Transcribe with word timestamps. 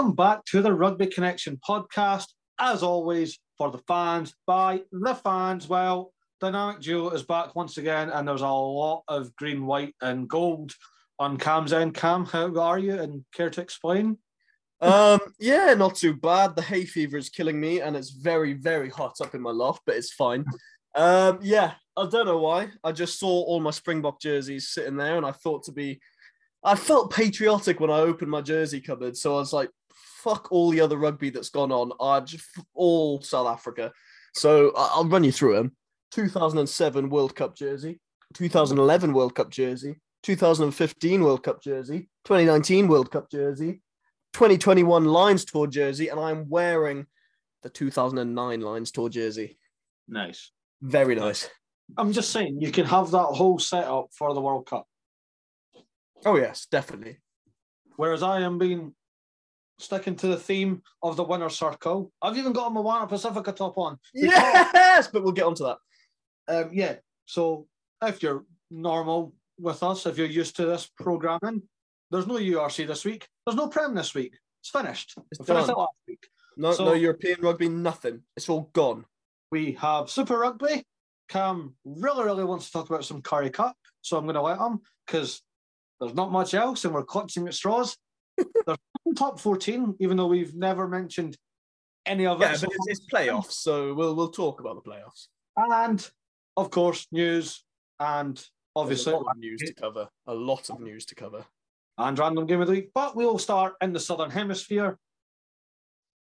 Welcome 0.00 0.16
back 0.16 0.46
to 0.46 0.62
the 0.62 0.72
Rugby 0.72 1.08
Connection 1.08 1.58
podcast. 1.58 2.28
As 2.58 2.82
always, 2.82 3.38
for 3.58 3.70
the 3.70 3.82
fans, 3.86 4.34
by 4.46 4.80
the 4.90 5.14
fans. 5.14 5.68
Well, 5.68 6.14
Dynamic 6.40 6.80
Duo 6.80 7.10
is 7.10 7.22
back 7.22 7.54
once 7.54 7.76
again, 7.76 8.08
and 8.08 8.26
there's 8.26 8.40
a 8.40 8.48
lot 8.48 9.02
of 9.08 9.36
green, 9.36 9.66
white, 9.66 9.94
and 10.00 10.26
gold 10.26 10.72
on 11.18 11.36
Cam's 11.36 11.74
end. 11.74 11.92
Cam, 11.92 12.24
how 12.24 12.58
are 12.58 12.78
you? 12.78 12.98
And 12.98 13.26
care 13.34 13.50
to 13.50 13.60
explain? 13.60 14.16
Um, 14.80 15.20
yeah, 15.38 15.74
not 15.74 15.96
too 15.96 16.14
bad. 16.14 16.56
The 16.56 16.62
hay 16.62 16.86
fever 16.86 17.18
is 17.18 17.28
killing 17.28 17.60
me, 17.60 17.82
and 17.82 17.94
it's 17.94 18.08
very, 18.08 18.54
very 18.54 18.88
hot 18.88 19.20
up 19.20 19.34
in 19.34 19.42
my 19.42 19.50
loft, 19.50 19.82
but 19.84 19.96
it's 19.96 20.14
fine. 20.14 20.46
Um, 20.94 21.40
yeah, 21.42 21.74
I 21.94 22.08
don't 22.08 22.24
know 22.24 22.38
why. 22.38 22.70
I 22.82 22.92
just 22.92 23.18
saw 23.20 23.28
all 23.28 23.60
my 23.60 23.70
Springbok 23.70 24.18
jerseys 24.18 24.70
sitting 24.70 24.96
there, 24.96 25.18
and 25.18 25.26
I 25.26 25.32
thought 25.32 25.64
to 25.64 25.72
be, 25.72 26.00
I 26.64 26.74
felt 26.74 27.12
patriotic 27.12 27.80
when 27.80 27.90
I 27.90 28.00
opened 28.00 28.30
my 28.30 28.40
jersey 28.40 28.80
cupboard. 28.80 29.14
So 29.18 29.34
I 29.34 29.40
was 29.40 29.52
like, 29.52 29.68
fuck 30.22 30.52
all 30.52 30.70
the 30.70 30.80
other 30.80 30.96
rugby 30.96 31.30
that's 31.30 31.50
gone 31.50 31.72
on. 31.72 31.92
I 32.00 32.20
just 32.20 32.46
all 32.74 33.20
South 33.22 33.46
Africa. 33.46 33.92
So 34.34 34.72
I'll 34.76 35.06
run 35.06 35.24
you 35.24 35.32
through 35.32 35.56
them. 35.56 35.76
2007 36.12 37.08
World 37.08 37.36
Cup 37.36 37.56
jersey, 37.56 38.00
2011 38.34 39.12
World 39.12 39.34
Cup 39.34 39.50
jersey, 39.50 40.00
2015 40.22 41.22
World 41.22 41.42
Cup 41.42 41.62
jersey, 41.62 42.08
2019 42.24 42.88
World 42.88 43.10
Cup 43.10 43.30
jersey, 43.30 43.82
2021 44.32 45.04
Lions 45.04 45.44
Tour 45.44 45.66
jersey, 45.66 46.08
and 46.08 46.18
I'm 46.18 46.48
wearing 46.48 47.06
the 47.62 47.70
2009 47.70 48.60
Lions 48.60 48.90
Tour 48.90 49.08
jersey. 49.08 49.58
Nice. 50.08 50.50
Very 50.82 51.14
nice. 51.14 51.48
I'm 51.96 52.12
just 52.12 52.30
saying, 52.30 52.60
you 52.60 52.70
can 52.70 52.86
have 52.86 53.10
that 53.12 53.18
whole 53.18 53.58
setup 53.58 54.08
for 54.12 54.34
the 54.34 54.40
World 54.40 54.66
Cup. 54.66 54.86
Oh, 56.24 56.36
yes, 56.36 56.66
definitely. 56.70 57.18
Whereas 57.96 58.22
I 58.22 58.40
am 58.40 58.58
being 58.58 58.94
sticking 59.80 60.16
to 60.16 60.26
the 60.28 60.36
theme 60.36 60.82
of 61.02 61.16
the 61.16 61.24
winner 61.24 61.48
circle. 61.48 62.12
I've 62.22 62.36
even 62.36 62.52
got 62.52 62.68
a 62.68 62.70
Moana 62.70 63.06
Pacifica 63.06 63.52
top 63.52 63.78
on. 63.78 63.98
Yes, 64.14 65.08
but 65.08 65.22
we'll 65.22 65.32
get 65.32 65.44
onto 65.44 65.64
that. 65.64 65.78
Um, 66.48 66.70
yeah. 66.72 66.96
So 67.26 67.66
if 68.02 68.22
you're 68.22 68.44
normal 68.70 69.34
with 69.58 69.82
us, 69.82 70.06
if 70.06 70.18
you're 70.18 70.26
used 70.26 70.56
to 70.56 70.66
this 70.66 70.90
programming, 70.98 71.62
there's 72.10 72.26
no 72.26 72.34
URC 72.34 72.86
this 72.86 73.04
week. 73.04 73.28
There's 73.46 73.56
no 73.56 73.68
Prem 73.68 73.94
this 73.94 74.14
week. 74.14 74.36
It's 74.62 74.70
finished. 74.70 75.14
It's 75.30 75.40
We 75.40 75.46
finished 75.46 75.68
it 75.68 75.76
last 75.76 75.94
week. 76.08 76.28
No, 76.56 76.72
So- 76.72 76.84
no 76.86 76.92
European 76.92 77.40
rugby, 77.40 77.68
nothing. 77.68 78.22
It's 78.36 78.48
all 78.48 78.70
gone. 78.72 79.04
We 79.50 79.72
have 79.72 80.10
Super 80.10 80.38
Rugby. 80.38 80.84
Cam 81.28 81.74
really, 81.84 82.24
really 82.24 82.44
wants 82.44 82.66
to 82.66 82.72
talk 82.72 82.90
about 82.90 83.04
some 83.04 83.22
Currie 83.22 83.50
Cup, 83.50 83.76
so 84.02 84.16
I'm 84.16 84.24
going 84.24 84.34
to 84.34 84.42
let 84.42 84.58
him 84.58 84.80
because 85.06 85.42
there's 86.00 86.14
not 86.14 86.32
much 86.32 86.54
else, 86.54 86.84
and 86.84 86.92
we're 86.92 87.04
clutching 87.04 87.46
at 87.46 87.54
straws. 87.54 87.96
there's 88.36 88.78
top 89.16 89.40
14, 89.40 89.96
even 90.00 90.16
though 90.16 90.26
we've 90.26 90.54
never 90.54 90.86
mentioned 90.88 91.36
any 92.06 92.26
of 92.26 92.40
Yeah, 92.40 92.54
it. 92.54 92.60
but 92.60 92.70
it's, 92.72 92.86
it's 93.00 93.06
playoffs, 93.12 93.52
so 93.52 93.92
we'll 93.94 94.14
we'll 94.14 94.30
talk 94.30 94.60
about 94.60 94.82
the 94.82 94.90
playoffs. 94.90 95.28
and 95.56 96.08
of 96.56 96.70
course, 96.70 97.06
news 97.12 97.64
and 97.98 98.42
obviously 98.76 99.12
a 99.12 99.16
lot 99.16 99.30
of 99.32 99.38
news 99.38 99.60
to 99.60 99.74
cover. 99.74 100.08
A 100.26 100.34
lot 100.34 100.70
of 100.70 100.80
news 100.80 101.04
to 101.06 101.14
cover. 101.14 101.44
and 101.98 102.18
random 102.18 102.46
game 102.46 102.60
of 102.60 102.66
the 102.66 102.72
week. 102.72 102.90
But 102.94 103.14
we'll 103.16 103.38
start 103.38 103.74
in 103.82 103.92
the 103.92 104.00
southern 104.00 104.30
hemisphere. 104.30 104.98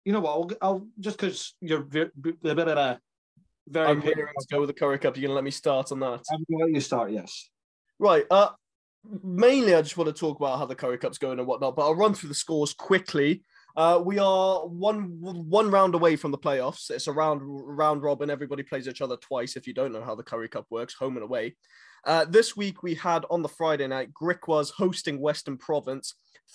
You 0.05 0.12
know 0.12 0.21
what? 0.21 0.31
I'll, 0.31 0.50
I'll 0.62 0.87
just 1.00 1.19
because 1.19 1.55
you're 1.60 1.82
very, 1.82 2.10
very, 2.16 2.55
very 3.69 3.88
I'm 3.88 4.00
to 4.00 4.26
go 4.50 4.60
with 4.60 4.69
the 4.69 4.75
Currie 4.75 4.99
Cup. 4.99 5.16
You're 5.16 5.22
gonna 5.28 5.34
let 5.34 5.43
me 5.44 5.50
start 5.50 5.91
on 5.91 5.99
that. 6.00 6.22
I'm 6.31 6.44
going 6.49 6.59
to 6.60 6.65
let 6.66 6.71
you 6.75 6.81
start. 6.81 7.10
Yes. 7.10 7.50
Right. 7.99 8.25
Uh, 8.31 8.50
mainly, 9.22 9.75
I 9.75 9.83
just 9.83 9.97
want 9.97 10.15
to 10.15 10.19
talk 10.19 10.39
about 10.39 10.59
how 10.59 10.67
the 10.67 10.75
Currie 10.75 10.99
Cup's 10.99 11.19
going 11.19 11.39
and 11.39 11.47
whatnot, 11.47 11.77
but 11.77 11.83
I'll 11.83 11.94
run 11.94 12.15
through 12.15 12.28
the 12.28 12.34
scores 12.34 12.72
quickly. 12.72 13.43
Uh, 13.77 14.00
we 14.03 14.19
are 14.19 14.67
one 14.67 15.19
one 15.21 15.71
round 15.71 15.94
away 15.94 16.17
from 16.17 16.31
the 16.31 16.39
playoffs. 16.39 16.91
It's 16.91 17.09
a 17.09 17.12
round 17.12 17.43
round 17.44 18.03
robin. 18.03 18.31
Everybody 18.31 18.62
plays 18.62 18.89
each 18.89 19.03
other 19.03 19.17
twice. 19.19 19.55
If 19.55 19.67
you 19.67 19.75
don't 19.75 19.93
know 19.93 20.03
how 20.03 20.15
the 20.15 20.22
Currie 20.22 20.49
Cup 20.49 20.67
works, 20.71 20.94
home 20.94 21.17
and 21.17 21.25
away. 21.25 21.56
Uh, 22.05 22.25
this 22.25 22.56
week 22.56 22.83
we 22.83 22.94
had 22.94 23.27
on 23.31 23.43
the 23.43 23.49
Friday 23.49 23.87
night, 23.87 24.11
Griquas 24.15 24.71
hosting 24.71 25.21
Western 25.21 25.59
Province, 25.59 26.15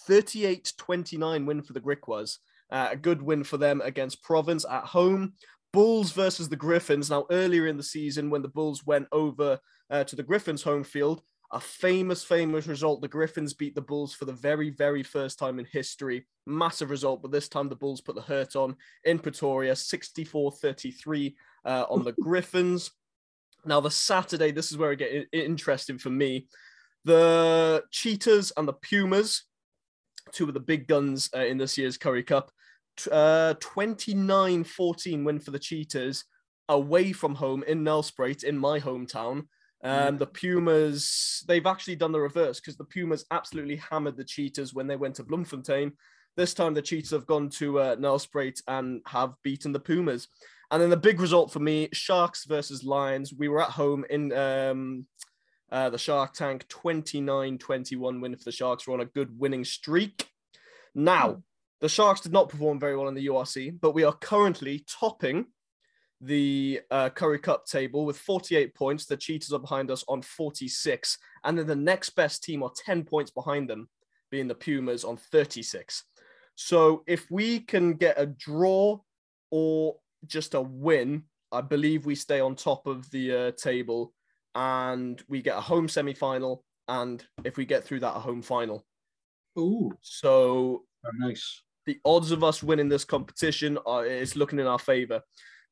38-29 0.09 1.45
win 1.45 1.61
for 1.61 1.73
the 1.73 1.81
Griquas. 1.81 2.37
Uh, 2.71 2.89
a 2.91 2.95
good 2.95 3.21
win 3.21 3.43
for 3.43 3.57
them 3.57 3.81
against 3.81 4.23
Province 4.23 4.65
at 4.69 4.85
home. 4.85 5.33
Bulls 5.73 6.11
versus 6.11 6.49
the 6.49 6.55
Griffins. 6.55 7.09
Now, 7.09 7.25
earlier 7.29 7.67
in 7.67 7.77
the 7.77 7.83
season, 7.83 8.29
when 8.29 8.41
the 8.41 8.47
Bulls 8.47 8.85
went 8.85 9.07
over 9.11 9.59
uh, 9.89 10.05
to 10.05 10.15
the 10.15 10.23
Griffins' 10.23 10.63
home 10.63 10.83
field, 10.83 11.21
a 11.51 11.59
famous, 11.59 12.23
famous 12.23 12.67
result. 12.67 13.01
The 13.01 13.07
Griffins 13.07 13.53
beat 13.53 13.75
the 13.75 13.81
Bulls 13.81 14.13
for 14.13 14.25
the 14.25 14.33
very, 14.33 14.69
very 14.69 15.03
first 15.03 15.37
time 15.37 15.59
in 15.59 15.65
history. 15.65 16.25
Massive 16.45 16.89
result, 16.89 17.21
but 17.21 17.31
this 17.31 17.49
time 17.49 17.67
the 17.67 17.75
Bulls 17.75 18.01
put 18.01 18.15
the 18.15 18.21
hurt 18.21 18.55
on 18.55 18.75
in 19.03 19.19
Pretoria, 19.19 19.75
64 19.75 20.51
33 20.51 21.35
uh, 21.65 21.85
on 21.89 22.03
the 22.03 22.11
Griffins. 22.21 22.91
Now, 23.65 23.79
the 23.79 23.91
Saturday, 23.91 24.51
this 24.51 24.71
is 24.71 24.77
where 24.77 24.93
it 24.93 24.99
get 24.99 25.27
i- 25.33 25.35
interesting 25.37 25.97
for 25.97 26.09
me. 26.09 26.47
The 27.03 27.83
Cheetahs 27.91 28.53
and 28.55 28.67
the 28.67 28.73
Pumas, 28.73 29.43
two 30.31 30.47
of 30.47 30.53
the 30.53 30.59
big 30.59 30.87
guns 30.87 31.29
uh, 31.35 31.45
in 31.45 31.57
this 31.57 31.77
year's 31.77 31.97
Currie 31.97 32.23
Cup, 32.23 32.51
uh, 33.11 33.55
29 33.59 34.63
14 34.63 35.23
win 35.23 35.39
for 35.39 35.51
the 35.51 35.59
Cheetahs 35.59 36.25
away 36.69 37.11
from 37.11 37.35
home 37.35 37.63
in 37.63 37.83
Nelspruit, 37.83 38.43
in 38.43 38.57
my 38.57 38.79
hometown. 38.79 39.47
Um, 39.83 40.17
the 40.17 40.27
Pumas, 40.27 41.43
they've 41.47 41.65
actually 41.65 41.95
done 41.95 42.11
the 42.11 42.19
reverse 42.19 42.59
because 42.59 42.77
the 42.77 42.83
Pumas 42.83 43.25
absolutely 43.31 43.77
hammered 43.77 44.15
the 44.15 44.23
Cheetahs 44.23 44.73
when 44.73 44.87
they 44.87 44.95
went 44.95 45.15
to 45.15 45.23
Bloemfontein. 45.23 45.93
This 46.37 46.53
time 46.53 46.73
the 46.73 46.81
Cheetahs 46.81 47.11
have 47.11 47.25
gone 47.25 47.49
to 47.51 47.79
uh, 47.79 47.95
Nelspruit 47.95 48.61
and 48.67 49.01
have 49.07 49.33
beaten 49.43 49.71
the 49.71 49.79
Pumas. 49.79 50.27
And 50.69 50.81
then 50.81 50.89
the 50.89 50.97
big 50.97 51.19
result 51.19 51.51
for 51.51 51.59
me, 51.59 51.89
Sharks 51.91 52.45
versus 52.45 52.83
Lions. 52.83 53.33
We 53.33 53.49
were 53.49 53.61
at 53.61 53.71
home 53.71 54.05
in 54.09 54.31
um, 54.31 55.05
uh, 55.71 55.89
the 55.89 55.97
Shark 55.97 56.33
Tank, 56.33 56.67
29-21 56.69 58.21
win 58.21 58.35
for 58.35 58.43
the 58.43 58.51
Sharks. 58.51 58.87
We're 58.87 58.93
on 58.93 59.01
a 59.01 59.05
good 59.05 59.37
winning 59.37 59.65
streak. 59.65 60.27
Now, 60.95 61.43
the 61.81 61.89
Sharks 61.89 62.21
did 62.21 62.31
not 62.31 62.49
perform 62.49 62.79
very 62.79 62.95
well 62.95 63.07
in 63.07 63.15
the 63.15 63.27
URC, 63.27 63.79
but 63.81 63.93
we 63.93 64.03
are 64.03 64.13
currently 64.13 64.85
topping 64.87 65.47
the 66.21 66.81
uh, 66.91 67.09
Currie 67.09 67.39
Cup 67.39 67.65
table 67.65 68.05
with 68.05 68.17
48 68.17 68.75
points. 68.75 69.05
The 69.05 69.17
Cheetahs 69.17 69.51
are 69.53 69.59
behind 69.59 69.89
us 69.89 70.03
on 70.07 70.21
46. 70.21 71.17
And 71.43 71.57
then 71.57 71.67
the 71.67 71.75
next 71.75 72.11
best 72.11 72.43
team 72.43 72.63
are 72.63 72.71
10 72.85 73.03
points 73.03 73.31
behind 73.31 73.69
them, 73.69 73.89
being 74.29 74.47
the 74.47 74.55
Pumas 74.55 75.03
on 75.03 75.17
36. 75.17 76.03
So 76.55 77.03
if 77.07 77.29
we 77.31 77.59
can 77.59 77.93
get 77.93 78.19
a 78.19 78.27
draw 78.27 78.99
or 79.49 79.95
just 80.27 80.53
a 80.53 80.61
win, 80.61 81.23
I 81.51 81.61
believe 81.61 82.05
we 82.05 82.15
stay 82.15 82.39
on 82.39 82.55
top 82.55 82.85
of 82.85 83.09
the 83.11 83.35
uh, 83.47 83.51
table 83.51 84.13
and 84.53 85.21
we 85.27 85.41
get 85.41 85.57
a 85.57 85.61
home 85.61 85.87
semi 85.87 86.13
final. 86.13 86.63
And 86.87 87.23
if 87.43 87.57
we 87.57 87.65
get 87.65 87.83
through 87.83 88.01
that, 88.01 88.15
a 88.15 88.19
home 88.19 88.41
final. 88.41 88.85
Ooh, 89.57 89.91
So 90.01 90.83
very 91.03 91.31
nice. 91.31 91.61
the 91.85 91.99
odds 92.05 92.31
of 92.31 92.43
us 92.43 92.61
winning 92.61 92.89
this 92.89 93.03
competition 93.03 93.77
are 93.85 94.05
is 94.05 94.35
looking 94.35 94.59
in 94.59 94.67
our 94.67 94.79
favor. 94.79 95.21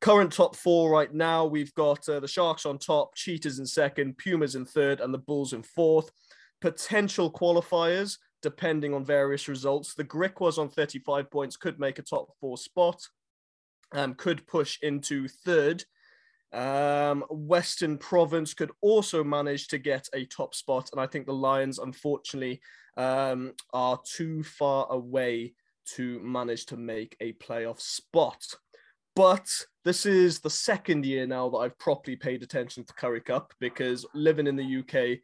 Current 0.01 0.31
top 0.31 0.56
four 0.56 0.90
right 0.90 1.13
now, 1.13 1.46
we've 1.46 1.74
got 1.75 2.07
uh, 2.07 2.22
the 2.22 2.28
Sharks 2.28 2.66
on 2.66 2.78
top, 2.78 3.16
Cheetahs 3.16 3.60
in 3.60 3.66
second, 3.66 4.18
Pumas 4.18 4.56
in 4.56 4.66
third, 4.66 5.01
and 5.01 5.13
the 5.13 5.18
Bulls 5.18 5.51
in 5.51 5.62
fourth. 5.62 6.10
Potential 6.62 7.31
qualifiers, 7.31 8.18
depending 8.42 8.94
on 8.94 9.04
various 9.04 9.50
results. 9.50 9.94
The 9.94 10.06
Griquas 10.06 10.57
on 10.57 10.69
35 10.69 11.30
points 11.30 11.57
could 11.57 11.80
make 11.80 12.00
a 12.00 12.04
top 12.04 12.30
four 12.40 12.57
spot, 12.57 13.01
um, 13.94 14.13
could 14.13 14.48
push 14.48 14.78
into 14.81 15.28
third. 15.28 15.84
Um, 16.54 17.25
Western 17.30 17.98
Province 17.98 18.54
could 18.54 18.72
also 18.81 19.22
manage 19.22 19.68
to 19.68 19.78
get 19.78 20.07
a 20.13 20.25
top 20.25 20.56
spot, 20.56 20.90
and 20.94 21.02
I 21.02 21.07
think 21.07 21.25
the 21.25 21.34
Lions, 21.34 21.78
unfortunately, 21.78 22.62
um, 22.95 23.54
are 23.74 24.00
too 24.06 24.44
far 24.44 24.88
away 24.90 25.54
to 25.95 26.19
manage 26.22 26.66
to 26.68 26.78
make 26.78 27.18
a 27.19 27.34
playoff 27.34 27.81
spot. 27.81 28.45
But 29.16 29.50
this 29.86 30.06
is 30.06 30.40
the 30.40 30.50
second 30.50 31.06
year 31.06 31.26
now 31.26 31.50
that 31.50 31.58
I've 31.58 31.78
properly 31.80 32.16
paid 32.16 32.44
attention 32.44 32.84
to 32.86 32.94
Currie 32.94 33.22
Cup 33.22 33.54
because 33.60 34.06
living 34.14 34.48
in 34.48 34.56
the 34.56 34.80
UK, 34.80 35.20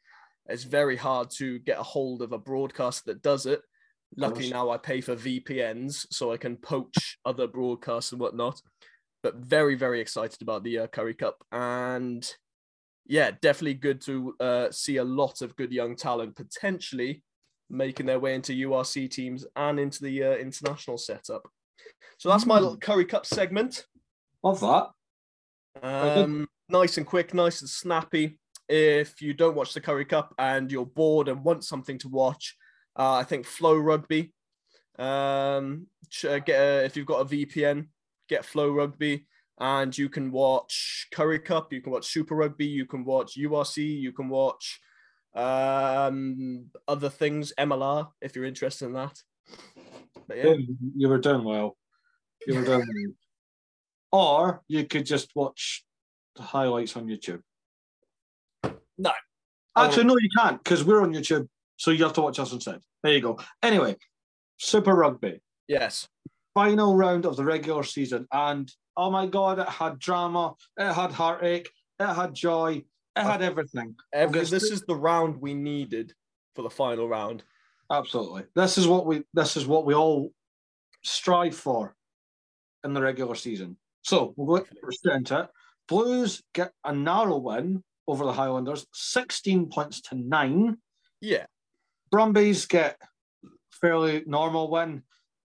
it's 0.47 0.63
very 0.63 0.95
hard 0.95 1.29
to 1.37 1.59
get 1.59 1.79
a 1.79 1.83
hold 1.83 2.21
of 2.21 2.31
a 2.31 2.37
broadcast 2.37 3.05
that 3.05 3.21
does 3.21 3.45
it. 3.45 3.61
Luckily 4.17 4.49
now 4.49 4.69
I 4.69 4.77
pay 4.77 5.01
for 5.01 5.15
VPNs 5.15 6.07
so 6.11 6.31
I 6.31 6.37
can 6.37 6.57
poach 6.57 7.17
other 7.25 7.47
broadcasts 7.47 8.11
and 8.11 8.21
whatnot. 8.21 8.61
But 9.23 9.37
very, 9.37 9.75
very 9.75 9.99
excited 9.99 10.41
about 10.41 10.63
the 10.63 10.79
uh, 10.79 10.87
Currie 10.87 11.15
Cup. 11.15 11.43
And 11.51 12.29
yeah, 13.07 13.31
definitely 13.41 13.75
good 13.75 14.01
to 14.01 14.35
uh, 14.39 14.71
see 14.71 14.97
a 14.97 15.03
lot 15.03 15.41
of 15.41 15.55
good 15.55 15.71
young 15.71 15.95
talent 15.95 16.35
potentially 16.35 17.23
making 17.69 18.05
their 18.05 18.19
way 18.19 18.35
into 18.35 18.53
URC 18.53 19.09
teams 19.09 19.45
and 19.55 19.79
into 19.79 20.03
the 20.03 20.23
uh, 20.23 20.35
international 20.35 20.97
setup. 20.97 21.47
So 22.17 22.29
that's 22.29 22.45
my 22.45 22.57
Hmm. 22.57 22.63
little 22.63 22.77
Currie 22.77 23.05
Cup 23.05 23.25
segment. 23.25 23.85
Love 24.43 24.59
that. 24.61 24.89
Um, 25.83 26.47
nice 26.69 26.97
and 26.97 27.05
quick, 27.05 27.33
nice 27.33 27.61
and 27.61 27.69
snappy. 27.69 28.39
If 28.67 29.21
you 29.21 29.33
don't 29.33 29.55
watch 29.55 29.73
the 29.73 29.81
Currie 29.81 30.05
Cup 30.05 30.33
and 30.39 30.71
you're 30.71 30.85
bored 30.85 31.27
and 31.27 31.43
want 31.43 31.63
something 31.65 31.97
to 31.99 32.09
watch, 32.09 32.55
uh, 32.97 33.13
I 33.13 33.23
think 33.23 33.45
Flow 33.45 33.75
Rugby 33.77 34.33
Um, 34.97 35.87
uh, 36.23 36.39
get 36.39 36.59
a, 36.59 36.85
if 36.85 36.95
you've 36.95 37.05
got 37.05 37.19
a 37.19 37.25
VPN, 37.25 37.89
get 38.29 38.45
Flow 38.45 38.71
Rugby, 38.71 39.27
and 39.59 39.95
you 39.97 40.07
can 40.07 40.31
watch 40.31 41.07
Currie 41.11 41.39
Cup. 41.39 41.73
You 41.73 41.81
can 41.81 41.91
watch 41.91 42.07
Super 42.07 42.35
Rugby. 42.35 42.65
You 42.65 42.85
can 42.85 43.03
watch 43.03 43.35
URC. 43.37 43.83
You 43.99 44.13
can 44.13 44.29
watch 44.29 44.79
um, 45.33 46.67
other 46.87 47.09
things, 47.09 47.51
MLR, 47.57 48.09
if 48.21 48.35
you're 48.35 48.45
interested 48.45 48.85
in 48.85 48.93
that. 48.93 49.21
But 50.27 50.37
yeah, 50.37 50.55
You 50.95 51.09
were 51.09 51.17
doing 51.19 51.43
well. 51.43 51.75
You 52.47 52.55
were 52.55 52.65
doing. 52.65 53.15
Or 54.11 54.61
you 54.67 54.85
could 54.85 55.05
just 55.05 55.31
watch 55.35 55.83
the 56.35 56.43
highlights 56.43 56.95
on 56.95 57.07
YouTube. 57.07 57.41
No. 58.97 59.11
Actually, 59.77 60.05
no, 60.05 60.17
you 60.17 60.29
can't 60.37 60.63
because 60.63 60.83
we're 60.83 61.01
on 61.01 61.13
YouTube. 61.13 61.47
So 61.77 61.91
you 61.91 62.03
have 62.03 62.13
to 62.13 62.21
watch 62.21 62.39
us 62.39 62.53
instead. 62.53 62.79
There 63.03 63.13
you 63.13 63.21
go. 63.21 63.39
Anyway, 63.61 63.97
Super 64.57 64.95
Rugby, 64.95 65.41
yes, 65.67 66.07
final 66.53 66.95
round 66.95 67.25
of 67.25 67.35
the 67.35 67.43
regular 67.43 67.83
season. 67.83 68.27
And 68.31 68.71
oh 68.95 69.11
my 69.11 69.27
God, 69.27 69.59
it 69.59 69.67
had 69.67 69.99
drama, 69.99 70.53
it 70.77 70.93
had 70.93 71.11
heartache, 71.11 71.69
it 71.99 72.13
had 72.13 72.33
joy, 72.33 72.83
it 73.15 73.21
had 73.21 73.41
everything. 73.41 73.95
Every, 74.13 74.39
this 74.39 74.63
is 74.63 74.81
the 74.87 74.95
round 74.95 75.41
we 75.41 75.53
needed 75.53 76.13
for 76.55 76.61
the 76.61 76.69
final 76.69 77.09
round. 77.09 77.43
Absolutely. 77.91 78.43
This 78.55 78.77
is 78.77 78.87
what 78.87 79.05
we 79.05 79.23
this 79.33 79.57
is 79.57 79.67
what 79.67 79.85
we 79.85 79.93
all 79.93 80.31
strive 81.03 81.55
for 81.55 81.95
in 82.85 82.93
the 82.93 83.01
regular 83.01 83.35
season. 83.35 83.77
So 84.03 84.33
we'll 84.37 84.59
go 84.59 84.65
straight 84.91 85.17
into 85.17 85.41
it. 85.41 85.49
Blues 85.87 86.41
get 86.53 86.71
a 86.85 86.93
narrow 86.93 87.37
win 87.37 87.83
over 88.07 88.23
the 88.23 88.33
Highlanders, 88.33 88.85
16 88.93 89.69
points 89.69 90.01
to 90.01 90.15
nine. 90.15 90.77
Yeah, 91.19 91.45
Brumbies 92.11 92.65
get 92.67 92.97
fairly 93.71 94.23
normal 94.25 94.69
win 94.69 95.03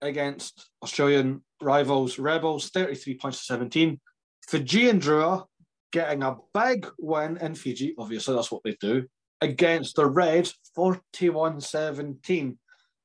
against 0.02 0.70
Australian 0.84 1.44
rivals 1.62 2.20
Rebels, 2.20 2.70
33 2.70 3.18
points 3.18 3.40
to 3.40 3.46
17. 3.46 4.00
Fijian 4.48 5.00
Drua 5.00 5.46
getting 5.92 6.24
a 6.24 6.38
big 6.54 6.88
win 7.00 7.38
in 7.38 7.56
Fiji, 7.56 7.96
obviously 7.98 8.36
that's 8.36 8.52
what 8.52 8.62
they 8.64 8.78
do, 8.80 9.06
against 9.42 9.96
the 9.96 10.06
Reds, 10.06 10.54
41-17 10.78 12.58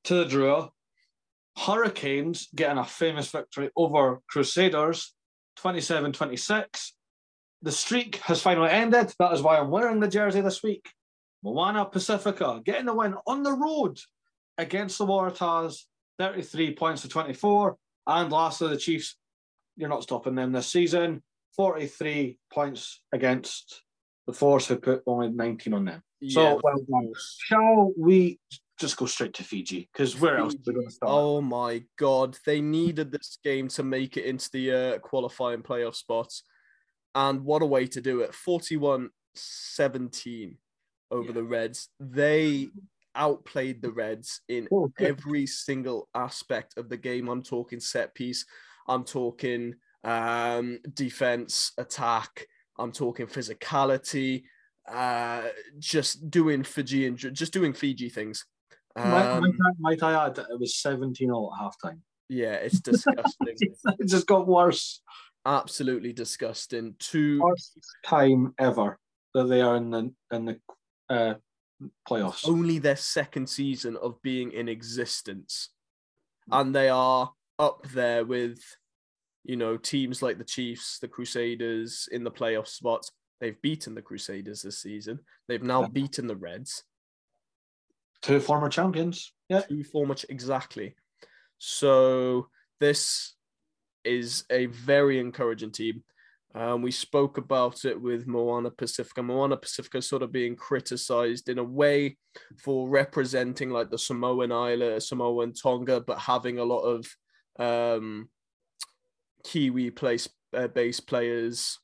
to 0.03 0.13
the 0.13 0.25
Drua. 0.25 0.69
Hurricanes 1.57 2.47
getting 2.55 2.77
a 2.77 2.85
famous 2.85 3.29
victory 3.29 3.69
over 3.75 4.21
Crusaders, 4.27 5.13
27-26. 5.59 6.91
The 7.61 7.71
streak 7.71 8.17
has 8.17 8.41
finally 8.41 8.69
ended. 8.69 9.13
That 9.19 9.33
is 9.33 9.41
why 9.41 9.57
I'm 9.57 9.69
wearing 9.69 9.99
the 9.99 10.07
jersey 10.07 10.41
this 10.41 10.63
week. 10.63 10.89
Moana 11.43 11.85
Pacifica 11.85 12.61
getting 12.63 12.85
the 12.85 12.93
win 12.93 13.15
on 13.27 13.43
the 13.43 13.53
road 13.53 13.99
against 14.57 14.97
the 14.97 15.05
Waratahs, 15.05 15.83
33 16.19 16.75
points 16.75 17.01
to 17.01 17.09
24. 17.09 17.75
And 18.07 18.31
lastly, 18.31 18.69
the 18.69 18.77
Chiefs, 18.77 19.15
you're 19.75 19.89
not 19.89 20.03
stopping 20.03 20.35
them 20.35 20.51
this 20.51 20.67
season, 20.67 21.21
43 21.55 22.37
points 22.51 23.01
against 23.11 23.83
the 24.27 24.33
Force, 24.33 24.67
who 24.67 24.77
put 24.77 25.03
only 25.05 25.29
19 25.29 25.73
on 25.73 25.85
them. 25.85 26.03
So, 26.27 26.41
yeah. 26.41 26.57
well. 26.63 27.11
Shall 27.39 27.91
we 27.97 28.39
just 28.81 28.97
go 28.97 29.05
straight 29.05 29.33
to 29.35 29.43
Fiji? 29.43 29.89
Because 29.93 30.19
where 30.19 30.37
else 30.37 30.53
are 30.55 30.57
we 30.67 30.73
going 30.73 30.85
to 30.87 30.91
start? 30.91 31.11
Oh 31.11 31.41
my 31.41 31.83
god, 31.97 32.37
they 32.45 32.59
needed 32.61 33.11
this 33.11 33.37
game 33.43 33.67
to 33.69 33.83
make 33.83 34.17
it 34.17 34.25
into 34.25 34.49
the 34.51 34.71
uh, 34.71 34.97
qualifying 34.99 35.61
playoff 35.63 35.95
spots. 35.95 36.43
And 37.15 37.41
what 37.45 37.61
a 37.61 37.65
way 37.65 37.87
to 37.87 38.01
do 38.01 38.21
it. 38.21 38.33
41 38.33 39.09
17 39.35 40.57
over 41.11 41.27
Yeah. 41.27 41.31
the 41.33 41.43
Reds. 41.43 41.89
They 41.99 42.69
outplayed 43.15 43.81
the 43.81 43.91
Reds 43.91 44.41
in 44.47 44.67
Oh, 44.71 44.91
every 44.99 45.45
single 45.45 46.09
aspect 46.15 46.77
of 46.77 46.89
the 46.89 46.97
game. 46.97 47.27
I'm 47.27 47.43
talking 47.43 47.79
set 47.79 48.13
piece, 48.15 48.45
I'm 48.87 49.03
talking 49.03 49.75
um, 50.03 50.79
defense, 50.93 51.73
attack, 51.77 52.47
I'm 52.79 52.91
talking 52.91 53.27
physicality, 53.27 54.43
uh, 54.87 55.49
just 55.77 56.29
doing 56.31 56.63
Fiji 56.63 57.05
and 57.05 57.17
just 57.17 57.53
doing 57.53 57.73
Fiji 57.73 58.09
things. 58.09 58.45
Might, 58.95 59.27
Um, 59.31 59.41
might 59.41 59.53
I- 59.53 59.71
might 59.79 60.03
I 60.03 60.25
add 60.27 60.35
that 60.35 60.47
it 60.49 60.59
was 60.59 60.75
17 60.81 61.29
all 61.31 61.53
at 61.53 61.61
halftime? 61.61 61.99
yeah, 62.29 62.53
it's 62.55 62.79
disgusting. 62.91 63.55
it 63.99 64.07
just 64.07 64.27
got 64.27 64.47
worse. 64.47 65.01
Absolutely 65.45 66.13
disgusting. 66.13 66.95
Two 66.99 67.41
Worst 67.41 67.77
time 68.05 68.53
ever 68.59 68.99
that 69.33 69.45
they 69.45 69.61
are 69.61 69.75
in 69.75 69.89
the 69.89 70.13
in 70.31 70.45
the 70.45 70.59
uh, 71.09 71.33
playoffs. 72.07 72.47
only 72.47 72.77
their 72.77 72.95
second 72.95 73.47
season 73.49 73.97
of 73.97 74.21
being 74.21 74.51
in 74.51 74.69
existence, 74.69 75.69
and 76.51 76.75
they 76.75 76.89
are 76.89 77.31
up 77.57 77.87
there 77.93 78.23
with, 78.23 78.59
you 79.43 79.55
know, 79.55 79.77
teams 79.77 80.21
like 80.21 80.37
the 80.37 80.43
Chiefs, 80.43 80.99
the 80.99 81.07
Crusaders 81.07 82.07
in 82.11 82.23
the 82.23 82.31
playoff 82.31 82.67
spots. 82.67 83.11
They've 83.39 83.59
beaten 83.63 83.95
the 83.95 84.01
Crusaders 84.03 84.61
this 84.61 84.81
season. 84.83 85.19
They've 85.47 85.63
now 85.63 85.81
Yeah. 85.81 85.87
beaten 85.87 86.27
the 86.27 86.35
Reds. 86.35 86.83
Two 88.21 88.39
former 88.39 88.69
champions. 88.69 89.33
Yeah. 89.49 89.61
two 89.61 89.83
former 89.83 90.15
exactly. 90.29 90.95
So 91.57 92.47
this 92.79 93.35
is 94.03 94.45
a 94.49 94.67
very 94.67 95.19
encouraging 95.19 95.71
team. 95.71 96.03
Um, 96.53 96.81
we 96.81 96.91
spoke 96.91 97.37
about 97.37 97.85
it 97.85 97.99
with 97.99 98.27
Moana 98.27 98.71
Pacifica. 98.71 99.23
Moana 99.23 99.55
Pacifica 99.55 100.01
sort 100.01 100.21
of 100.21 100.31
being 100.31 100.55
criticized 100.55 101.47
in 101.47 101.59
a 101.59 101.63
way 101.63 102.17
for 102.61 102.89
representing 102.89 103.69
like 103.69 103.89
the 103.89 103.97
Samoan 103.97 104.51
Island, 104.51 105.01
Samoa 105.01 105.43
and 105.43 105.55
Tonga, 105.55 106.01
but 106.01 106.19
having 106.19 106.59
a 106.59 106.63
lot 106.63 106.81
of 106.81 107.07
um, 107.57 108.29
Kiwi 109.43 109.91
place 109.91 110.27
uh, 110.53 110.67
base 110.67 110.99
players. 110.99 111.79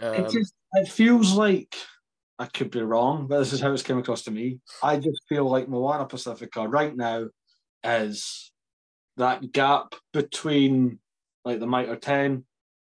Um, 0.00 0.14
it 0.14 0.30
just 0.30 0.54
it 0.74 0.88
feels 0.88 1.32
like 1.32 1.74
I 2.42 2.46
could 2.46 2.72
be 2.72 2.82
wrong, 2.82 3.28
but 3.28 3.38
this 3.38 3.52
is 3.52 3.60
how 3.60 3.72
it's 3.72 3.84
came 3.84 3.98
across 3.98 4.22
to 4.22 4.32
me. 4.32 4.58
I 4.82 4.96
just 4.96 5.22
feel 5.28 5.48
like 5.48 5.68
Moana 5.68 6.06
Pacifica 6.06 6.66
right 6.66 6.94
now 6.96 7.28
is 7.84 8.50
that 9.16 9.52
gap 9.52 9.94
between 10.12 10.98
like 11.44 11.60
the 11.60 11.68
Mitre 11.68 11.94
10 11.94 12.44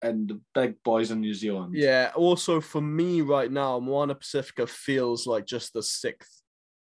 and 0.01 0.29
the 0.29 0.41
big 0.55 0.81
boys 0.85 1.11
in 1.11 1.21
New 1.21 1.35
Zealand. 1.35 1.75
Yeah. 1.75 2.13
Also, 2.15 2.61
for 2.61 2.81
me 2.81 3.21
right 3.21 3.51
now, 3.51 3.81
Moana 3.81 4.15
Pacifica 4.15 4.65
feels 4.65 5.27
like 5.27 5.45
just 5.45 5.73
the 5.73 5.83
sixth 5.83 6.41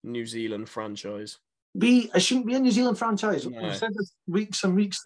New 0.06 0.26
Zealand 0.26 0.70
franchise. 0.70 1.38
Be 1.78 2.10
it 2.16 2.22
shouldn't 2.22 2.48
be 2.48 2.56
a 2.56 2.60
New 2.60 2.72
Zealand 2.72 2.98
franchise. 2.98 3.46
No. 3.46 3.62
We've 3.62 3.76
said 3.76 3.92
this 3.94 4.14
weeks 4.28 4.64
and 4.64 4.78
weeks. 4.78 5.04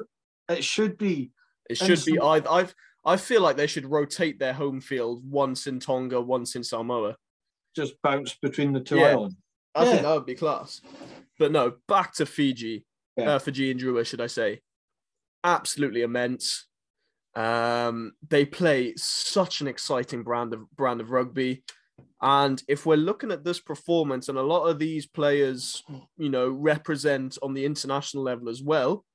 It 0.49 0.63
should 0.63 0.99
be. 0.99 1.31
It 1.67 1.77
should 1.79 2.05
be. 2.05 2.17
so- 2.17 2.27
I 2.27 2.59
I've 2.59 2.75
I 3.03 3.17
feel 3.17 3.41
like 3.41 3.57
they 3.57 3.65
should 3.65 3.87
rotate 3.87 4.37
their 4.37 4.53
home 4.53 4.81
field 4.81 5.23
once 5.27 5.65
in 5.65 5.79
Tonga, 5.79 6.21
once 6.21 6.55
in 6.55 6.63
Samoa. 6.63 7.15
Just 7.75 8.01
bounce 8.01 8.35
between 8.35 8.73
the 8.73 8.79
two 8.79 8.97
Yeah. 8.97 9.11
islands. 9.11 9.35
I 9.75 9.83
Yeah. 9.83 9.91
think 9.91 10.01
that 10.03 10.13
would 10.15 10.25
be 10.25 10.35
class. 10.35 10.81
But 11.37 11.51
no, 11.51 11.77
back 11.87 12.13
to 12.15 12.25
Fiji. 12.25 12.85
Yeah. 13.15 13.35
Uh, 13.35 13.39
Fiji 13.39 13.71
and 13.71 13.79
Drua, 13.79 14.05
should 14.05 14.21
I 14.21 14.27
say? 14.27 14.61
Absolutely 15.43 16.01
immense. 16.01 16.67
Um, 17.35 18.13
they 18.27 18.45
play 18.45 18.93
such 18.97 19.61
an 19.61 19.67
exciting 19.67 20.23
brand 20.23 20.53
of 20.53 20.69
brand 20.71 20.99
of 20.99 21.11
rugby. 21.11 21.63
And 22.21 22.61
if 22.67 22.85
we're 22.85 22.97
looking 22.97 23.31
at 23.31 23.43
this 23.43 23.59
performance, 23.59 24.27
and 24.27 24.37
a 24.37 24.43
lot 24.43 24.65
of 24.65 24.79
these 24.79 25.05
players, 25.05 25.83
you 26.17 26.29
know, 26.29 26.49
represent 26.49 27.37
on 27.41 27.53
the 27.53 27.65
international 27.65 28.23
level 28.23 28.49
as 28.49 28.61
well, 28.61 29.05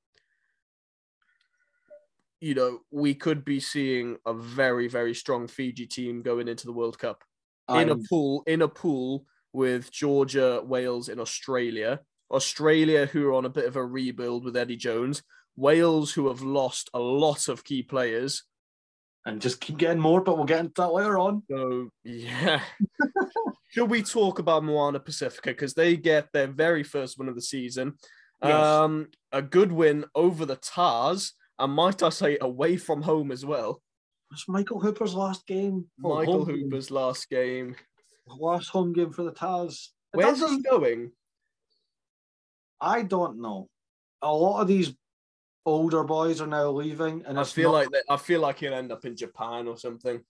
you 2.40 2.54
know, 2.54 2.80
we 2.90 3.14
could 3.14 3.44
be 3.44 3.58
seeing 3.60 4.18
a 4.26 4.32
very, 4.34 4.86
very 4.88 5.14
strong 5.14 5.46
Fiji 5.48 5.86
team 5.86 6.22
going 6.22 6.48
into 6.48 6.66
the 6.66 6.72
World 6.72 6.98
Cup 6.98 7.24
in 7.70 7.90
a 7.90 7.96
pool 7.96 8.42
in 8.46 8.62
a 8.62 8.68
pool 8.68 9.26
with 9.52 9.90
Georgia, 9.90 10.62
Wales, 10.64 11.08
and 11.08 11.20
Australia. 11.20 12.00
Australia, 12.30 13.06
who 13.06 13.28
are 13.28 13.34
on 13.34 13.44
a 13.44 13.50
bit 13.50 13.66
of 13.66 13.76
a 13.76 13.84
rebuild 13.84 14.44
with 14.44 14.56
Eddie 14.56 14.76
Jones. 14.76 15.22
Wales, 15.56 16.12
who 16.12 16.28
have 16.28 16.42
lost 16.42 16.90
a 16.92 16.98
lot 16.98 17.48
of 17.48 17.64
key 17.64 17.82
players. 17.82 18.42
and 19.26 19.40
just 19.40 19.60
keep 19.60 19.78
getting 19.78 20.00
more, 20.00 20.20
but 20.20 20.36
we'll 20.36 20.44
get 20.44 20.60
into 20.60 20.74
that 20.76 20.92
later 20.92 21.18
on. 21.18 21.42
So 21.50 21.88
yeah. 22.02 22.60
Should 23.70 23.90
we 23.90 24.02
talk 24.02 24.38
about 24.38 24.64
Moana 24.64 25.00
Pacifica 25.00 25.50
because 25.50 25.74
they 25.74 25.96
get 25.96 26.28
their 26.32 26.46
very 26.46 26.84
first 26.84 27.18
win 27.18 27.28
of 27.28 27.34
the 27.34 27.42
season? 27.42 27.94
Yes. 28.42 28.54
Um, 28.54 29.08
a 29.32 29.42
good 29.42 29.72
win 29.72 30.04
over 30.14 30.44
the 30.44 30.56
Tahs, 30.56 31.32
and 31.58 31.72
might 31.72 32.02
I 32.02 32.10
say, 32.10 32.38
away 32.40 32.76
from 32.76 33.02
home 33.02 33.32
as 33.32 33.44
well. 33.44 33.80
It's 34.32 34.48
Michael 34.48 34.80
Hooper's 34.80 35.14
last 35.14 35.46
game. 35.46 35.86
Oh, 36.02 36.16
Michael 36.16 36.44
home 36.44 36.46
game. 36.46 36.64
Hooper's 36.64 36.90
last 36.90 37.28
game. 37.30 37.76
last 38.26 38.68
home 38.68 38.92
game 38.92 39.12
for 39.12 39.22
the 39.22 39.32
Tahs. 39.32 39.92
It 40.12 40.18
Where's 40.18 40.40
he 40.40 40.62
going? 40.62 41.12
I 42.80 43.02
don't 43.02 43.40
know. 43.40 43.68
A 44.22 44.32
lot 44.32 44.60
of 44.60 44.68
these 44.68 44.94
older 45.66 46.04
boys 46.04 46.40
are 46.40 46.46
now 46.46 46.70
leaving, 46.70 47.24
and 47.26 47.38
I 47.38 47.44
feel 47.44 47.72
not 47.72 47.78
like 47.78 47.90
that. 47.90 48.04
I 48.08 48.16
feel 48.16 48.40
like 48.40 48.58
he'll 48.58 48.74
end 48.74 48.92
up 48.92 49.04
in 49.04 49.16
Japan 49.16 49.68
or 49.68 49.76
something. 49.76 50.20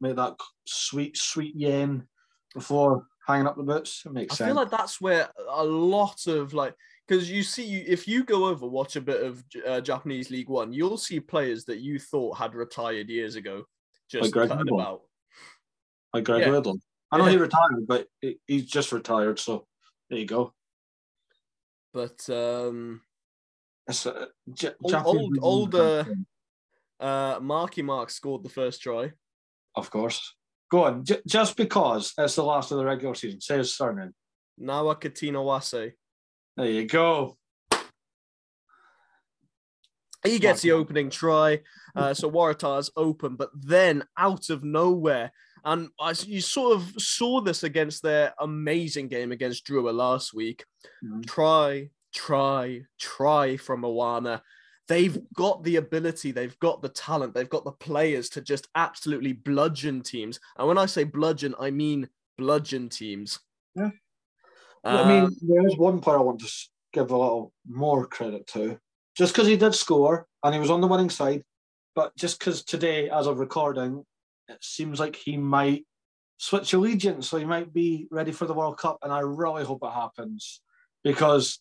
make 0.00 0.16
that 0.16 0.36
sweet, 0.66 1.16
sweet 1.16 1.54
yen 1.56 2.06
before 2.54 3.06
hanging 3.26 3.46
up 3.46 3.56
the 3.56 3.62
boots. 3.62 4.02
It 4.06 4.12
makes 4.12 4.34
I 4.34 4.36
sense. 4.36 4.46
I 4.46 4.48
feel 4.48 4.56
like 4.56 4.70
that's 4.70 5.00
where 5.00 5.28
a 5.48 5.64
lot 5.64 6.26
of 6.26 6.54
like 6.54 6.74
because 7.06 7.30
you 7.30 7.42
see, 7.42 7.76
if 7.82 8.08
you 8.08 8.24
go 8.24 8.46
over 8.46 8.66
watch 8.66 8.96
a 8.96 9.00
bit 9.00 9.22
of 9.22 9.44
uh, 9.66 9.80
Japanese 9.80 10.30
League 10.30 10.48
One, 10.48 10.72
you'll 10.72 10.96
see 10.98 11.20
players 11.20 11.64
that 11.66 11.78
you 11.78 11.98
thought 11.98 12.36
had 12.38 12.54
retired 12.54 13.08
years 13.08 13.36
ago 13.36 13.64
just 14.10 14.24
Like 14.24 14.32
Greg 14.32 14.48
cutting 14.50 14.72
about. 14.72 15.02
Like 16.12 16.24
Greg 16.24 16.42
Yeah. 16.42 16.62
I 17.12 17.18
know 17.18 17.24
Yeah. 17.26 17.30
he 17.30 17.36
retired, 17.36 17.86
but 17.86 18.08
he- 18.20 18.40
he's 18.46 18.66
just 18.66 18.90
retired, 18.92 19.38
so 19.38 19.66
there 20.10 20.18
you 20.18 20.26
go. 20.26 20.52
But 21.92 22.28
um, 22.28 23.00
uh, 23.88 23.92
J- 24.52 24.74
Old- 24.82 24.90
Japanese 24.90 25.06
old- 25.06 25.32
League 25.32 25.42
old, 25.44 25.74
One 25.74 26.26
uh, 27.00 27.38
Marky 27.40 27.82
Mark 27.82 28.10
scored 28.10 28.42
the 28.42 28.48
first 28.48 28.80
try. 28.82 29.12
of 29.76 29.90
course. 29.90 30.34
Go 30.70 30.84
on, 30.84 31.04
J- 31.04 31.20
just 31.26 31.56
because 31.56 32.12
it's 32.18 32.34
the 32.34 32.42
last 32.42 32.72
of 32.72 32.78
the 32.78 32.84
regular 32.84 33.14
season. 33.14 33.40
Say 33.40 33.58
his 33.58 33.76
surname. 33.76 34.12
Nawaqanitawase. 34.60 35.92
There 36.56 36.66
you 36.70 36.86
go. 36.86 37.36
He 40.24 40.38
gets 40.38 40.62
the 40.62 40.72
opening 40.72 41.10
try. 41.10 41.60
Uh, 41.94 42.12
so 42.12 42.30
Waratah's 42.30 42.90
open, 42.96 43.36
but 43.36 43.50
then 43.54 44.02
out 44.16 44.50
of 44.50 44.64
nowhere, 44.64 45.30
and 45.64 45.88
as 46.02 46.26
you 46.26 46.40
sort 46.40 46.76
of 46.76 47.00
saw 47.00 47.40
this 47.40 47.62
against 47.62 48.02
their 48.02 48.34
amazing 48.40 49.08
game 49.08 49.32
against 49.32 49.66
Drua 49.66 49.94
last 49.94 50.34
week. 50.34 50.64
Mhm. 51.04 51.26
Try, 51.26 51.90
try, 52.12 52.82
try 52.98 53.56
from 53.56 53.82
Awana. 53.82 54.42
They've 54.88 55.18
got 55.34 55.64
the 55.64 55.76
ability, 55.76 56.30
they've 56.32 56.58
got 56.60 56.82
the 56.82 56.88
talent, 56.88 57.34
they've 57.34 57.48
got 57.48 57.64
the 57.64 57.72
players 57.72 58.28
to 58.30 58.40
just 58.40 58.68
absolutely 58.74 59.32
bludgeon 59.32 60.02
teams. 60.02 60.38
And 60.56 60.68
when 60.68 60.78
I 60.78 60.86
say 60.86 61.04
bludgeon, 61.04 61.54
I 61.58 61.70
mean 61.70 62.08
bludgeon 62.38 62.88
teams. 62.88 63.40
Yeah. 63.74 63.90
I 64.86 65.08
mean, 65.08 65.24
Um, 65.24 65.36
there 65.42 65.66
is 65.66 65.76
one 65.76 66.00
player 66.00 66.18
I 66.18 66.22
want 66.22 66.40
to 66.40 66.52
give 66.92 67.10
a 67.10 67.16
little 67.16 67.52
more 67.68 68.06
credit 68.06 68.46
to, 68.48 68.78
just 69.16 69.34
because 69.34 69.48
he 69.48 69.56
did 69.56 69.74
score 69.74 70.26
and 70.42 70.54
he 70.54 70.60
was 70.60 70.70
on 70.70 70.80
the 70.80 70.86
winning 70.86 71.10
side. 71.10 71.42
But 71.94 72.14
just 72.16 72.38
because 72.38 72.62
today, 72.62 73.08
as 73.10 73.26
of 73.26 73.38
recording, 73.38 74.04
it 74.48 74.62
seems 74.62 75.00
like 75.00 75.16
he 75.16 75.36
might 75.36 75.86
switch 76.38 76.74
allegiance, 76.74 77.28
so 77.28 77.38
he 77.38 77.44
might 77.44 77.72
be 77.72 78.06
ready 78.10 78.32
for 78.32 78.46
the 78.46 78.54
World 78.54 78.78
Cup, 78.78 78.98
and 79.02 79.12
I 79.12 79.20
really 79.20 79.64
hope 79.64 79.80
it 79.82 79.90
happens 79.90 80.60
because 81.02 81.58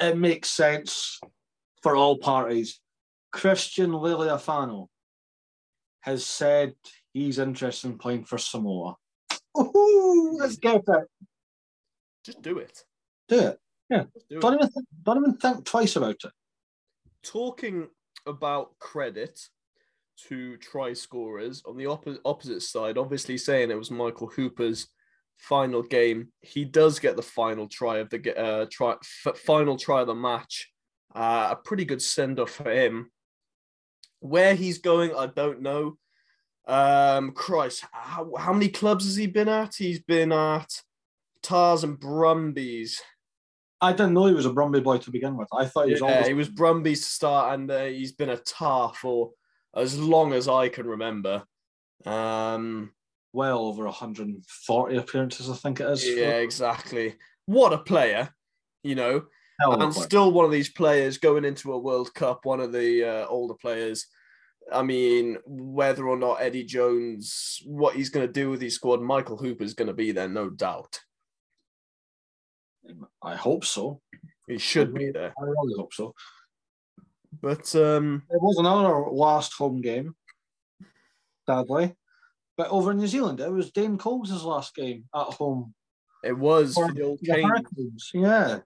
it 0.00 0.16
makes 0.18 0.50
sense 0.50 1.20
for 1.82 1.94
all 1.94 2.18
parties. 2.18 2.80
Christian 3.32 3.92
Leali'ifano 3.92 4.88
has 6.00 6.26
said 6.26 6.74
he's 7.12 7.38
interested 7.38 7.88
in 7.88 7.98
playing 7.98 8.24
for 8.24 8.38
Samoa. 8.38 8.96
Ooh, 9.56 10.36
let's 10.40 10.56
get 10.56 10.82
it. 10.86 11.08
Just 12.24 12.42
do 12.42 12.58
it. 12.58 12.82
Do 13.28 13.38
it. 13.38 13.58
Yeah. 13.90 14.04
Do 14.30 14.40
don't, 14.40 14.54
even, 14.54 14.72
th- 14.72 14.86
don't 15.02 15.18
even 15.18 15.36
think 15.36 15.64
twice 15.64 15.96
about 15.96 16.16
it. 16.24 16.32
talking 17.22 17.88
about 18.26 18.78
credit 18.78 19.40
to 20.28 20.56
try 20.58 20.92
scorers 20.92 21.62
on 21.66 21.76
the 21.76 21.84
oppo- 21.84 22.18
opposite 22.24 22.62
side, 22.62 22.96
obviously 22.96 23.36
saying 23.36 23.70
it 23.70 23.78
was 23.78 23.90
Michael 23.90 24.28
Hooper's 24.28 24.88
final 25.36 25.82
game, 25.82 26.28
he 26.40 26.64
does 26.64 26.98
get 26.98 27.16
the 27.16 27.22
final 27.22 27.66
try 27.68 27.98
of 27.98 28.08
the 28.10 28.18
ge- 28.18 28.38
uh, 28.38 28.66
try 28.70 28.92
f- 29.26 29.36
final 29.38 29.76
try 29.76 30.00
of 30.00 30.06
the 30.06 30.14
match. 30.14 30.70
Uh, 31.14 31.48
a 31.52 31.56
pretty 31.56 31.84
good 31.84 32.02
send 32.02 32.40
off 32.40 32.50
for 32.50 32.70
him. 32.70 33.10
Where 34.20 34.54
he's 34.54 34.78
going, 34.78 35.14
I 35.14 35.26
don't 35.26 35.60
know. 35.60 35.98
Um, 36.66 37.32
Christ, 37.32 37.84
how, 37.92 38.32
how 38.38 38.52
many 38.52 38.68
clubs 38.68 39.04
has 39.04 39.16
he 39.16 39.26
been 39.26 39.48
at? 39.48 39.74
He's 39.76 40.00
been 40.00 40.32
at 40.32 40.70
Tahs 41.44 41.84
and 41.84 41.98
Brumbies. 42.00 43.00
I 43.80 43.92
didn't 43.92 44.14
know 44.14 44.26
he 44.26 44.34
was 44.34 44.46
a 44.46 44.50
Brumby 44.50 44.82
boy 44.82 44.98
to 44.98 45.10
begin 45.10 45.36
with. 45.36 45.48
I 45.52 45.66
thought 45.66 45.86
he 45.86 45.92
was 45.92 46.00
Yeah, 46.00 46.06
always 46.08 46.26
he 46.26 46.34
was 46.34 46.48
Brumby's 46.48 47.02
to 47.02 47.06
start, 47.06 47.54
and 47.54 47.70
uh, 47.70 47.84
he's 47.84 48.12
been 48.12 48.30
a 48.30 48.38
Tah 48.38 48.88
for 48.88 49.30
as 49.76 49.98
long 49.98 50.32
as 50.32 50.48
I 50.48 50.68
can 50.68 50.86
remember. 50.86 51.44
Um, 52.06 52.92
well 53.32 53.66
over 53.66 53.84
140 53.84 54.96
appearances, 54.96 55.50
I 55.50 55.54
think 55.54 55.80
it 55.80 55.88
is. 55.90 56.02
for- 56.02 56.08
yeah, 56.10 56.36
exactly. 56.38 57.16
What 57.46 57.72
a 57.72 57.78
player, 57.78 58.30
you 58.82 58.94
know, 58.94 59.24
Hell 59.60 59.82
and 59.82 59.94
still 59.94 60.32
one 60.32 60.44
of 60.44 60.50
these 60.50 60.70
players 60.70 61.18
going 61.18 61.44
into 61.44 61.72
a 61.72 61.78
World 61.78 62.12
Cup, 62.14 62.44
one 62.44 62.60
of 62.60 62.72
the 62.72 63.04
uh, 63.04 63.26
older 63.26 63.54
players. 63.54 64.06
I 64.72 64.82
mean, 64.82 65.36
whether 65.44 66.08
or 66.08 66.16
not 66.16 66.40
Eddie 66.40 66.64
Jones, 66.64 67.60
what 67.66 67.94
he's 67.94 68.08
going 68.08 68.26
to 68.26 68.32
do 68.32 68.50
with 68.50 68.62
his 68.62 68.74
squad, 68.76 69.02
Michael 69.02 69.36
Hooper's 69.36 69.74
going 69.74 69.88
to 69.88 69.94
be 69.94 70.10
there, 70.12 70.28
no 70.28 70.48
doubt. 70.48 71.00
I 73.22 73.34
hope 73.36 73.64
so. 73.64 74.00
It 74.48 74.60
should 74.60 74.92
be 74.94 75.10
there. 75.10 75.32
I 75.38 75.42
really 75.42 75.74
hope 75.76 75.94
so. 75.94 76.14
But 77.40 77.74
um, 77.74 78.22
It 78.30 78.40
was 78.40 78.58
another 78.58 79.10
last 79.10 79.52
home 79.54 79.80
game, 79.80 80.14
sadly. 81.46 81.94
But 82.56 82.68
over 82.70 82.92
in 82.92 82.98
New 82.98 83.06
Zealand, 83.08 83.40
it 83.40 83.50
was 83.50 83.72
Dane 83.72 83.98
Coles' 83.98 84.44
last 84.44 84.74
game 84.74 85.04
at 85.14 85.26
home. 85.26 85.74
it 86.22 86.36
was 86.38 86.74
for 86.74 86.92
the 86.92 87.02
old 87.02 87.18
the 87.22 87.42
Hurricanes. 87.42 88.10
Yeah. 88.14 88.60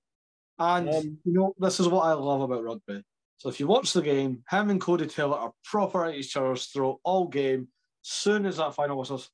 And, 0.58 0.88
Um, 0.88 1.18
you 1.25 1.32
know, 1.32 1.54
this 1.58 1.80
is 1.80 1.88
what 1.88 2.04
I 2.06 2.12
love 2.12 2.42
about 2.42 2.64
rugby. 2.64 3.02
So 3.38 3.48
if 3.48 3.60
you 3.60 3.66
watch 3.68 3.92
the 3.92 4.02
game, 4.02 4.42
him 4.50 4.70
and 4.70 4.80
Codie 4.80 5.10
Taylor 5.10 5.37
are 5.38 5.52
proper 5.64 6.04
at 6.04 6.16
each 6.16 6.37
other's 6.37 6.66
throat 6.66 6.98
all 7.04 7.28
game. 7.28 7.68
Soon 8.02 8.44
as 8.46 8.56
that 8.56 8.75
final 8.75 8.98
whistles, 8.98 9.30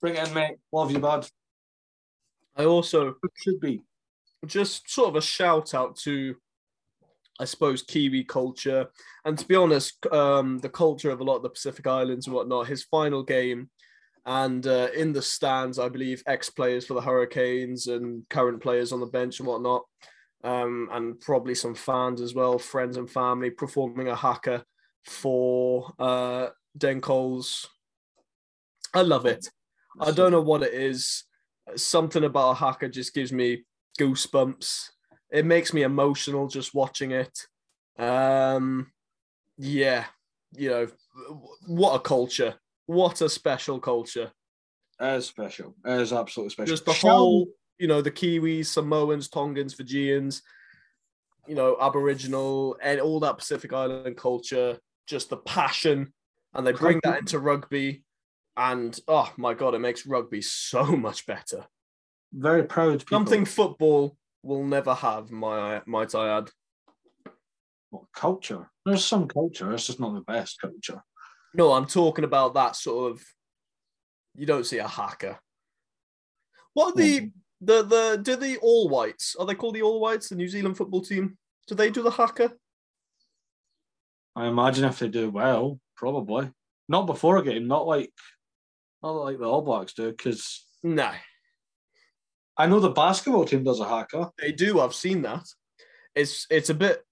bring 0.00 0.16
it 0.16 0.28
in, 0.28 0.34
mate. 0.34 0.56
Love 0.70 0.92
you, 0.92 0.98
bud. 0.98 1.26
I 2.54 2.66
also 2.66 3.08
It 3.08 3.30
should 3.42 3.58
be. 3.58 3.82
Just 4.46 4.90
sort 4.90 5.08
of 5.08 5.16
a 5.16 5.20
shout 5.20 5.74
out 5.74 5.96
to, 5.98 6.36
I 7.38 7.44
suppose, 7.44 7.82
Kiwi 7.82 8.24
culture. 8.24 8.88
And 9.24 9.38
to 9.38 9.46
be 9.46 9.54
honest, 9.54 10.04
um, 10.06 10.58
the 10.58 10.68
culture 10.68 11.10
of 11.10 11.20
a 11.20 11.24
lot 11.24 11.36
of 11.36 11.42
the 11.42 11.50
Pacific 11.50 11.86
Islands 11.86 12.26
and 12.26 12.34
whatnot, 12.34 12.66
his 12.66 12.82
final 12.82 13.22
game. 13.22 13.70
And 14.24 14.66
uh, 14.66 14.88
in 14.96 15.12
the 15.12 15.22
stands, 15.22 15.78
I 15.78 15.88
believe 15.88 16.22
ex 16.26 16.48
players 16.48 16.86
for 16.86 16.94
the 16.94 17.00
Hurricanes 17.00 17.88
and 17.88 18.28
current 18.28 18.60
players 18.60 18.92
on 18.92 19.00
the 19.00 19.06
bench 19.06 19.40
and 19.40 19.48
whatnot, 19.48 19.82
um, 20.44 20.88
and 20.92 21.18
probably 21.18 21.56
some 21.56 21.74
fans 21.74 22.20
as 22.20 22.32
well, 22.34 22.58
friends 22.58 22.96
and 22.96 23.10
family, 23.10 23.50
performing 23.50 24.08
a 24.08 24.14
haka 24.14 24.64
for 25.04 25.92
uh, 25.98 26.48
Dane 26.76 27.00
Coles. 27.00 27.68
I 28.94 29.02
love 29.02 29.26
it. 29.26 29.48
I 30.00 30.12
don't 30.12 30.30
know 30.30 30.40
what 30.40 30.62
it 30.62 30.74
is. 30.74 31.24
Something 31.74 32.24
about 32.24 32.50
a 32.50 32.54
haka 32.54 32.88
just 32.88 33.14
gives 33.14 33.32
me 33.32 33.64
goosebumps. 33.98 34.90
It 35.30 35.46
makes 35.46 35.72
me 35.72 35.82
emotional 35.82 36.48
just 36.48 36.74
watching 36.74 37.12
it. 37.12 37.46
Um, 37.98 38.92
yeah, 39.56 40.04
you 40.56 40.70
know, 40.70 40.88
what 41.66 41.94
a 41.94 42.00
culture. 42.00 42.54
What 42.86 43.20
a 43.20 43.28
special 43.28 43.78
culture. 43.78 44.32
As 45.00 45.26
special. 45.26 45.74
As 45.84 46.12
absolutely 46.12 46.50
special. 46.50 46.72
Just 46.72 46.84
the 46.84 46.92
Shall 46.92 47.16
whole, 47.16 47.46
you 47.78 47.88
know, 47.88 48.02
the 48.02 48.10
Kiwis, 48.10 48.66
Samoans, 48.66 49.28
Tongans, 49.28 49.74
Fijians, 49.74 50.42
you 51.46 51.54
know, 51.54 51.76
Aboriginal, 51.80 52.76
and 52.82 53.00
all 53.00 53.20
that 53.20 53.38
Pacific 53.38 53.72
Island 53.72 54.16
culture, 54.16 54.78
just 55.06 55.30
the 55.30 55.38
passion. 55.38 56.12
And 56.54 56.66
they 56.66 56.72
bring 56.72 57.00
that 57.04 57.20
into 57.20 57.38
rugby. 57.38 58.04
And 58.56 58.98
oh 59.08 59.32
my 59.38 59.54
God, 59.54 59.74
it 59.74 59.78
makes 59.78 60.06
rugby 60.06 60.42
so 60.42 60.84
much 60.84 61.26
better. 61.26 61.66
Very 62.32 62.64
proud 62.64 63.00
people. 63.00 63.16
Something 63.16 63.44
football 63.44 64.16
will 64.42 64.64
never 64.64 64.94
have, 64.94 65.30
my, 65.30 65.82
might 65.86 66.14
I 66.14 66.38
add. 66.38 66.50
What 67.90 68.04
culture. 68.14 68.70
There's 68.86 69.04
some 69.04 69.28
culture. 69.28 69.72
It's 69.72 69.86
just 69.86 70.00
not 70.00 70.14
the 70.14 70.22
best 70.22 70.60
culture. 70.60 71.02
No, 71.54 71.72
I'm 71.72 71.86
talking 71.86 72.24
about 72.24 72.54
that 72.54 72.76
sort 72.76 73.12
of. 73.12 73.22
You 74.34 74.46
don't 74.46 74.64
see 74.64 74.78
a 74.78 74.88
haka. 74.88 75.38
What 76.72 76.94
are 76.94 76.96
the 76.96 77.30
the 77.60 77.82
the 77.82 78.20
do 78.22 78.36
the 78.36 78.56
All 78.62 78.88
Whites? 78.88 79.36
Are 79.38 79.44
they 79.44 79.54
called 79.54 79.74
the 79.74 79.82
All 79.82 80.00
Whites? 80.00 80.30
The 80.30 80.36
New 80.36 80.48
Zealand 80.48 80.78
football 80.78 81.02
team? 81.02 81.36
Do 81.68 81.74
they 81.74 81.90
do 81.90 82.02
the 82.02 82.10
haka? 82.10 82.52
I 84.34 84.46
imagine 84.46 84.86
if 84.86 84.98
they 84.98 85.08
do 85.08 85.30
well, 85.30 85.78
probably 85.94 86.50
not 86.88 87.06
before 87.06 87.36
a 87.36 87.44
game. 87.44 87.66
Not 87.66 87.86
like, 87.86 88.10
not 89.02 89.10
like 89.10 89.38
the 89.38 89.44
All 89.44 89.62
Blacks 89.62 89.92
do, 89.92 90.10
because 90.10 90.66
No, 90.82 91.10
I 92.58 92.66
know 92.66 92.80
the 92.80 92.90
basketball 92.90 93.44
team 93.44 93.64
does 93.64 93.80
a 93.80 93.84
haka. 93.84 94.30
they 94.38 94.52
do. 94.52 94.80
I've 94.80 94.94
seen 94.94 95.22
that. 95.22 95.44
It's 96.14 96.46
it's 96.50 96.68
a 96.70 96.74
bit 96.74 97.02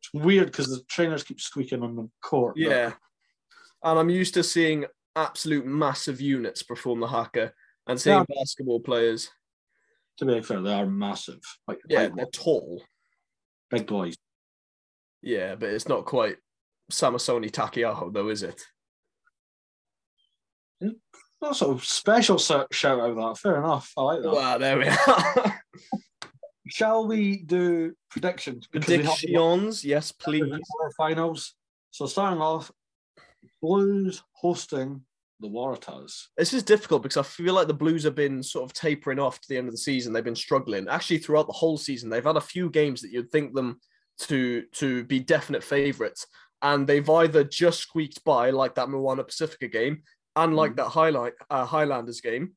It's 0.00 0.12
weird 0.12 0.46
because 0.46 0.68
the 0.68 0.82
trainers 0.88 1.22
keep 1.24 1.40
squeaking 1.40 1.82
on 1.82 1.94
the 1.96 2.10
court. 2.22 2.54
but 2.56 2.60
yeah, 2.62 2.92
and 3.84 3.98
I'm 3.98 4.10
used 4.10 4.34
to 4.34 4.42
seeing 4.42 4.86
absolute 5.14 5.64
massive 5.66 6.20
units 6.20 6.62
perform 6.62 7.00
the 7.00 7.06
haka 7.06 7.52
and 7.86 8.00
seeing 8.00 8.16
Yeah. 8.18 8.24
basketball 8.36 8.80
players. 8.80 9.30
To 10.18 10.24
be 10.26 10.42
fair, 10.42 10.60
they 10.60 10.72
are 10.74 10.86
massive. 10.86 11.40
Like 11.68 11.80
Yeah, 11.88 12.02
like 12.02 12.16
they're 12.16 12.26
tall. 12.26 12.82
big 13.70 13.86
boys. 13.86 14.14
Yeah, 15.22 15.54
but 15.54 15.68
it's 15.70 15.88
not 15.88 16.04
quite 16.04 16.38
Samisoni 16.90 17.50
Taukei'aho 17.50 18.12
though, 18.12 18.28
is 18.28 18.42
it? 18.42 18.60
Hmm? 20.80 20.88
Not 21.42 21.56
sort 21.56 21.76
of 21.76 21.84
special 21.84 22.38
shout 22.38 23.00
out 23.00 23.16
that. 23.16 23.38
Fair 23.38 23.56
enough. 23.56 23.92
I 23.96 24.02
like 24.02 24.22
that. 24.22 24.32
Wow, 24.32 24.58
there 24.58 24.78
we 24.78 24.86
are. 24.86 25.60
Shall 26.68 27.08
we 27.08 27.38
do 27.38 27.94
predictions? 28.08 28.68
Because 28.70 28.88
we 28.88 28.98
Predictions, 28.98 29.84
yes, 29.84 30.12
please. 30.12 30.44
finals. 30.96 31.54
So 31.90 32.06
starting 32.06 32.40
off, 32.40 32.70
Blues 33.60 34.22
hosting 34.34 35.02
the 35.40 35.48
Waratahs. 35.48 36.28
This 36.38 36.54
is 36.54 36.62
difficult 36.62 37.02
because 37.02 37.16
I 37.16 37.24
feel 37.24 37.54
like 37.54 37.66
the 37.66 37.74
Blues 37.74 38.04
have 38.04 38.14
been 38.14 38.40
sort 38.40 38.64
of 38.64 38.72
tapering 38.72 39.18
off 39.18 39.40
to 39.40 39.48
the 39.48 39.58
end 39.58 39.66
of 39.66 39.72
the 39.74 39.78
season. 39.78 40.12
They've 40.12 40.22
been 40.22 40.36
struggling. 40.36 40.86
Actually, 40.88 41.18
throughout 41.18 41.48
the 41.48 41.52
whole 41.52 41.76
season, 41.76 42.08
they've 42.08 42.24
had 42.24 42.36
a 42.36 42.40
few 42.40 42.70
games 42.70 43.02
that 43.02 43.10
you'd 43.10 43.32
think 43.32 43.52
them 43.52 43.80
to 44.20 44.62
to 44.74 45.02
be 45.04 45.18
definite 45.18 45.64
favourites, 45.64 46.26
and 46.62 46.86
they've 46.86 47.10
either 47.10 47.42
just 47.42 47.80
squeaked 47.80 48.22
by, 48.24 48.50
like 48.50 48.76
that 48.76 48.88
Moana 48.88 49.24
Pacifica 49.24 49.66
game, 49.66 50.04
and 50.36 50.56
like 50.56 50.72
Mhm. 50.72 50.76
that 50.76 50.88
highlight 50.88 51.34
uh, 51.50 51.64
Highlanders 51.64 52.20
game. 52.20 52.56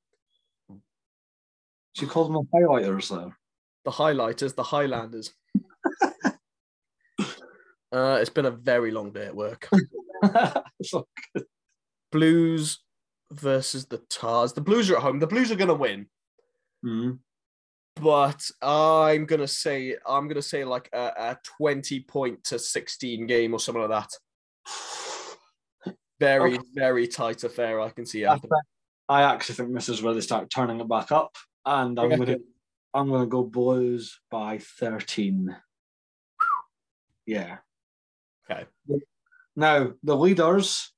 She 1.93 2.05
called 2.05 2.27
them 2.27 2.35
the 2.51 2.59
highlighters 2.59 3.09
there. 3.09 3.37
The 3.85 3.91
highlighters, 3.91 4.55
the 4.55 4.63
Highlanders. 4.63 5.33
uh, 7.91 8.17
it's 8.19 8.29
been 8.29 8.45
a 8.45 8.51
very 8.51 8.91
long 8.91 9.11
day 9.13 9.25
at 9.27 9.35
work. 9.35 9.69
so, 10.83 11.07
Blues 12.11 12.79
versus 13.31 13.85
the 13.85 13.99
Tahs. 14.09 14.53
The 14.53 14.61
Blues 14.61 14.89
are 14.89 14.97
at 14.97 15.03
home. 15.03 15.19
The 15.19 15.27
Blues 15.27 15.51
are 15.51 15.55
going 15.55 15.69
to 15.69 15.73
win. 15.75 16.07
Mhm. 16.85 17.19
but 17.95 18.51
I'm 18.61 19.25
gonna 19.25 19.47
say 19.47 19.95
I'm 20.05 20.27
gonna 20.27 20.41
say 20.41 20.65
like 20.65 20.89
a, 20.93 21.13
a 21.17 21.37
20 21.57 22.01
point 22.01 22.43
to 22.45 22.59
16 22.59 23.25
game 23.25 23.53
or 23.53 23.59
something 23.59 23.81
like 23.81 23.91
that. 23.91 24.11
Very, 26.19 26.59
very 26.73 27.07
tight 27.07 27.43
affair. 27.43 27.79
I 27.81 27.89
can 27.89 28.05
see 28.05 28.25
I, 28.25 28.33
happening. 28.33 28.51
I 29.09 29.23
actually 29.23 29.55
think 29.55 29.73
this 29.73 29.89
is 29.89 30.01
where 30.01 30.13
they 30.13 30.21
start 30.21 30.49
turning 30.49 30.79
it 30.79 30.87
back 30.87 31.11
up, 31.11 31.35
and 31.65 31.99
I'm 31.99 32.09
gonna 32.09 32.37
I'm 32.93 33.09
gonna 33.09 33.27
go 33.27 33.43
Blues 33.43 34.19
by 34.31 34.59
thirteen. 34.59 35.55
Yeah. 37.25 37.57
Okay. 38.49 38.65
Now 39.55 39.93
the 40.03 40.15
leaders, 40.15 40.93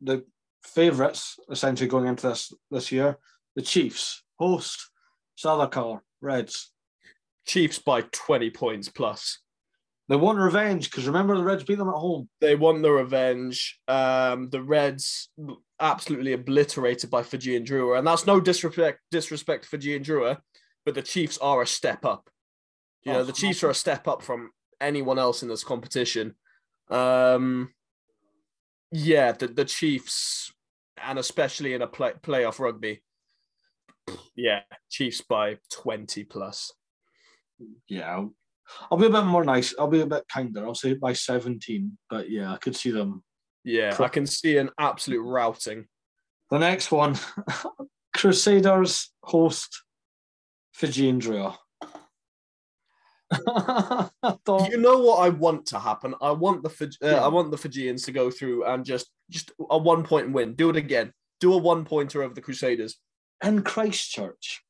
the 0.00 0.24
favourites, 0.64 1.38
essentially 1.50 1.88
going 1.88 2.06
into 2.06 2.28
this 2.28 2.52
this 2.70 2.90
year, 2.90 3.18
the 3.54 3.62
Chiefs 3.62 4.24
host 4.38 4.90
Salakar 5.38 6.00
Reds. 6.20 6.72
Chiefs 7.46 7.78
by 7.78 8.02
20 8.02 8.50
points 8.50 8.88
plus. 8.90 9.38
They 10.08 10.16
want 10.16 10.38
revenge 10.38 10.90
because 10.90 11.06
remember 11.06 11.36
the 11.36 11.44
Reds 11.44 11.64
beat 11.64 11.76
them 11.76 11.88
at 11.88 11.94
home. 11.94 12.28
They 12.40 12.54
want 12.54 12.82
the 12.82 12.90
revenge. 12.90 13.78
Um, 13.86 14.48
the 14.48 14.62
Reds 14.62 15.28
absolutely 15.78 16.32
obliterated 16.32 17.10
by 17.10 17.22
Fijian 17.22 17.64
Drua, 17.64 17.98
and 17.98 18.06
that's 18.06 18.26
no 18.26 18.40
disrespect 18.40 19.00
disrespect 19.10 19.64
to 19.64 19.68
Fijian 19.68 20.02
Drua, 20.02 20.38
but 20.86 20.94
the 20.94 21.02
Chiefs 21.02 21.36
are 21.38 21.60
a 21.60 21.66
step 21.66 22.06
up. 22.06 22.30
You 23.04 23.12
know, 23.12 23.20
Oh, 23.20 23.24
the 23.24 23.32
Chiefs 23.32 23.62
are 23.62 23.70
a 23.70 23.74
step 23.74 24.08
up 24.08 24.22
from 24.22 24.50
anyone 24.80 25.18
else 25.18 25.42
in 25.42 25.48
this 25.48 25.64
competition. 25.64 26.34
Um, 26.90 27.72
yeah, 28.90 29.32
the, 29.32 29.48
the 29.48 29.66
Chiefs, 29.66 30.52
and 31.02 31.18
especially 31.18 31.74
in 31.74 31.82
a 31.82 31.86
play, 31.86 32.12
playoff 32.22 32.58
rugby, 32.58 33.02
yeah, 34.34 34.62
Chiefs 34.88 35.20
by 35.20 35.58
20 35.70 36.24
plus. 36.24 36.72
Yeah, 37.88 38.24
I'll, 38.90 38.98
be 38.98 39.06
a 39.06 39.10
bit 39.10 39.24
more 39.24 39.44
nice. 39.44 39.74
I'll 39.78 39.88
be 39.88 40.00
a 40.00 40.06
bit 40.06 40.24
kinder. 40.32 40.64
I'll 40.66 40.74
say 40.74 40.94
by 40.94 41.12
seventeen, 41.12 41.98
but 42.10 42.30
yeah, 42.30 42.52
I 42.52 42.56
could 42.58 42.76
see 42.76 42.90
them. 42.90 43.22
Yeah, 43.64 43.96
I 43.98 44.08
can 44.08 44.26
see 44.26 44.56
an 44.58 44.70
absolute 44.78 45.22
routing. 45.22 45.86
The 46.50 46.58
next 46.58 46.90
one, 46.90 47.16
Crusaders 48.16 49.12
host 49.22 49.82
Fijian 50.72 51.20
Drua. 51.20 51.56
I 53.30 54.08
You 54.70 54.78
know 54.78 54.98
what 55.00 55.18
I 55.18 55.28
want 55.28 55.66
to 55.66 55.78
happen? 55.78 56.14
I 56.22 56.30
want 56.30 56.62
the 56.62 56.70
Fiji- 56.70 56.98
uh. 57.02 57.24
I 57.24 57.28
want 57.28 57.50
the 57.50 57.58
Fijians 57.58 58.04
to 58.04 58.12
go 58.12 58.30
through 58.30 58.64
and 58.64 58.84
just 58.84 59.08
just 59.30 59.52
a 59.70 59.76
one 59.76 60.02
point 60.04 60.32
win. 60.32 60.54
Do 60.54 60.70
it 60.70 60.76
again. 60.76 61.12
Do 61.40 61.52
a 61.52 61.58
one 61.58 61.84
pointer 61.84 62.22
over 62.22 62.34
the 62.34 62.40
Crusaders. 62.40 62.96
in 63.44 63.62
Christchurch. 63.62 64.62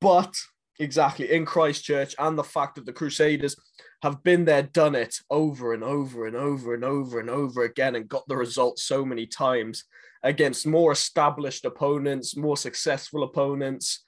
But 0.00 0.34
exactly 0.78 1.30
in 1.30 1.44
Christchurch, 1.44 2.14
and 2.18 2.38
the 2.38 2.44
fact 2.44 2.76
that 2.76 2.86
the 2.86 2.92
Crusaders 2.92 3.56
have 4.02 4.22
been 4.22 4.44
there, 4.44 4.62
done 4.62 4.94
it 4.94 5.16
over 5.30 5.72
and 5.72 5.84
over 5.84 6.26
and 6.26 6.36
over 6.36 6.74
and 6.74 6.84
over 6.84 7.20
and 7.20 7.30
over 7.30 7.62
again, 7.62 7.94
and 7.94 8.08
got 8.08 8.26
the 8.28 8.36
results 8.36 8.82
so 8.82 9.04
many 9.04 9.26
times 9.26 9.84
against 10.22 10.66
more 10.66 10.92
established 10.92 11.64
opponents, 11.64 12.36
more 12.36 12.56
successful 12.56 13.22
opponents. 13.22 14.04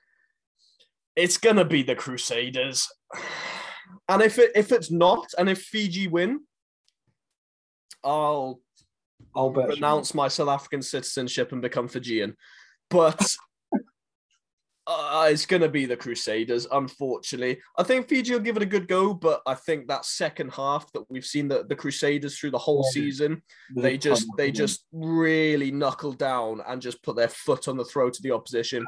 It's 1.16 1.38
gonna 1.38 1.64
be 1.64 1.82
the 1.82 1.94
Crusaders. 1.94 2.88
And 4.06 4.20
if 4.20 4.38
it 4.38 4.52
if 4.54 4.70
it's 4.70 4.90
not, 4.90 5.32
and 5.38 5.48
if 5.48 5.62
Fiji 5.62 6.08
win, 6.08 6.40
I'll 8.02 8.60
I'll 9.34 9.50
renounce 9.50 10.14
my 10.14 10.28
South 10.28 10.48
African 10.48 10.82
citizenship 10.82 11.52
and 11.52 11.62
become 11.62 11.88
Fijian. 11.88 12.36
But 12.90 13.34
uh, 14.86 15.28
it's 15.30 15.46
going 15.46 15.62
to 15.62 15.68
be 15.68 15.86
the 15.86 15.96
Crusaders, 15.96 16.66
unfortunately. 16.70 17.58
I 17.78 17.82
think 17.82 18.08
Fiji 18.08 18.32
will 18.32 18.40
give 18.40 18.56
it 18.56 18.62
a 18.62 18.66
good 18.66 18.86
go, 18.86 19.14
but 19.14 19.40
I 19.46 19.54
think 19.54 19.88
that 19.88 20.04
second 20.04 20.52
half 20.52 20.92
that 20.92 21.10
we've 21.10 21.24
seen 21.24 21.48
the, 21.48 21.64
the 21.64 21.76
Crusaders 21.76 22.38
through 22.38 22.50
the 22.50 22.58
whole 22.58 22.82
season, 22.84 23.42
they 23.74 23.96
just 23.96 24.26
they 24.36 24.50
just 24.50 24.84
really 24.92 25.70
knuckle 25.70 26.12
down 26.12 26.60
and 26.66 26.82
just 26.82 27.02
put 27.02 27.16
their 27.16 27.28
foot 27.28 27.66
on 27.66 27.76
the 27.76 27.84
throat 27.84 28.16
of 28.16 28.22
the 28.22 28.32
opposition. 28.32 28.84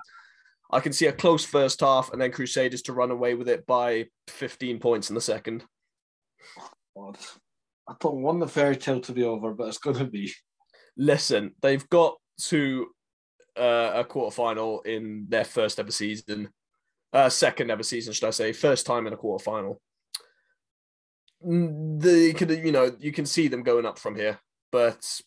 I 0.70 0.80
can 0.80 0.92
see 0.92 1.06
a 1.06 1.12
close 1.12 1.44
first 1.44 1.80
half 1.80 2.12
and 2.12 2.20
then 2.20 2.32
Crusaders 2.32 2.82
to 2.82 2.92
run 2.92 3.10
away 3.10 3.34
with 3.34 3.48
it 3.48 3.66
by 3.66 4.06
15 4.28 4.80
points 4.80 5.08
in 5.08 5.14
the 5.14 5.20
second. 5.20 5.64
God. 6.96 7.16
I 7.88 7.94
don't 8.00 8.22
want 8.22 8.40
the 8.40 8.48
fairy 8.48 8.76
tale 8.76 9.00
to 9.00 9.12
be 9.12 9.22
over, 9.22 9.54
but 9.54 9.68
it's 9.68 9.78
going 9.78 9.98
to 9.98 10.04
be. 10.04 10.32
listen, 10.96 11.52
they've 11.62 11.88
got 11.88 12.16
to 12.38 12.88
uh, 13.56 13.92
a 13.94 14.04
quarterfinal 14.04 14.84
in 14.86 15.26
their 15.28 15.44
first 15.44 15.78
ever 15.78 15.90
season, 15.90 16.50
uh, 17.12 17.28
second 17.28 17.70
ever 17.70 17.82
season, 17.82 18.12
should 18.12 18.26
I 18.28 18.30
say, 18.30 18.52
first 18.52 18.86
time 18.86 19.06
in 19.06 19.12
a 19.12 19.16
quarterfinal. 19.16 19.78
They 21.42 22.32
could, 22.32 22.50
you 22.50 22.72
know, 22.72 22.94
you 22.98 23.12
can 23.12 23.26
see 23.26 23.48
them 23.48 23.62
going 23.62 23.86
up 23.86 23.98
from 23.98 24.16
here, 24.16 24.38
but 24.72 25.20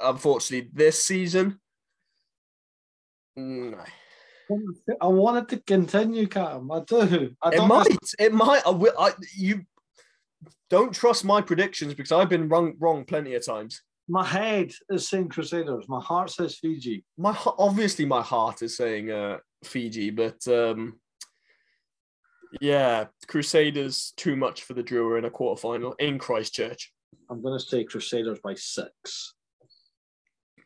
unfortunately, 0.00 0.70
this 0.72 1.04
season, 1.04 1.60
mm, 3.38 3.78
I 5.00 5.06
want 5.06 5.38
it 5.38 5.56
to 5.56 5.62
continue, 5.62 6.26
Cam. 6.26 6.70
I 6.70 6.80
do. 6.80 7.34
I 7.42 7.50
it 7.50 7.66
might, 7.66 7.86
it 8.18 8.32
might. 8.32 8.66
I 8.66 8.70
will. 8.70 8.92
I, 8.98 9.12
you 9.34 9.64
don't 10.70 10.92
trust 10.92 11.24
my 11.24 11.40
predictions 11.40 11.94
because 11.94 12.12
I've 12.12 12.28
been 12.28 12.48
wrong, 12.48 12.74
wrong 12.78 13.04
plenty 13.04 13.34
of 13.34 13.46
times. 13.46 13.82
My 14.06 14.24
head 14.24 14.72
is 14.90 15.08
saying 15.08 15.30
Crusaders. 15.30 15.88
My 15.88 16.00
heart 16.00 16.30
says 16.30 16.56
Fiji. 16.56 17.04
my 17.16 17.36
obviously 17.58 18.04
my 18.04 18.22
heart 18.22 18.62
is 18.62 18.76
saying 18.76 19.10
uh 19.10 19.38
Fiji, 19.64 20.10
but 20.10 20.46
um 20.48 21.00
yeah, 22.60 23.06
Crusaders 23.26 24.12
too 24.16 24.36
much 24.36 24.62
for 24.62 24.74
the 24.74 24.82
Drua 24.82 25.18
in 25.18 25.24
a 25.24 25.30
quarterfinal 25.30 25.94
in 25.98 26.18
Christchurch. 26.18 26.92
I'm 27.30 27.42
going 27.42 27.58
to 27.58 27.64
say 27.64 27.84
Crusaders 27.84 28.38
by 28.42 28.54
six. 28.54 29.34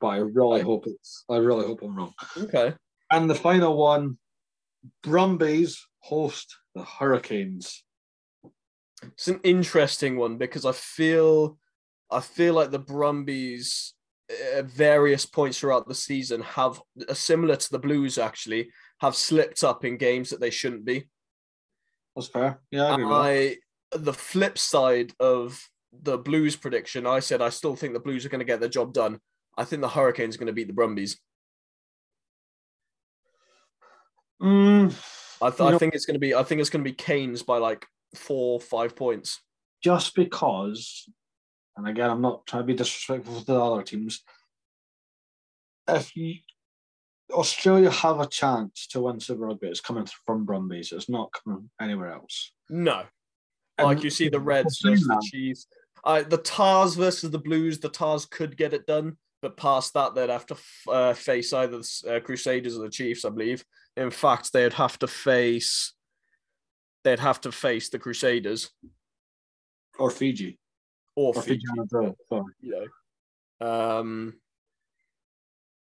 But 0.01 0.09
I 0.09 0.17
really 0.19 0.61
hope 0.61 0.87
it's. 0.87 1.25
I 1.29 1.37
really 1.37 1.67
hope 1.67 1.83
I'm 1.83 1.97
wrong. 1.97 2.15
Okay. 2.37 2.75
And 3.11 3.29
the 3.29 3.35
final 3.35 3.77
one, 3.77 4.19
Brumbies 5.03 5.85
host 6.01 6.57
the 6.75 6.85
Hurricanes. 6.85 7.85
It's 9.03 9.29
an 9.29 9.41
interesting 9.43 10.17
one 10.17 10.37
because 10.37 10.65
I 10.65 10.73
feel 10.73 11.59
I 12.11 12.21
feel 12.21 12.55
like 12.55 12.71
the 12.71 12.79
Brumbies 12.79 13.95
at 14.55 14.67
various 14.67 15.25
points 15.27 15.59
throughout 15.59 15.89
the 15.89 15.95
season 15.95 16.43
have 16.43 16.81
uh, 17.09 17.15
similar 17.15 17.57
to 17.57 17.71
the 17.71 17.79
Blues 17.79 18.19
actually 18.19 18.71
have 19.01 19.15
slipped 19.15 19.65
up 19.65 19.85
in 19.85 19.97
games 19.97 20.31
that 20.31 20.41
they 20.41 20.51
shouldn't 20.51 20.85
be. 20.85 21.09
That's 22.17 22.29
fair. 22.29 22.61
Yeah, 22.71 22.85
I 22.85 22.93
agree 22.93 23.05
with 23.05 23.13
that. 23.13 23.23
I 23.23 23.57
the 23.99 24.13
flip 24.13 24.59
side 24.59 25.13
of 25.21 25.63
the 25.93 26.19
Blues 26.19 26.57
prediction, 26.57 27.07
I 27.07 27.21
said 27.21 27.41
I 27.41 27.49
still 27.49 27.75
think 27.77 27.95
the 27.95 28.01
Blues 28.01 28.27
are 28.27 28.29
going 28.29 28.41
to 28.41 28.45
get 28.45 28.61
their 28.61 28.69
job 28.69 28.93
done. 28.93 29.19
I 29.57 29.65
think 29.65 29.81
the 29.83 29.89
Hurricanes 29.89 30.35
are 30.35 30.39
going 30.39 30.47
to 30.49 30.53
beat 30.53 30.67
the 30.67 30.73
Brumbies. 30.75 31.19
Mm, 34.43 34.95
I, 35.43 35.51
th- 35.51 35.61
I 35.61 35.71
know- 35.71 35.79
think 35.79 35.95
it's 35.95 36.07
going 36.07 36.15
to 36.15 36.21
be. 36.21 36.35
I 36.35 36.43
think 36.43 36.61
it's 36.61 36.71
going 36.71 36.85
to 36.85 36.91
be 36.91 36.95
Canes 36.95 37.43
by 37.43 37.59
like 37.59 37.87
four, 38.15 38.61
five 38.61 38.95
points. 38.95 39.41
just 39.83 40.15
because, 40.15 41.09
and 41.79 41.87
again, 41.89 42.11
I'm 42.11 42.21
not 42.21 42.45
trying 42.45 42.65
to 42.65 42.67
be 42.67 42.75
disrespectful 42.75 43.39
to 43.39 43.47
the 43.47 43.61
other 43.61 43.83
teams. 43.85 44.25
If 45.89 46.15
you, 46.17 46.35
Australia 47.33 47.91
have 47.91 48.19
a 48.19 48.27
chance 48.27 48.89
to 48.89 49.01
win 49.03 49.21
Super 49.21 49.47
Rugby, 49.47 49.69
it's 49.69 49.81
coming 49.81 50.07
from 50.27 50.45
Brumbies. 50.45 50.91
It's 50.91 51.09
not 51.09 51.33
coming 51.33 51.71
anywhere 51.81 52.13
else. 52.13 52.51
No, 52.69 53.05
like 53.79 53.97
And- 53.97 54.05
you 54.05 54.11
see 54.11 54.29
the 54.29 54.41
Reds 54.41 54.81
versus 54.85 55.07
the 55.07 55.23
Chiefs. 55.31 55.67
Uh, 56.05 56.23
the 56.23 56.39
Tahs 56.39 56.97
versus 56.97 57.31
the 57.31 57.39
Blues. 57.39 57.79
The 57.79 57.89
Tahs 57.89 58.27
could 58.27 58.57
get 58.57 58.73
it 58.73 58.87
done, 58.87 59.17
but 59.41 59.57
past 59.57 59.95
that, 59.95 60.15
they'd 60.15 60.31
have 60.31 60.47
to 60.47 60.57
uh, 60.89 61.15
face 61.15 61.53
either 61.53 61.79
the 61.79 62.17
uh, 62.17 62.21
Crusaders 62.21 62.77
or 62.77 62.83
the 62.83 62.91
Chiefs, 62.91 63.25
I 63.25 63.31
believe. 63.31 63.65
In 63.97 64.11
fact, 64.11 64.53
they'd 64.53 64.75
have 64.75 64.99
to 64.99 65.07
face 65.07 65.95
they'd 67.05 67.21
have 67.21 67.41
to 67.43 67.53
face 67.53 67.89
the 67.89 67.99
Crusaders 67.99 68.71
or 69.99 70.11
Fiji. 70.11 70.59
Or, 71.19 71.33
Or 71.35 71.43
Fiji. 71.43 71.67
Fiji. 71.91 72.43
You 72.61 72.89
know, 73.61 73.69
um, 74.01 74.35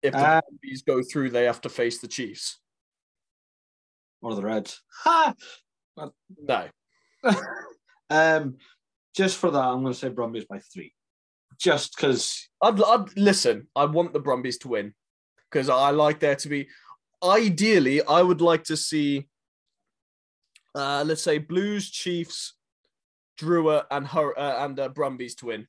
if 0.02 0.14
the 0.14 0.42
Brumbies 0.50 0.82
go 0.82 1.04
through, 1.04 1.30
they 1.30 1.46
have 1.46 1.62
to 1.62 1.70
face 1.70 2.00
the 2.00 2.08
Chiefs. 2.08 2.60
Or 4.24 4.34
the 4.34 4.42
Reds. 4.42 4.82
Ha! 5.04 5.34
No, 6.40 6.68
um, 8.10 8.58
just 9.16 9.38
for 9.38 9.52
that, 9.52 9.60
I'm 9.60 9.82
going 9.82 9.94
to 9.94 10.00
say 10.00 10.10
Brumbies 10.10 10.46
by 10.46 10.60
three. 10.60 10.94
Just 11.60 11.96
because, 11.96 12.50
I'd, 12.62 12.82
I'd 12.82 13.16
listen. 13.16 13.68
I 13.76 13.86
want 13.86 14.14
the 14.14 14.20
Brumbies 14.20 14.58
to 14.60 14.70
win 14.70 14.96
because 15.52 15.70
I 15.70 15.92
like 15.92 16.20
there 16.20 16.36
to 16.36 16.50
be. 16.50 16.68
Ideally, 17.24 18.02
I 18.02 18.24
would 18.24 18.42
like 18.42 18.64
to 18.66 18.78
see, 18.78 19.28
uh, 20.74 21.04
let's 21.06 21.22
say, 21.22 21.38
Blues, 21.38 21.92
Chiefs, 21.92 22.56
Drua, 23.42 23.86
and 23.90 24.08
Hur- 24.08 24.38
uh, 24.38 24.66
and 24.66 24.80
uh, 24.80 24.90
Brumbies 24.90 25.36
to 25.36 25.48
win. 25.48 25.68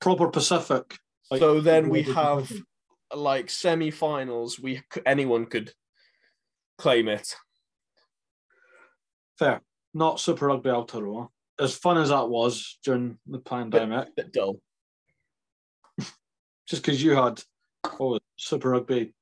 proper 0.00 0.28
Pacific. 0.28 0.98
Like, 1.30 1.40
so 1.40 1.60
then 1.60 1.88
we 1.88 2.02
have 2.02 2.52
like 3.14 3.48
semi-finals. 3.48 4.60
We 4.60 4.82
anyone 5.06 5.46
could 5.46 5.72
claim 6.78 7.08
it. 7.08 7.34
Fair. 9.38 9.62
Not 9.94 10.20
Super 10.20 10.46
Rugby 10.48 10.70
Aotearoa. 10.70 11.28
As 11.58 11.76
fun 11.76 11.98
as 11.98 12.08
that 12.08 12.28
was 12.28 12.78
during 12.84 13.18
the 13.26 13.38
pandemic, 13.38 14.14
Bit 14.16 14.32
dull. 14.32 14.60
just 16.68 16.82
because 16.82 17.02
you 17.02 17.12
had 17.12 17.40
oh, 18.00 18.18
Super 18.36 18.70
Rugby 18.70 19.14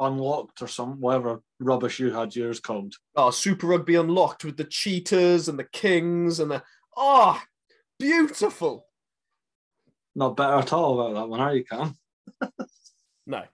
unlocked 0.00 0.62
or 0.62 0.68
some 0.68 1.00
whatever 1.00 1.42
rubbish 1.64 1.98
you 1.98 2.10
had 2.12 2.34
yours 2.34 2.60
called. 2.60 2.94
Oh, 3.16 3.30
Super 3.30 3.66
Rugby 3.66 3.94
Unlocked 3.94 4.44
with 4.44 4.56
the 4.56 4.64
cheetahs 4.64 5.48
and 5.48 5.58
the 5.58 5.64
kings 5.64 6.40
and 6.40 6.50
the 6.50 6.62
oh, 6.96 7.40
beautiful. 7.98 8.86
Not 10.14 10.36
better 10.36 10.56
at 10.56 10.72
all 10.72 11.00
about 11.00 11.14
that 11.14 11.28
one, 11.28 11.40
are 11.40 11.54
you, 11.54 11.64
Cam? 11.64 11.96
No. 13.24 13.44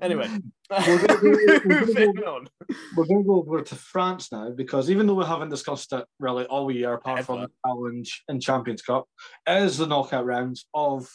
Anyway, 0.00 0.28
We're 0.70 1.06
gonna 1.06 1.06
go- 1.06 1.20
we're 1.22 1.58
gonna 1.58 2.12
go- 2.12 2.36
on. 2.36 2.48
We're 2.96 3.06
going 3.06 3.22
to 3.22 3.26
go 3.26 3.40
over 3.40 3.60
to 3.62 3.74
France 3.74 4.30
now 4.30 4.50
because 4.50 4.88
even 4.90 5.06
though 5.06 5.14
we 5.14 5.24
haven't 5.24 5.48
discussed 5.48 5.92
it 5.92 6.04
really 6.20 6.44
all 6.44 6.70
year, 6.70 6.92
apart 6.94 7.24
from 7.24 7.40
the 7.40 7.50
Challenge 7.66 8.22
and 8.28 8.40
Champions 8.40 8.82
Cup, 8.82 9.06
is 9.48 9.78
the 9.78 9.86
knockout 9.86 10.26
rounds 10.26 10.66
of 10.74 11.08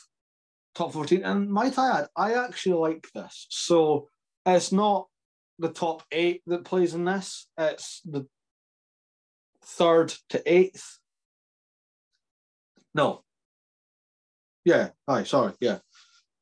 top 0.73 0.91
14. 0.91 1.23
And 1.23 1.49
might 1.49 1.77
I 1.79 1.99
add, 1.99 2.07
I 2.17 2.33
actually 2.33 2.75
like 2.75 3.07
this. 3.13 3.47
So 3.49 4.09
it's 4.45 4.71
not 4.71 5.07
the 5.59 5.69
top 5.69 6.03
eight 6.11 6.41
that 6.47 6.65
plays 6.65 6.93
in 6.93 7.05
this, 7.05 7.47
it's 7.57 8.01
the 8.05 8.27
third 9.63 10.13
to 10.29 10.41
eighth. 10.51 10.99
No. 12.93 13.23
Yeah, 14.63 14.89
aye, 15.07 15.23
sorry, 15.23 15.53
yeah. 15.59 15.79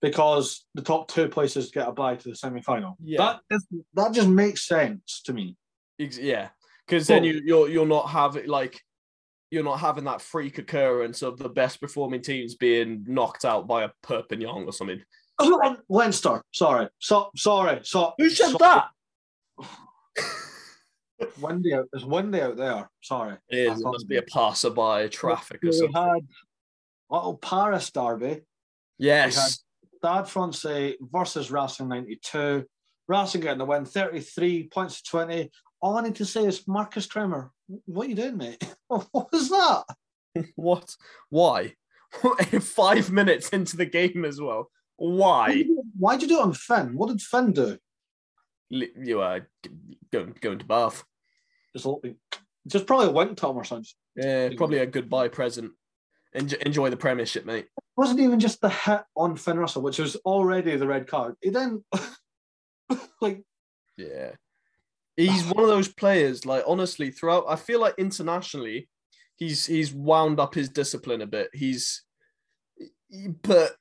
Because 0.02 0.65
the 0.76 0.82
top 0.82 1.08
two 1.08 1.28
places 1.30 1.71
get 1.71 1.88
a 1.88 1.91
bye 1.91 2.15
to 2.15 2.30
the 2.30 2.36
semi 2.36 2.62
final. 2.62 2.97
Yeah. 3.04 3.17
That, 3.17 3.39
is, 3.52 3.67
that 3.93 4.13
just 4.13 4.28
makes 4.28 4.65
sense 4.67 5.21
to 5.26 5.34
me. 5.34 5.56
Ex- 5.99 6.17
Yeah, 6.17 6.49
because 6.86 7.08
then 7.08 7.23
you 7.23 7.41
you're 7.45 7.69
you're 7.69 7.86
not 7.86 8.10
having 8.10 8.47
like 8.47 8.80
you're 9.52 9.63
not 9.63 9.80
having 9.80 10.04
that 10.06 10.21
freak 10.21 10.58
occurrence 10.58 11.21
of 11.21 11.38
the 11.38 11.47
best 11.49 11.80
performing 11.80 12.21
teams 12.21 12.56
being 12.56 13.06
knocked 13.08 13.45
out 13.45 13.67
by 13.67 13.84
a 13.84 13.89
Perpignan 14.02 14.65
or 14.65 14.73
something. 14.73 15.02
Oh, 15.39 15.78
Leinster. 15.89 16.43
Sorry. 16.52 16.88
So 16.99 17.30
sorry. 17.36 17.80
So 17.84 18.13
Who 18.17 18.30
said 18.30 18.52
so- 18.52 18.58
that? 18.60 18.88
Windy 21.39 21.73
out. 21.73 21.88
It's 21.93 22.04
windy 22.04 22.41
out 22.41 22.58
there. 22.58 22.89
Sorry. 23.02 23.38
It 23.49 23.71
is. 23.71 23.82
It 23.82 23.84
must 23.84 24.08
be 24.08 24.17
a 24.17 24.23
passerby, 24.23 25.10
traffic 25.10 25.63
or 25.63 25.69
We 25.69 25.91
had 25.93 26.28
little 27.10 27.38
Paris 27.38 27.91
derby. 27.91 28.41
Yes. 28.97 29.63
Stade 29.97 30.28
Francais 30.28 30.97
versus 31.02 31.52
Racing 31.52 31.88
92. 31.88 32.65
Racing 33.08 33.41
getting 33.41 33.60
the 33.60 33.65
win, 33.65 33.86
33 33.86 34.67
points 34.67 35.02
to 35.02 35.10
20. 35.10 35.52
All 35.82 35.97
I 35.97 36.02
need 36.02 36.15
to 36.15 36.26
say 36.26 36.45
is 36.45 36.67
Marcus 36.67 37.06
Kremer. 37.06 37.52
What 37.86 38.08
are 38.08 38.10
you 38.10 38.15
doing, 38.15 38.38
mate? 38.38 38.63
What 38.88 39.32
was 39.32 39.49
that? 39.49 39.84
What? 40.56 40.95
Why? 41.30 41.73
Five 42.62 43.12
minutes 43.12 43.49
into 43.49 43.78
the 43.78 43.86
game 43.86 44.26
as 44.26 44.39
well. 44.39 44.69
Why? 44.97 45.65
Why'd 45.97 46.21
you 46.21 46.28
do 46.28 46.39
it 46.39 46.43
on 46.43 46.54
Finn? 46.54 46.95
What 46.95 47.10
did 47.10 47.21
Finn 47.21 47.54
do? 47.54 47.78
You 48.73 49.21
uh, 49.21 49.25
are 49.25 49.47
going 50.12 50.36
going 50.41 50.59
to 50.59 50.65
Bath. 50.65 51.03
Just, 51.75 51.88
just 52.67 52.88
probably 52.88 53.09
went 53.09 53.38
to 53.38 53.47
him 53.47 53.57
or 53.57 53.63
something. 53.63 53.86
Yeah, 54.15 54.49
probably 54.57 54.79
a 54.79 54.86
goodbye 54.86 55.27
present. 55.27 55.71
Enjoy, 56.33 56.57
enjoy 56.62 56.89
the 56.89 56.97
Premiership, 56.97 57.45
mate. 57.45 57.65
It 57.65 57.83
wasn't 57.95 58.19
even 58.21 58.39
just 58.39 58.62
the 58.62 58.69
hit 58.69 59.01
on 59.15 59.36
Finn 59.36 59.59
Russell, 59.59 59.83
which 59.83 59.99
was 59.99 60.15
already 60.17 60.75
the 60.75 60.88
red 60.88 61.07
card. 61.07 61.36
He 61.41 61.49
then, 61.49 61.83
like, 63.21 63.43
Yeah. 63.97 64.31
He's 65.15 65.45
one 65.45 65.63
of 65.63 65.69
those 65.69 65.89
players, 65.89 66.43
like 66.43 66.63
honestly, 66.65 67.12
throughout 67.12 67.45
I 67.47 67.55
feel 67.55 67.79
like 67.79 67.93
internationally, 67.99 68.89
he's 69.36 69.67
he's 69.67 69.93
wound 69.93 70.39
up 70.39 70.55
his 70.55 70.69
discipline 70.69 71.21
a 71.21 71.27
bit. 71.27 71.49
He's 71.53 72.03
but 73.43 73.75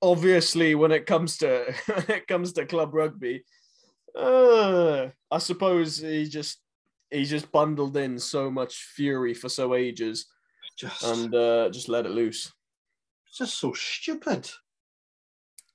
obviously 0.00 0.76
when 0.76 0.92
it 0.92 1.06
comes 1.06 1.38
to 1.38 1.74
when 1.86 2.04
it 2.08 2.28
comes 2.28 2.52
to 2.52 2.66
club 2.66 2.94
rugby, 2.94 3.42
uh, 4.18 5.08
I 5.30 5.38
suppose 5.38 5.98
he 5.98 6.28
just 6.28 6.60
he 7.10 7.24
just 7.24 7.50
bundled 7.52 7.96
in 7.96 8.18
so 8.18 8.50
much 8.50 8.76
fury 8.76 9.34
for 9.34 9.48
so 9.48 9.74
ages 9.74 10.26
just, 10.76 11.02
and 11.02 11.34
uh, 11.34 11.70
just 11.70 11.88
let 11.88 12.06
it 12.06 12.10
loose. 12.12 12.52
It's 13.28 13.38
just 13.38 13.58
so 13.58 13.72
stupid. 13.72 14.50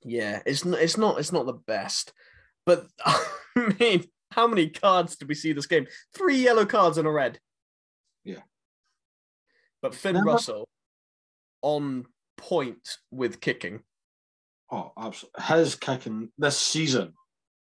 Yeah, 0.03 0.41
it's 0.45 0.65
not 0.65 0.79
it's 0.79 0.97
not 0.97 1.19
it's 1.19 1.31
not 1.31 1.45
the 1.45 1.53
best. 1.53 2.13
But 2.65 2.87
I 3.05 3.73
mean, 3.79 4.05
how 4.31 4.47
many 4.47 4.69
cards 4.69 5.15
did 5.15 5.27
we 5.27 5.35
see 5.35 5.53
this 5.53 5.67
game? 5.67 5.87
Three 6.15 6.37
yellow 6.37 6.65
cards 6.65 6.97
and 6.97 7.07
a 7.07 7.11
red. 7.11 7.39
Yeah. 8.23 8.41
But 9.81 9.95
Finn 9.95 10.15
Never- 10.15 10.27
Russell 10.27 10.67
on 11.61 12.05
point 12.37 12.97
with 13.11 13.39
kicking 13.39 13.81
Oh, 14.71 14.91
absolutely. 14.97 15.43
His 15.43 15.75
kicking 15.75 16.29
this 16.39 16.57
season 16.57 17.13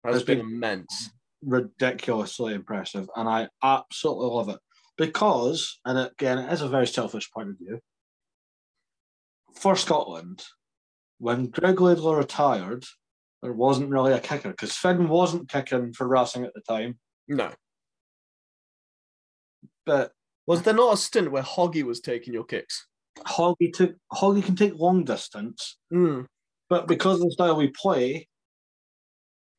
has 0.06 0.16
Has 0.16 0.24
been 0.24 0.40
been- 0.40 0.48
immense. 0.48 1.12
ridiculously 1.42 2.54
impressive, 2.54 3.08
and 3.16 3.30
I 3.30 3.50
absolutely 3.62 4.28
love 4.28 4.50
it 4.50 4.60
because, 4.98 5.80
and 5.86 5.98
again, 6.00 6.40
it 6.40 6.52
is 6.52 6.62
a 6.62 6.68
very 6.70 6.88
selfish 6.88 7.30
point 7.32 7.50
of 7.50 7.58
view. 7.58 7.80
For 9.56 9.76
Scotland, 9.76 10.44
when 11.20 11.48
Greg 11.48 11.80
Laidlaw 11.80 12.14
retired, 12.16 12.84
there 13.44 13.54
wasn't 13.54 13.90
really 13.92 14.12
a 14.14 14.20
kicker 14.20 14.50
because 14.50 14.76
Finn 14.76 15.08
wasn't 15.08 15.50
kicking 15.50 15.94
for 15.94 16.08
Racing 16.08 16.46
at 16.46 16.54
the 16.56 16.62
time, 16.62 17.00
No. 17.28 17.54
but 19.86 20.12
Was 20.48 20.62
there 20.62 20.76
not 20.76 20.94
a 20.94 20.98
stint 20.98 21.32
where 21.32 21.42
Hoggy 21.42 21.82
was 21.84 22.00
taking 22.00 22.32
your 22.34 22.44
kicks? 22.44 22.86
Hoggy 23.20 23.74
took 23.74 23.96
Hoggy 24.14 24.44
can 24.44 24.56
take 24.56 24.76
long 24.76 25.04
distance, 25.04 25.78
Mm. 25.92 26.28
but 26.70 26.88
because 26.88 27.20
of 27.20 27.26
the 27.26 27.32
style 27.32 27.56
we 27.56 27.70
play, 27.70 28.28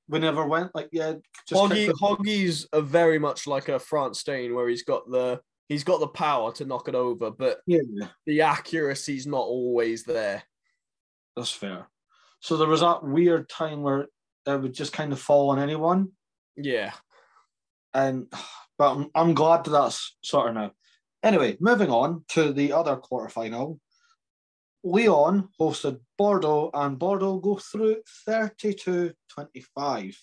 we 0.08 0.18
never 0.18 0.46
went 0.46 0.74
like 0.74 0.88
yeah. 0.92 1.14
Just 1.48 1.60
Hoggy, 1.62 1.90
Hoggy's 2.00 2.66
a 2.72 2.80
very 2.80 3.18
much 3.18 3.46
like 3.46 3.68
a 3.68 3.78
Frans 3.78 4.20
Steyn 4.20 4.54
where 4.54 4.68
he's 4.68 4.84
got 4.84 5.10
the 5.10 5.40
he's 5.68 5.84
got 5.84 6.00
the 6.00 6.08
power 6.08 6.52
to 6.52 6.64
knock 6.64 6.88
it 6.88 6.94
over, 6.94 7.30
but 7.30 7.58
yeah, 7.66 7.80
the 8.26 8.40
accuracy's 8.42 9.26
not 9.26 9.40
always 9.42 10.04
there. 10.04 10.42
that's 11.36 11.50
fair. 11.50 11.88
So 12.40 12.56
there 12.56 12.68
was 12.68 12.80
that 12.82 13.02
weird 13.02 13.48
time 13.48 13.82
where 13.82 14.06
it 14.46 14.60
would 14.60 14.74
just 14.74 14.92
kind 14.92 15.12
of 15.12 15.18
fall 15.20 15.50
on 15.50 15.58
anyone, 15.58 16.12
Yeah. 16.56 16.92
and 17.94 18.26
but 18.78 18.94
I'm, 18.94 19.10
I'm 19.14 19.34
glad 19.34 19.64
that 19.64 19.70
that's 19.70 20.16
sort 20.22 20.50
of 20.50 20.54
now. 20.54 20.70
Anyway, 21.24 21.56
moving 21.60 21.90
on 21.90 22.24
to 22.28 22.52
the 22.52 22.72
other 22.72 22.96
quarterfinal. 22.96 23.78
Lyon 24.86 25.48
hosted 25.60 25.98
Bordeaux, 26.16 26.70
and 26.72 26.96
Bordeaux 26.96 27.38
go 27.38 27.56
through 27.56 27.96
32 28.24 29.12
25. 29.28 30.16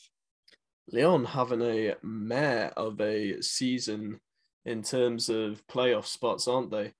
Lyon 0.89 1.25
having 1.25 1.61
a 1.61 1.95
mare 2.01 2.71
of 2.77 3.01
a 3.01 3.41
season 3.41 4.21
in 4.65 4.81
terms 4.81 5.27
of 5.27 5.61
playoff 5.67 6.05
spots, 6.05 6.47
aren't 6.47 6.71
they? 6.71 6.93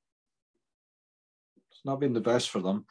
It's 1.72 1.86
not 1.86 2.02
been 2.02 2.12
the 2.12 2.20
best 2.20 2.50
for 2.50 2.60
them. 2.60 2.86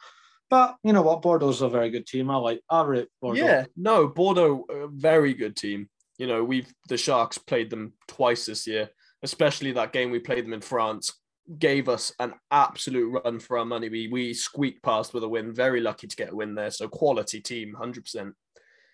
But 0.49 0.77
you 0.83 0.91
know 0.91 1.03
what? 1.03 1.21
Bordeaux's 1.21 1.61
a 1.61 1.69
very 1.69 1.91
good 1.91 2.07
team. 2.07 2.31
I 2.31 2.37
like 2.37 2.61
I 2.67 2.81
rate 2.81 3.09
Bordeaux. 3.21 3.45
Yeah, 3.45 3.65
no, 3.77 4.07
Bordeaux, 4.07 4.65
a 4.71 4.87
very 4.87 5.35
good 5.35 5.55
team. 5.55 5.87
You 6.17 6.25
know, 6.25 6.43
we've 6.43 6.73
the 6.89 6.97
Sharks 6.97 7.37
played 7.37 7.69
them 7.69 7.93
twice 8.07 8.47
this 8.47 8.65
year, 8.65 8.89
especially 9.21 9.71
that 9.73 9.93
game 9.93 10.09
we 10.09 10.17
played 10.17 10.45
them 10.45 10.53
in 10.53 10.61
France. 10.61 11.11
Gave 11.59 11.89
us 11.89 12.13
an 12.19 12.33
absolute 12.51 13.21
run 13.23 13.39
for 13.39 13.57
our 13.57 13.65
money. 13.65 13.89
We 13.89 14.07
we 14.07 14.33
squeaked 14.33 14.81
past 14.81 15.13
with 15.13 15.23
a 15.23 15.29
win. 15.29 15.53
Very 15.53 15.81
lucky 15.81 16.07
to 16.07 16.15
get 16.15 16.31
a 16.31 16.35
win 16.35 16.55
there. 16.55 16.71
So 16.71 16.87
quality 16.87 17.41
team, 17.41 17.73
hundred 17.73 18.05
percent. 18.05 18.33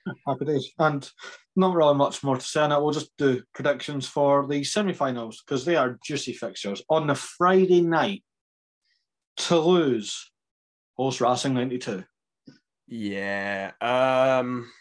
Happy 0.27 0.45
days. 0.45 0.71
And 0.79 1.07
not 1.55 1.75
really 1.75 1.93
much 1.93 2.23
more 2.23 2.38
to 2.38 2.41
say 2.41 2.62
on 2.62 2.71
it. 2.71 2.81
We'll 2.81 2.91
just 2.91 3.15
do 3.17 3.43
predictions 3.53 4.07
for 4.07 4.47
the 4.47 4.63
semi 4.63 4.93
finals 4.93 5.43
because 5.45 5.63
they 5.63 5.75
are 5.75 5.99
juicy 6.03 6.33
fixtures. 6.33 6.81
On 6.89 7.05
the 7.05 7.15
Friday 7.15 7.81
night, 7.81 8.23
Toulouse 9.38 10.31
host 10.97 11.21
Racing 11.21 11.53
92. 11.53 12.03
Yeah. 12.88 13.71
Um 13.81 14.71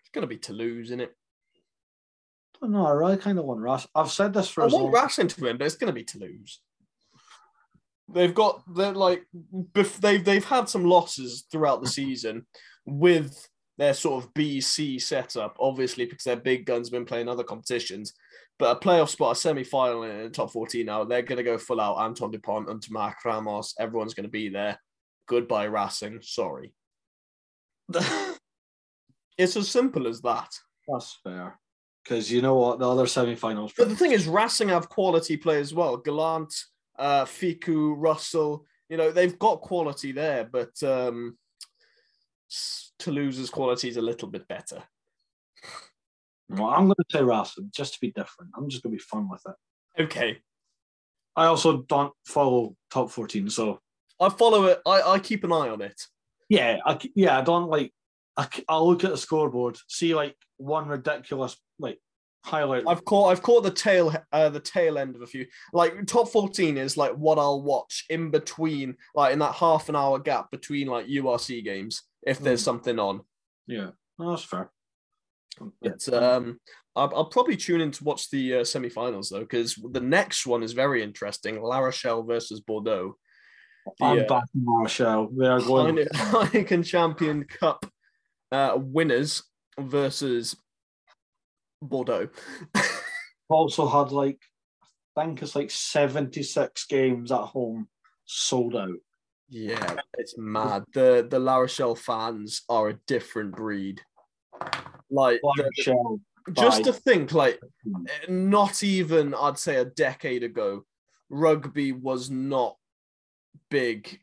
It's 0.00 0.10
gonna 0.12 0.26
be 0.26 0.38
Toulouse, 0.38 0.86
isn't 0.86 1.00
it? 1.00 1.14
Don't 2.64 2.72
know. 2.72 2.86
I 2.86 2.92
really 2.92 3.18
kind 3.18 3.38
of 3.38 3.44
want 3.44 3.60
Racing. 3.60 3.90
I've 3.94 4.10
said 4.10 4.32
this 4.32 4.48
for 4.48 4.62
I 4.62 4.68
want 4.68 4.84
long. 4.84 4.92
Racing 4.92 5.28
to 5.28 5.40
win, 5.42 5.58
but 5.58 5.66
it's 5.66 5.76
gonna 5.76 5.92
be 5.92 6.02
Toulouse. 6.02 6.60
They've 8.08 8.34
got 8.34 8.62
they're 8.74 8.92
like 8.92 9.26
they've 9.74 10.24
they've 10.24 10.44
had 10.44 10.70
some 10.70 10.86
losses 10.86 11.44
throughout 11.52 11.82
the 11.82 11.88
season 11.88 12.46
with 12.86 13.46
their 13.76 13.92
sort 13.92 14.24
of 14.24 14.32
BC 14.32 15.02
setup, 15.02 15.58
obviously 15.60 16.06
because 16.06 16.24
their 16.24 16.36
big 16.36 16.64
guns 16.64 16.88
have 16.88 16.92
been 16.92 17.04
playing 17.04 17.28
other 17.28 17.44
competitions. 17.44 18.14
But 18.58 18.74
a 18.74 18.80
playoff 18.80 19.10
spot, 19.10 19.32
a 19.32 19.38
semi-final 19.38 20.04
in 20.04 20.22
the 20.22 20.30
top 20.30 20.50
14 20.52 20.86
now, 20.86 21.04
they're 21.04 21.22
going 21.22 21.38
to 21.38 21.42
go 21.42 21.58
full 21.58 21.80
out. 21.80 21.98
Anton 21.98 22.30
Dupont 22.30 22.70
and 22.70 22.82
Mark 22.88 23.16
Ramos, 23.24 23.74
everyone's 23.80 24.14
going 24.14 24.24
to 24.24 24.30
be 24.30 24.48
there. 24.48 24.78
Goodbye, 25.26 25.64
Racing. 25.64 26.20
Sorry. 26.22 26.72
it's 29.36 29.56
as 29.56 29.68
simple 29.68 30.06
as 30.06 30.20
that. 30.20 30.54
That's 30.86 31.18
fair. 31.24 31.58
Because 32.04 32.30
you 32.30 32.42
know 32.42 32.54
what? 32.54 32.78
The 32.78 32.88
other 32.88 33.06
semi 33.06 33.34
finals. 33.34 33.72
But 33.76 33.88
the 33.88 33.96
thing 33.96 34.12
is, 34.12 34.28
Racing 34.28 34.68
have 34.68 34.88
quality 34.90 35.36
play 35.38 35.58
as 35.58 35.72
well. 35.72 35.96
Gallant, 35.96 36.54
uh, 36.98 37.24
Fickou, 37.24 37.94
Russell, 37.96 38.66
you 38.88 38.96
know, 38.96 39.10
they've 39.10 39.38
got 39.38 39.62
quality 39.62 40.12
there, 40.12 40.44
but 40.44 40.80
um, 40.82 41.38
Toulouse's 42.98 43.50
quality 43.50 43.88
is 43.88 43.96
a 43.96 44.02
little 44.02 44.28
bit 44.28 44.46
better. 44.46 44.82
Well, 46.50 46.66
I'm 46.66 46.84
going 46.84 46.94
to 46.96 47.04
say 47.10 47.22
Racing 47.22 47.70
just 47.74 47.94
to 47.94 48.00
be 48.00 48.12
different. 48.12 48.52
I'm 48.56 48.68
just 48.68 48.82
going 48.82 48.92
to 48.92 48.98
be 48.98 49.02
fun 49.02 49.28
with 49.28 49.42
it. 49.46 50.02
Okay. 50.02 50.38
I 51.34 51.46
also 51.46 51.82
don't 51.82 52.12
follow 52.26 52.76
top 52.90 53.10
14. 53.10 53.48
So, 53.50 53.80
I 54.20 54.28
follow 54.28 54.64
it. 54.66 54.80
I, 54.86 55.02
I 55.02 55.18
keep 55.18 55.42
an 55.44 55.52
eye 55.52 55.70
on 55.70 55.80
it. 55.80 56.00
yeah, 56.48 56.78
I, 56.84 56.98
yeah, 57.14 57.38
I 57.38 57.40
don't 57.40 57.68
like. 57.68 57.92
I, 58.36 58.48
I'll 58.68 58.88
look 58.88 59.04
at 59.04 59.10
the 59.10 59.16
scoreboard, 59.18 59.78
see 59.88 60.14
like 60.14 60.34
one 60.56 60.88
ridiculous 60.88 61.56
like 61.78 61.98
highlight. 62.44 62.84
I've 62.86 63.04
caught 63.04 63.30
I've 63.30 63.42
caught 63.42 63.62
the 63.62 63.70
tail 63.70 64.12
uh, 64.32 64.48
the 64.48 64.60
tail 64.60 64.98
end 64.98 65.14
of 65.14 65.22
a 65.22 65.26
few. 65.26 65.46
Like 65.72 66.06
top 66.06 66.28
14 66.28 66.76
is 66.76 66.96
like 66.96 67.12
what 67.12 67.38
I'll 67.38 67.62
watch 67.62 68.04
in 68.10 68.30
between, 68.30 68.96
like 69.14 69.32
in 69.32 69.38
that 69.38 69.54
half 69.54 69.88
an 69.88 69.96
hour 69.96 70.18
gap 70.18 70.50
between 70.50 70.88
like 70.88 71.06
URC 71.06 71.64
games, 71.64 72.02
if 72.26 72.38
there's 72.40 72.60
Mm. 72.62 72.64
something 72.64 72.98
on. 72.98 73.20
yeah, 73.66 73.90
no, 74.18 74.30
that's 74.30 74.44
fair. 74.44 74.70
But 75.80 76.12
um, 76.12 76.58
I'll, 76.96 77.12
I'll 77.14 77.24
probably 77.26 77.56
tune 77.56 77.80
in 77.80 77.92
to 77.92 78.04
watch 78.04 78.28
the 78.30 78.56
uh, 78.56 78.64
semi-finals 78.64 79.30
though, 79.30 79.40
because 79.40 79.76
the 79.92 80.00
next 80.00 80.46
one 80.46 80.64
is 80.64 80.72
very 80.72 81.02
interesting: 81.02 81.62
La 81.62 81.78
Rochelle 81.78 82.24
versus 82.24 82.60
Bordeaux, 82.60 83.16
I'm 84.02 84.18
yeah. 84.18 84.24
back 84.24 84.44
in 84.54 84.64
Marshall. 84.64 85.28
We 85.32 85.46
are 85.46 85.60
going. 85.60 85.98
Heine- 85.98 86.08
Heineken 86.12 86.84
Champion 86.84 87.44
Cup 87.44 87.86
uh, 88.54 88.76
winners 88.76 89.42
versus 89.78 90.56
Bordeaux. 91.82 92.28
Also 93.50 93.86
had 93.86 94.10
like, 94.10 94.40
I 95.16 95.24
think 95.26 95.42
it's 95.42 95.54
like 95.54 95.70
76 95.70 96.86
games 96.86 97.30
at 97.30 97.42
home 97.42 97.88
sold 98.24 98.74
out. 98.74 98.88
Yeah, 99.50 99.96
it's 100.16 100.34
mad. 100.38 100.84
The 100.94 101.26
the 101.30 101.38
La 101.38 101.56
Rochelle 101.58 101.94
fans 101.94 102.62
are 102.70 102.88
a 102.88 102.98
different 103.06 103.54
breed. 103.54 104.00
Like 105.10 105.42
the- 105.58 106.18
just 106.54 106.84
to 106.84 106.92
think, 106.94 107.32
like 107.32 107.60
not 108.26 108.82
even 108.82 109.34
I'd 109.34 109.58
say 109.58 109.76
a 109.76 109.84
decade 109.84 110.42
ago, 110.42 110.86
rugby 111.28 111.92
was 111.92 112.30
not 112.30 112.76
big 113.70 114.20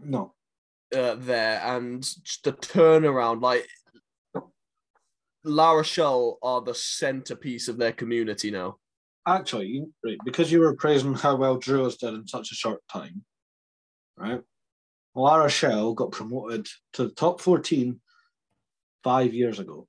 No, 0.00 0.34
uh, 0.94 1.16
there, 1.18 1.60
and 1.64 2.02
just 2.02 2.44
the 2.44 2.52
turnaround, 2.52 3.42
like 3.42 3.66
La 5.44 5.72
Rochelle 5.72 6.38
are 6.42 6.60
the 6.60 6.74
centerpiece 6.74 7.68
of 7.68 7.78
their 7.78 7.92
community 7.92 8.50
now. 8.50 8.76
actually, 9.26 9.84
right, 10.04 10.18
because 10.24 10.50
you 10.52 10.60
were 10.60 10.74
praising 10.76 11.14
how 11.14 11.36
well 11.36 11.58
Drua 11.58 11.84
has 11.84 11.96
done 11.96 12.14
in 12.14 12.26
such 12.26 12.52
a 12.52 12.54
short 12.54 12.80
time, 12.92 13.24
right? 14.16 14.42
La 15.14 15.36
Rochelle 15.36 15.94
got 15.94 16.12
promoted 16.12 16.66
to 16.92 17.04
the 17.04 17.14
top 17.14 17.40
14 17.40 18.00
five 19.02 19.34
years 19.34 19.58
ago. 19.58 19.88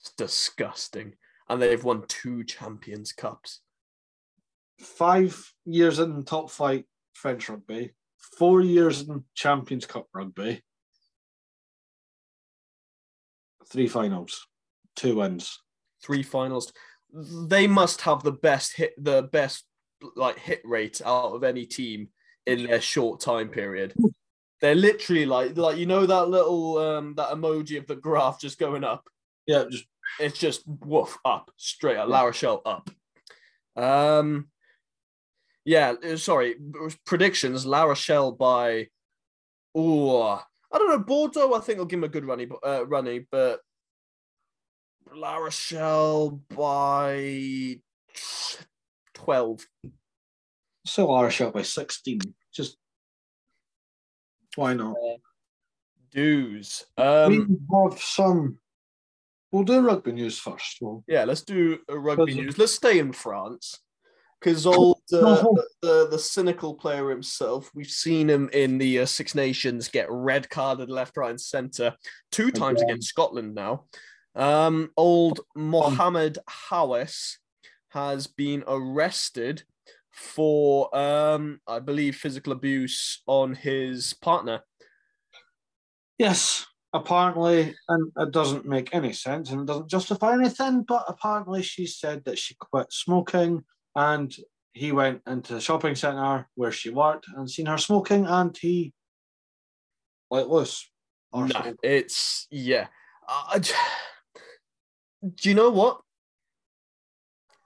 It's 0.00 0.12
disgusting, 0.12 1.14
and 1.48 1.60
they've 1.60 1.82
won 1.82 2.04
two 2.08 2.44
Champions 2.44 3.12
Cups. 3.12 3.60
Five 4.80 5.52
years 5.64 5.98
in 5.98 6.24
top 6.24 6.50
flight 6.50 6.84
French 7.14 7.48
rugby, 7.48 7.92
four 8.38 8.60
years 8.60 9.02
in 9.02 9.24
Champions 9.34 9.86
Cup 9.86 10.06
rugby, 10.14 10.62
three 13.70 13.88
finals, 13.88 14.46
two 14.96 15.16
wins. 15.16 15.58
three 16.02 16.22
finals. 16.22 16.72
They 17.12 17.66
must 17.66 18.00
have 18.02 18.22
the 18.22 18.32
best 18.32 18.76
hit, 18.76 18.92
the 18.98 19.22
best 19.22 19.64
like 20.16 20.38
hit 20.38 20.60
rate 20.64 21.00
out 21.04 21.32
of 21.32 21.44
any 21.44 21.64
team 21.66 22.08
in 22.46 22.66
their 22.66 22.80
short 22.80 23.20
time 23.20 23.48
period. 23.48 23.94
They're 24.60 24.74
literally 24.74 25.26
like 25.26 25.56
like 25.56 25.76
you 25.76 25.86
know 25.86 26.06
that 26.06 26.28
little 26.28 26.78
um 26.78 27.14
that 27.16 27.30
emoji 27.30 27.78
of 27.78 27.86
the 27.86 27.96
graph 27.96 28.40
just 28.40 28.58
going 28.58 28.84
up. 28.84 29.08
Yeah, 29.46 29.64
just 29.70 29.84
It's 30.18 30.38
just 30.38 30.62
woof 30.66 31.16
up 31.24 31.50
straight 31.56 31.96
up. 31.96 32.08
La 32.08 32.22
Rochelle 32.22 32.62
up. 32.64 32.90
Um, 33.76 34.48
yeah. 35.64 35.94
uh, 36.04 36.16
Sorry, 36.16 36.56
predictions. 37.06 37.66
La 37.66 37.84
Rochelle 37.84 38.32
by. 38.32 38.88
Oh, 39.74 40.40
I 40.72 40.78
don't 40.78 40.88
know. 40.88 40.98
Bordeaux, 40.98 41.54
I 41.54 41.60
think 41.60 41.78
will 41.78 41.86
give 41.86 41.98
him 41.98 42.04
a 42.04 42.08
good 42.08 42.24
runny, 42.24 42.48
uh, 42.64 42.86
runny, 42.86 43.26
but 43.30 43.60
La 45.14 45.36
Rochelle 45.36 46.40
by 46.54 47.76
twelve. 49.14 49.66
So 50.86 51.06
La 51.06 51.22
Rochelle 51.22 51.50
by 51.50 51.62
16. 51.62 52.20
Just 52.52 52.76
why 54.56 54.74
not? 54.74 54.96
Dues. 56.12 56.84
we 56.96 57.04
Um, 57.04 57.58
have 57.72 57.98
some. 58.00 58.58
We'll 59.50 59.64
do 59.64 59.80
rugby 59.80 60.12
news 60.12 60.38
first. 60.38 60.78
Well, 60.80 61.04
yeah, 61.06 61.24
let's 61.24 61.42
do 61.42 61.78
a 61.88 61.98
rugby 61.98 62.34
news. 62.34 62.58
Let's 62.58 62.72
stay 62.74 62.98
in 62.98 63.12
France 63.12 63.80
because 64.44 64.66
old 64.66 65.00
uh, 65.12 65.20
No. 65.20 65.56
the 65.80 66.08
the 66.10 66.18
cynical 66.18 66.74
player 66.74 67.08
himself. 67.08 67.70
We've 67.74 67.86
seen 67.86 68.28
him 68.28 68.50
in 68.52 68.76
the 68.78 69.00
uh, 69.00 69.06
Six 69.06 69.34
Nations 69.34 69.88
get 69.88 70.10
red 70.10 70.50
carded 70.50 70.90
left, 70.90 71.16
right, 71.16 71.30
and 71.30 71.40
centre 71.40 71.94
two 72.30 72.50
times 72.50 72.80
Again. 72.80 72.90
against 72.90 73.08
Scotland. 73.08 73.54
Now, 73.54 73.84
um, 74.34 74.90
old 74.96 75.40
Mohamed 75.56 76.38
Haouas 76.70 77.36
has 77.88 78.26
been 78.26 78.64
arrested 78.66 79.62
for, 80.12 80.94
um, 80.94 81.60
I 81.66 81.78
believe, 81.78 82.16
physical 82.16 82.52
abuse 82.52 83.22
on 83.26 83.54
his 83.54 84.12
partner. 84.14 84.60
yes, 86.18 86.66
apparently, 86.92 87.74
and 87.88 88.12
it 88.18 88.30
doesn't 88.30 88.66
make 88.66 88.94
any 88.94 89.12
sense 89.12 89.50
and 89.50 89.62
it 89.62 89.66
doesn't 89.66 89.88
justify 89.90 90.34
anything, 90.34 90.82
but 90.86 91.04
apparently 91.08 91.62
she 91.62 91.86
said 91.86 92.24
that 92.24 92.38
she 92.38 92.54
quit 92.54 92.92
smoking 92.92 93.64
and 93.96 94.34
he 94.72 94.92
went 94.92 95.22
into 95.26 95.54
the 95.54 95.60
shopping 95.60 95.94
centre 95.94 96.48
where 96.56 96.72
she 96.72 96.90
worked 96.90 97.26
and 97.36 97.48
seen 97.50 97.66
her 97.66 97.78
smoking 97.78 98.26
and 98.26 98.56
he 98.56 98.92
let 100.30 100.48
loose. 100.50 100.90
Or 101.32 101.46
No, 101.46 101.74
it's 101.82 102.46
yeah. 102.50 102.88
Uh, 103.28 103.44
I- 103.48 103.60
I- 103.62 104.40
do 105.36 105.48
you 105.48 105.54
know 105.54 105.70
what? 105.70 106.00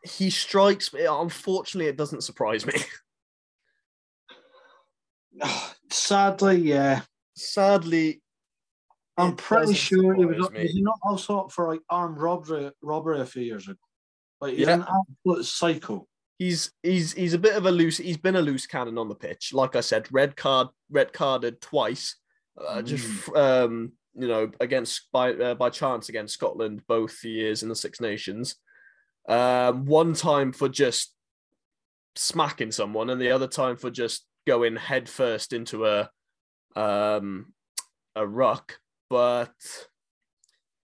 He 0.04 0.30
strikes 0.30 0.92
me. 0.92 1.04
Unfortunately, 1.06 1.88
it 1.88 1.96
doesn't 1.96 2.22
surprise 2.22 2.64
me. 2.64 2.74
Sadly, 5.90 6.56
yeah. 6.58 7.02
Sadly, 7.36 8.22
I'm 9.16 9.36
pretty 9.36 9.74
sure 9.74 10.14
he 10.14 10.24
was, 10.24 10.46
up, 10.46 10.52
me. 10.52 10.62
was 10.62 10.70
he 10.72 10.82
not 10.82 10.98
also 11.02 11.40
up 11.40 11.52
for 11.52 11.68
like 11.68 11.80
armed 11.90 12.18
robbery 12.18 12.70
robbery 12.82 13.20
a 13.20 13.26
few 13.26 13.42
years 13.42 13.68
ago. 13.68 13.78
Like 14.40 14.54
he's 14.54 14.66
Yeah. 14.66 14.74
an 14.74 14.84
absolute 15.26 15.44
psycho. 15.44 16.06
He's 16.38 16.72
he's 16.82 17.12
he's 17.12 17.34
a 17.34 17.38
bit 17.38 17.56
of 17.56 17.66
a 17.66 17.70
loose. 17.70 17.98
He's 17.98 18.16
been 18.16 18.36
a 18.36 18.42
loose 18.42 18.66
cannon 18.66 18.98
on 18.98 19.08
the 19.08 19.14
pitch. 19.14 19.52
Like 19.52 19.76
I 19.76 19.80
said, 19.80 20.06
red 20.10 20.36
card, 20.36 20.68
red 20.90 21.12
carded 21.12 21.60
twice. 21.60 22.16
Uh, 22.56 22.82
Just 22.82 23.28
um, 23.36 23.92
you 24.14 24.26
know, 24.28 24.50
against 24.60 25.08
by 25.12 25.32
uh, 25.32 25.54
by 25.54 25.70
chance 25.70 26.08
against 26.08 26.34
Scotland 26.34 26.82
both 26.86 27.24
years 27.24 27.62
in 27.62 27.68
the 27.68 27.76
Six 27.76 28.00
Nations. 28.00 28.56
Um, 29.28 29.84
one 29.84 30.14
time 30.14 30.52
for 30.52 30.68
just 30.68 31.14
smacking 32.16 32.72
someone, 32.72 33.10
and 33.10 33.20
the 33.20 33.30
other 33.30 33.46
time 33.46 33.76
for 33.76 33.90
just 33.90 34.26
going 34.46 34.76
head 34.76 35.08
first 35.08 35.52
into 35.52 35.86
a 35.86 36.10
um 36.74 37.52
a 38.16 38.26
ruck. 38.26 38.78
but 39.10 39.54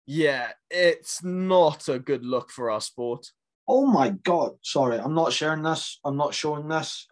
yeah, 0.07 0.53
it's 0.71 1.23
not 1.23 1.89
a 1.89 1.99
good 1.99 2.25
look 2.25 2.51
for 2.51 2.71
our 2.71 2.81
sport. 2.81 3.31
Oh 3.69 3.87
my 3.87 4.11
god! 4.11 4.53
Sorry, 4.63 4.99
I'm 4.99 5.15
not 5.15 5.33
sharing 5.33 5.63
this. 5.63 6.01
I'm 6.05 6.17
not 6.17 6.35
showing 6.35 6.69
this. 6.69 7.07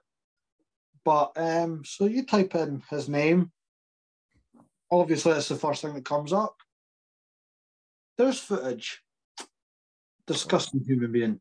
But 1.04 1.32
um, 1.36 1.82
so 1.84 2.06
you 2.06 2.24
type 2.24 2.54
in 2.54 2.82
his 2.90 3.08
name. 3.08 3.52
Obviously, 4.90 5.32
it's 5.32 5.48
the 5.48 5.56
first 5.56 5.82
thing 5.82 5.94
that 5.94 6.04
comes 6.04 6.32
up. 6.32 6.56
There's 8.16 8.40
footage. 8.40 9.02
Disgusting 10.26 10.84
human 10.86 11.12
being. 11.12 11.40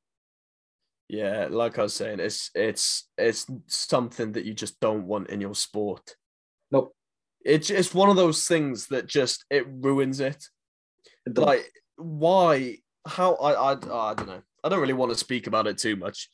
Yeah, 1.07 1.47
like 1.49 1.79
I 1.79 1.83
was 1.83 1.93
saying, 1.93 2.19
it's 2.19 2.51
it's 2.53 3.07
it's 3.17 3.45
something 3.67 4.33
that 4.33 4.45
you 4.45 4.53
just 4.53 4.79
don't 4.79 5.07
want 5.07 5.29
in 5.29 5.39
your 5.39 5.55
sport. 5.55 6.15
Nope. 6.71 6.95
It's 7.43 7.69
it's 7.69 7.93
one 7.93 8.09
of 8.09 8.15
those 8.15 8.47
things 8.47 8.87
that 8.87 9.07
just 9.07 9.45
it 9.49 9.65
ruins 9.69 10.19
it. 10.19 10.43
It. 11.25 11.37
Like 11.37 11.71
why? 11.95 12.79
How? 13.07 13.35
I 13.35 13.53
I 13.53 13.71
I 13.71 14.13
don't 14.13 14.27
know. 14.27 14.41
I 14.63 14.69
don't 14.69 14.81
really 14.81 14.93
want 14.93 15.11
to 15.11 15.17
speak 15.17 15.47
about 15.47 15.67
it 15.67 15.77
too 15.77 15.95
much, 15.95 16.29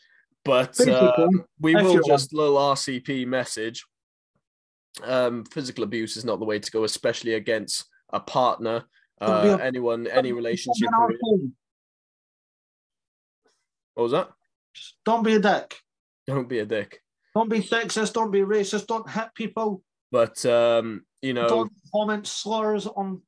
but 0.45 0.79
uh, 0.87 1.27
we 1.59 1.75
will 1.75 2.01
just 2.01 2.33
little 2.33 2.55
RCP 2.55 3.27
message. 3.27 3.85
Um, 5.03 5.45
physical 5.45 5.83
abuse 5.83 6.17
is 6.17 6.25
not 6.25 6.39
the 6.39 6.45
way 6.45 6.59
to 6.59 6.71
go, 6.71 6.83
especially 6.83 7.35
against 7.35 7.85
a 8.11 8.19
partner, 8.19 8.83
uh, 9.19 9.57
anyone, 9.61 10.07
any 10.07 10.31
relationship. 10.31 10.89
Don't 10.89 11.09
be, 11.09 11.15
really. 11.23 11.43
an. 11.43 11.55
What 13.93 14.03
was 14.03 14.11
that? 14.13 14.29
Don't 15.05 15.23
be 15.23 15.35
a 15.35 15.39
dick. 15.39 15.77
Don't 16.27 16.47
be 16.47 16.59
a 16.59 16.65
dick. 16.65 16.99
Don't 17.35 17.49
be 17.49 17.59
sexist. 17.59 18.13
Don't 18.13 18.31
be 18.31 18.39
racist. 18.39 18.87
Don't 18.87 19.09
hit 19.09 19.33
people. 19.35 19.83
But 20.11 20.45
um, 20.45 21.05
you 21.21 21.33
know, 21.33 21.47
Don't 21.47 21.71
comment 21.93 22.27
slurs 22.27 22.87
on 22.87 23.21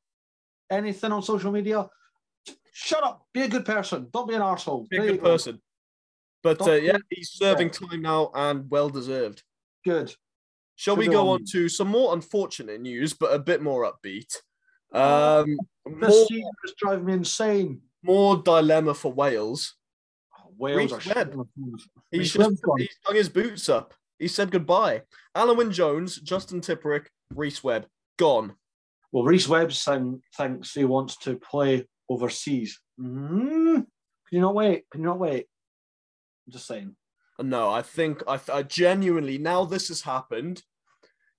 anything 0.69 1.11
on 1.11 1.21
social 1.23 1.51
media. 1.51 1.87
Shut 2.73 3.03
up. 3.03 3.25
Be 3.33 3.43
a 3.43 3.47
good 3.47 3.65
person. 3.65 4.07
Don't 4.11 4.27
be 4.27 4.35
an 4.35 4.41
arsehole. 4.41 4.89
be 4.89 4.97
a 4.97 5.11
good 5.11 5.21
person. 5.21 5.61
But 6.41 6.61
uh, 6.67 6.73
yeah, 6.73 6.97
he's 7.09 7.31
serving 7.31 7.69
time 7.69 8.01
now 8.01 8.31
and 8.35 8.69
well 8.69 8.89
deserved. 8.89 9.43
Good. 9.85 10.13
Shall 10.75 10.95
we 10.95 11.07
go 11.07 11.29
on 11.29 11.45
to 11.51 11.69
some 11.69 11.87
more 11.87 12.13
unfortunate 12.13 12.81
news, 12.81 13.13
but 13.13 13.33
a 13.33 13.39
bit 13.39 13.61
more 13.61 13.89
upbeat? 13.89 14.35
Um, 14.91 15.57
This 15.85 16.29
more, 16.31 16.51
is 16.65 16.73
driving 16.77 17.05
me 17.05 17.13
insane. 17.13 17.81
more 18.01 18.37
dilemma 18.37 18.93
for 18.93 19.13
Wales. 19.13 19.75
Wales 20.57 20.91
Reece 20.91 21.07
are 21.07 21.15
Webb. 21.15 21.47
He's 22.11 22.33
just 22.33 22.63
he's 22.77 22.97
hung 23.03 23.15
his 23.15 23.29
boots 23.29 23.69
up. 23.69 23.93
He 24.19 24.27
said 24.27 24.51
goodbye. 24.51 25.03
Alun 25.35 25.57
Wyn 25.57 25.71
Jones, 25.71 26.17
Justin 26.17 26.61
Tipuric, 26.61 27.07
Rhys 27.33 27.63
Webb, 27.63 27.87
gone. 28.17 28.55
Well, 29.11 29.23
Rhys 29.23 29.47
Webb 29.47 29.73
saying, 29.73 30.21
thinks 30.35 30.73
he 30.73 30.85
wants 30.85 31.17
to 31.17 31.37
play 31.37 31.87
overseas. 32.09 32.79
Mm, 32.99 33.75
can 33.75 33.85
you 34.31 34.41
not 34.41 34.55
wait? 34.55 34.83
Can 34.91 35.01
you 35.01 35.07
not 35.07 35.19
wait? 35.19 35.45
I'm 36.45 36.53
just 36.53 36.67
saying. 36.67 36.95
No, 37.39 37.69
I 37.69 37.81
think 37.81 38.21
I, 38.27 38.39
I 38.51 38.63
genuinely 38.63 39.37
now 39.37 39.65
this 39.65 39.87
has 39.87 40.01
happened 40.01 40.63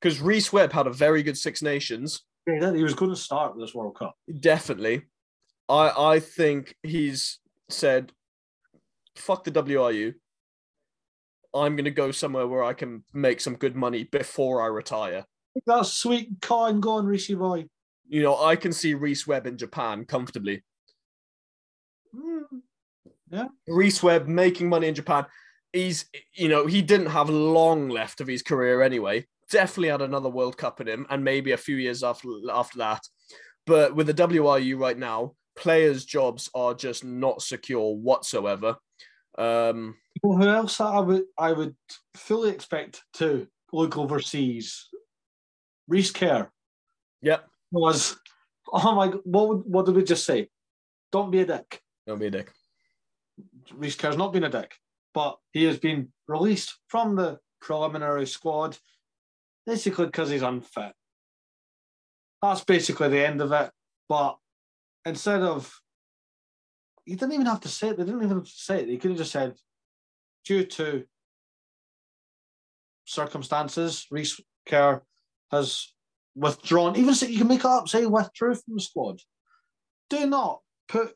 because 0.00 0.20
Rhys 0.20 0.52
Webb 0.52 0.72
had 0.72 0.86
a 0.86 0.92
very 0.92 1.22
good 1.22 1.38
Six 1.38 1.62
Nations. 1.62 2.22
Yeah, 2.46 2.74
he 2.74 2.82
was 2.82 2.94
going 2.94 3.10
to 3.10 3.16
start 3.16 3.54
this 3.58 3.74
World 3.74 3.96
Cup. 3.96 4.16
Definitely. 4.40 5.02
I 5.68 6.14
I 6.14 6.20
think 6.20 6.74
he's 6.82 7.38
said, 7.70 8.12
fuck 9.16 9.44
the 9.44 9.50
WRU. 9.50 10.14
I'm 11.54 11.76
gonna 11.76 11.90
go 11.90 12.10
somewhere 12.10 12.46
where 12.48 12.64
I 12.64 12.72
can 12.72 13.04
make 13.12 13.40
some 13.40 13.54
good 13.54 13.76
money 13.76 14.04
before 14.04 14.62
I 14.62 14.66
retire. 14.66 15.24
That's 15.66 15.92
sweet 15.92 16.28
coin 16.42 16.80
going, 16.80 17.06
Rishi 17.06 17.34
boy. 17.34 17.66
You 18.06 18.22
know, 18.22 18.42
I 18.42 18.56
can 18.56 18.72
see 18.72 18.94
Rhys 18.94 19.26
Webb 19.26 19.46
in 19.46 19.56
Japan 19.56 20.04
comfortably. 20.04 20.62
Mm, 22.14 22.62
Rhys 23.66 24.02
Webb 24.02 24.26
making 24.28 24.68
money 24.68 24.88
in 24.88 24.94
Japan. 24.94 25.26
He's, 25.72 26.06
you 26.34 26.48
know, 26.48 26.66
he 26.66 26.82
didn't 26.82 27.06
have 27.06 27.28
long 27.28 27.88
left 27.88 28.20
of 28.20 28.28
his 28.28 28.42
career 28.42 28.82
anyway. 28.82 29.26
Definitely 29.50 29.88
had 29.88 30.02
another 30.02 30.28
World 30.28 30.56
Cup 30.56 30.80
in 30.80 30.88
him, 30.88 31.06
and 31.10 31.24
maybe 31.24 31.52
a 31.52 31.56
few 31.56 31.76
years 31.76 32.02
after 32.02 32.28
after 32.52 32.78
that. 32.78 33.00
But 33.66 33.96
with 33.96 34.06
the 34.06 34.14
WRU 34.14 34.78
right 34.78 34.96
now, 34.96 35.34
players' 35.56 36.04
jobs 36.04 36.50
are 36.54 36.74
just 36.74 37.04
not 37.04 37.42
secure 37.42 37.94
whatsoever. 37.94 38.76
Um, 39.36 39.96
Well, 40.22 40.38
who 40.38 40.48
else 40.48 40.80
I 40.80 41.00
would 41.00 41.24
I 41.36 41.52
would 41.52 41.74
fully 42.14 42.50
expect 42.50 43.02
to 43.14 43.48
look 43.72 43.98
overseas? 43.98 44.88
Rhys 45.88 46.12
Carré 46.12 46.48
yep, 47.24 47.48
was. 47.74 48.16
Oh 48.72 48.94
my! 48.94 49.08
What 49.24 49.48
would, 49.48 49.62
what 49.66 49.86
did 49.86 49.94
we 49.94 50.04
just 50.04 50.24
say? 50.24 50.48
Don't 51.12 51.30
be 51.30 51.40
a 51.40 51.46
dick. 51.46 51.80
don't 52.06 52.18
be 52.18 52.26
a 52.26 52.30
dick. 52.30 52.50
Rhys 53.74 53.96
Carré's 53.96 54.16
not 54.16 54.32
been 54.32 54.44
a 54.44 54.50
dick, 54.50 54.74
but 55.12 55.36
he 55.52 55.64
has 55.64 55.78
been 55.78 56.08
released 56.26 56.78
from 56.88 57.14
the 57.14 57.38
preliminary 57.60 58.26
squad 58.26 58.76
basically 59.66 60.06
because 60.06 60.30
he's 60.30 60.42
unfit. 60.42 60.92
That's 62.42 62.64
basically 62.64 63.08
the 63.08 63.26
end 63.26 63.40
of 63.40 63.52
it. 63.52 63.70
But 64.08 64.36
instead 65.04 65.42
of, 65.42 65.72
you 67.06 67.16
didn't 67.16 67.34
even 67.34 67.46
have 67.46 67.60
to 67.60 67.68
say 67.68 67.88
it. 67.88 67.96
They 67.96 68.04
didn't 68.04 68.22
even 68.22 68.36
have 68.36 68.44
to 68.44 68.50
say 68.50 68.80
it. 68.80 68.86
They 68.86 68.96
could 68.96 69.12
have 69.12 69.18
just 69.18 69.32
said, 69.32 69.54
due 70.44 70.64
to 70.64 71.04
circumstances, 73.06 74.06
Rhys 74.10 74.40
Carré 74.68 75.00
has 75.50 75.92
withdrawn. 76.34 76.96
Even 76.96 77.14
say 77.14 77.28
you 77.28 77.38
can 77.38 77.48
make 77.48 77.60
it 77.60 77.66
up, 77.66 77.88
say 77.88 78.06
withdrew 78.06 78.54
from 78.54 78.74
the 78.74 78.80
squad. 78.80 79.20
Do 80.10 80.26
not 80.26 80.60
put 80.88 81.14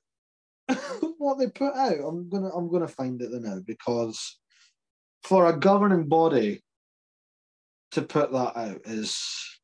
what 1.18 1.38
they 1.38 1.48
put 1.48 1.74
out. 1.74 1.98
I'm 1.98 2.28
gonna 2.28 2.50
I'm 2.50 2.70
gonna 2.70 2.88
find 2.88 3.20
it 3.20 3.30
now 3.32 3.60
because 3.64 4.38
for 5.22 5.46
a 5.46 5.58
governing 5.58 6.08
body 6.08 6.62
to 7.92 8.02
put 8.02 8.32
that 8.32 8.56
out 8.56 8.80
is 8.84 9.58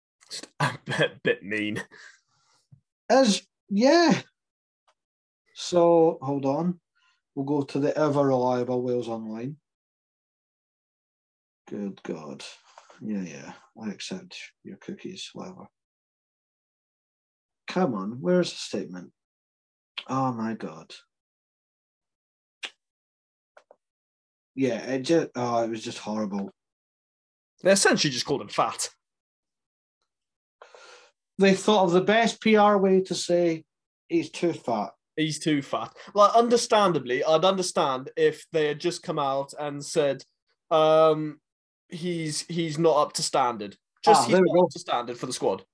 a 0.60 0.78
bit, 0.84 1.22
bit 1.22 1.42
mean. 1.42 1.82
is 3.10 3.46
yeah. 3.70 4.20
So 5.54 6.18
hold 6.22 6.44
on. 6.44 6.80
We'll 7.34 7.44
go 7.44 7.62
to 7.62 7.78
the 7.78 7.96
ever 7.96 8.26
reliable 8.26 8.82
Wales 8.82 9.08
Online. 9.08 9.56
Good 11.68 12.02
God. 12.02 12.44
Yeah, 13.00 13.22
yeah. 13.22 13.52
I 13.80 13.90
accept 13.90 14.36
your 14.64 14.76
cookies, 14.76 15.30
whatever. 15.32 15.66
Come 17.68 17.94
on, 17.94 18.18
where's 18.20 18.50
the 18.50 18.56
statement? 18.56 19.12
Oh 20.08 20.32
my 20.32 20.54
God. 20.54 20.92
Yeah, 24.54 24.78
it 24.78 25.02
just 25.02 25.28
oh, 25.36 25.62
it 25.62 25.70
was 25.70 25.84
just 25.84 25.98
horrible. 25.98 26.50
They 27.62 27.72
essentially 27.72 28.10
just 28.10 28.26
called 28.26 28.42
him 28.42 28.48
fat. 28.48 28.88
They 31.38 31.54
thought 31.54 31.84
of 31.84 31.92
the 31.92 32.00
best 32.00 32.40
PR 32.40 32.76
way 32.76 33.02
to 33.02 33.14
say 33.14 33.64
he's 34.08 34.30
too 34.30 34.52
fat. 34.52 34.90
He's 35.16 35.38
too 35.38 35.62
fat. 35.62 35.92
Like, 36.14 36.34
understandably, 36.34 37.22
I'd 37.22 37.44
understand 37.44 38.10
if 38.16 38.44
they 38.52 38.66
had 38.66 38.80
just 38.80 39.02
come 39.02 39.18
out 39.18 39.52
and 39.58 39.84
said, 39.84 40.24
um, 40.70 41.40
he's 41.88 42.42
he's 42.42 42.78
not 42.78 42.96
up 42.96 43.12
to 43.14 43.22
standard. 43.22 43.76
Just 44.04 44.22
Ah, 44.22 44.24
he's 44.26 44.40
not 44.40 44.54
go. 44.54 44.64
up 44.64 44.70
to 44.70 44.78
standard 44.78 45.18
for 45.18 45.26
the 45.26 45.32
squad. 45.32 45.64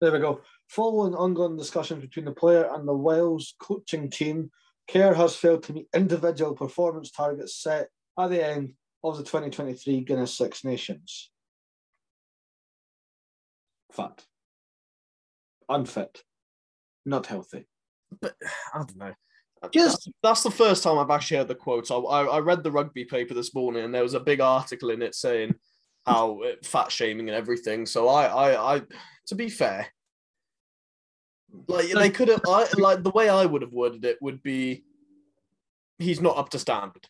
There 0.00 0.12
we 0.12 0.18
go. 0.18 0.40
Following 0.68 1.14
ongoing 1.14 1.56
discussions 1.56 2.00
between 2.02 2.24
the 2.24 2.32
player 2.32 2.68
and 2.72 2.86
the 2.86 2.94
Wales 2.94 3.54
coaching 3.60 4.10
team, 4.10 4.50
Carré 4.88 5.14
has 5.14 5.36
failed 5.36 5.62
to 5.64 5.72
meet 5.72 5.88
individual 5.94 6.54
performance 6.54 7.10
targets 7.10 7.56
set 7.62 7.88
at 8.18 8.30
the 8.30 8.44
end 8.44 8.74
of 9.04 9.16
the 9.16 9.22
2023 9.22 10.00
Guinness 10.00 10.36
Six 10.36 10.64
Nations. 10.64 11.30
Fat. 13.92 14.24
Unfit. 15.68 16.22
Not 17.04 17.26
healthy. 17.26 17.66
But 18.20 18.34
I 18.74 18.78
don't 18.78 18.96
know. 18.96 19.14
Just- 19.70 20.04
that's, 20.04 20.08
that's 20.22 20.42
the 20.42 20.50
first 20.50 20.82
time 20.82 20.98
I've 20.98 21.10
actually 21.10 21.38
heard 21.38 21.48
the 21.48 21.54
quote. 21.54 21.90
I, 21.90 21.96
I 21.96 22.24
I 22.24 22.38
read 22.40 22.62
the 22.62 22.72
rugby 22.72 23.04
paper 23.04 23.34
this 23.34 23.54
morning, 23.54 23.84
and 23.84 23.94
there 23.94 24.02
was 24.02 24.14
a 24.14 24.20
big 24.20 24.40
article 24.40 24.90
in 24.90 25.02
it 25.02 25.14
saying 25.14 25.54
how 26.06 26.42
uh, 26.42 26.54
fat 26.64 26.90
shaming 26.90 27.28
and 27.28 27.36
everything. 27.36 27.86
So 27.86 28.08
I 28.08 28.26
I, 28.26 28.76
I 28.76 28.82
to 29.28 29.34
be 29.34 29.48
fair, 29.48 29.86
like 31.68 31.90
they 31.90 32.10
could 32.10 32.28
have 32.28 32.42
I 32.46 32.66
like 32.76 33.02
the 33.02 33.10
way 33.10 33.28
I 33.28 33.46
would 33.46 33.62
have 33.62 33.72
worded 33.72 34.04
it 34.04 34.18
would 34.20 34.42
be 34.42 34.84
he's 35.98 36.20
not 36.20 36.36
up 36.36 36.50
to 36.50 36.58
standard. 36.58 37.06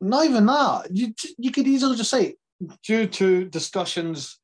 Not 0.00 0.26
even 0.26 0.46
that. 0.46 0.88
You, 0.90 1.14
you 1.38 1.50
could 1.50 1.66
easily 1.66 1.96
just 1.96 2.10
say, 2.10 2.34
due 2.82 3.06
to 3.06 3.46
discussions 3.46 4.38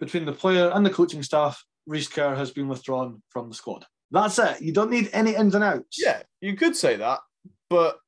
between 0.00 0.24
the 0.24 0.32
player 0.32 0.70
and 0.72 0.84
the 0.84 0.90
coaching 0.90 1.22
staff, 1.22 1.62
Rhys 1.86 2.08
Carré 2.08 2.36
has 2.36 2.50
been 2.50 2.68
withdrawn 2.68 3.22
from 3.28 3.50
the 3.50 3.54
squad. 3.54 3.84
That's 4.14 4.38
it. 4.38 4.62
You 4.62 4.72
don't 4.72 4.90
need 4.92 5.10
any 5.12 5.34
ins 5.34 5.56
and 5.56 5.64
outs. 5.64 5.98
Yeah, 6.00 6.22
you 6.40 6.54
could 6.56 6.76
say 6.76 6.94
that, 6.96 7.18
but 7.68 7.98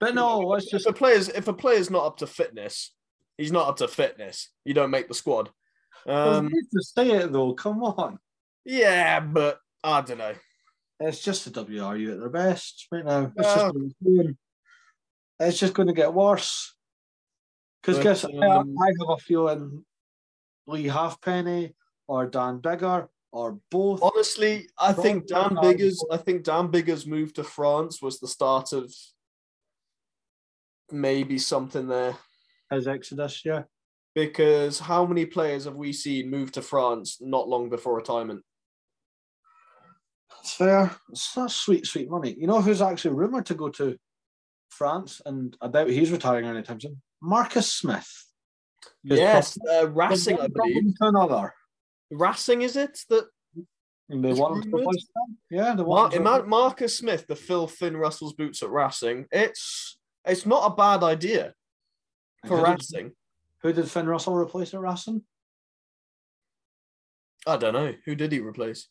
But 0.00 0.14
no, 0.14 0.54
it's 0.54 0.64
if 0.64 0.70
just 0.72 0.86
a 0.86 0.92
player's 0.94 1.28
if 1.28 1.46
a 1.46 1.52
player's 1.52 1.90
not 1.90 2.06
up 2.06 2.16
to 2.18 2.26
fitness, 2.26 2.94
he's 3.36 3.52
not 3.52 3.68
up 3.68 3.76
to 3.76 3.86
fitness. 3.88 4.48
You 4.64 4.72
don't 4.72 4.90
make 4.90 5.08
the 5.08 5.14
squad. 5.14 5.50
Um, 6.06 6.46
need 6.46 6.64
to 6.72 6.82
say 6.82 7.10
it 7.10 7.32
though. 7.32 7.52
Come 7.52 7.82
on. 7.84 8.18
Yeah, 8.64 9.20
but 9.20 9.60
I 9.84 10.00
don't 10.00 10.18
know. 10.18 10.34
It's 11.00 11.22
just 11.22 11.44
the 11.44 11.64
WRU 11.64 12.12
at 12.12 12.20
their 12.20 12.30
best 12.30 12.86
right 12.90 13.04
now. 13.04 13.30
It's, 13.36 13.54
just, 13.54 13.74
what 14.00 14.26
it's 15.40 15.58
just 15.58 15.74
going 15.74 15.88
to 15.88 15.94
get 15.94 16.14
worse. 16.14 16.74
Because 17.82 18.02
guess 18.02 18.24
I- 18.24 18.28
um, 18.28 18.74
I 18.80 18.86
have 18.86 19.08
a 19.08 19.16
feeling 19.18 19.84
Lee 20.66 20.86
Halfpenny 20.88 21.74
or 22.06 22.26
Dan 22.26 22.60
Biggar 22.60 23.08
or 23.32 23.58
both. 23.70 24.02
Honestly, 24.02 24.68
I 24.78 24.92
think 24.92 25.26
Dan 25.26 25.54
Don't- 25.54 25.62
Biggers. 25.62 26.04
I 26.10 26.18
think 26.18 26.44
Dan 26.44 26.68
Biggar's 26.70 27.06
move 27.06 27.32
to 27.34 27.44
France 27.44 28.00
was 28.02 28.20
the 28.20 28.28
start 28.28 28.72
of 28.72 28.92
maybe 30.90 31.38
something 31.38 31.88
there. 31.88 32.16
As 32.70 32.86
exodus, 32.86 33.44
yeah. 33.44 33.62
Because 34.14 34.78
how 34.78 35.06
many 35.06 35.24
players 35.24 35.64
have 35.64 35.74
we 35.76 35.92
seen 35.92 36.30
move 36.30 36.52
to 36.52 36.62
France 36.62 37.18
not 37.20 37.48
long 37.48 37.70
before 37.70 37.96
retirement? 37.96 38.42
It's 40.40 40.54
fair. 40.54 40.90
It's 41.10 41.32
that's 41.34 41.54
sweet, 41.54 41.86
sweet 41.86 42.10
money. 42.10 42.34
You 42.38 42.46
know 42.46 42.60
who's 42.60 42.82
actually 42.82 43.14
rumoured 43.14 43.46
to 43.46 43.54
go 43.54 43.68
to 43.70 43.96
France, 44.70 45.22
and 45.24 45.56
I 45.60 45.68
doubt 45.68 45.88
he's 45.90 46.10
retiring 46.10 46.46
anytime 46.46 46.80
soon. 46.80 47.00
Marcus 47.22 47.72
Smith. 47.72 48.08
Yes, 49.04 49.54
from- 49.54 49.86
uh, 49.86 49.90
Racing, 49.90 50.40
I 50.40 50.48
believe. 50.48 50.94
to 51.00 51.06
another. 51.08 51.54
Racing, 52.12 52.62
is 52.62 52.76
it 52.76 52.98
that 53.08 53.24
And 54.10 54.24
they 54.24 54.32
want 54.32 54.56
him 54.56 54.62
to 54.62 54.68
rumoured. 54.76 54.80
replace 54.88 55.06
them. 55.14 55.38
Yeah, 55.50 55.74
they 55.74 55.82
Mar- 55.82 55.86
want 56.10 56.22
Mar- 56.22 56.46
Marcus 56.46 56.96
Smith, 56.98 57.26
the 57.26 57.36
Phil 57.36 57.66
Finn 57.66 57.96
Russell's 57.96 58.34
boots 58.34 58.62
at 58.62 58.70
Racing? 58.70 59.26
It's 59.32 59.96
it's 60.24 60.46
not 60.46 60.70
a 60.70 60.74
bad 60.76 61.02
idea 61.02 61.54
for 62.46 62.58
who, 62.58 62.64
did, 62.64 62.70
Racing. 62.72 63.12
who 63.62 63.72
did 63.72 63.90
Finn 63.90 64.06
Russell 64.06 64.34
replace 64.34 64.72
at 64.74 64.80
Racing? 64.80 65.22
I 67.46 67.56
don't 67.56 67.72
know 67.72 67.92
who 68.04 68.14
did 68.14 68.30
he 68.32 68.40
replace. 68.40 68.88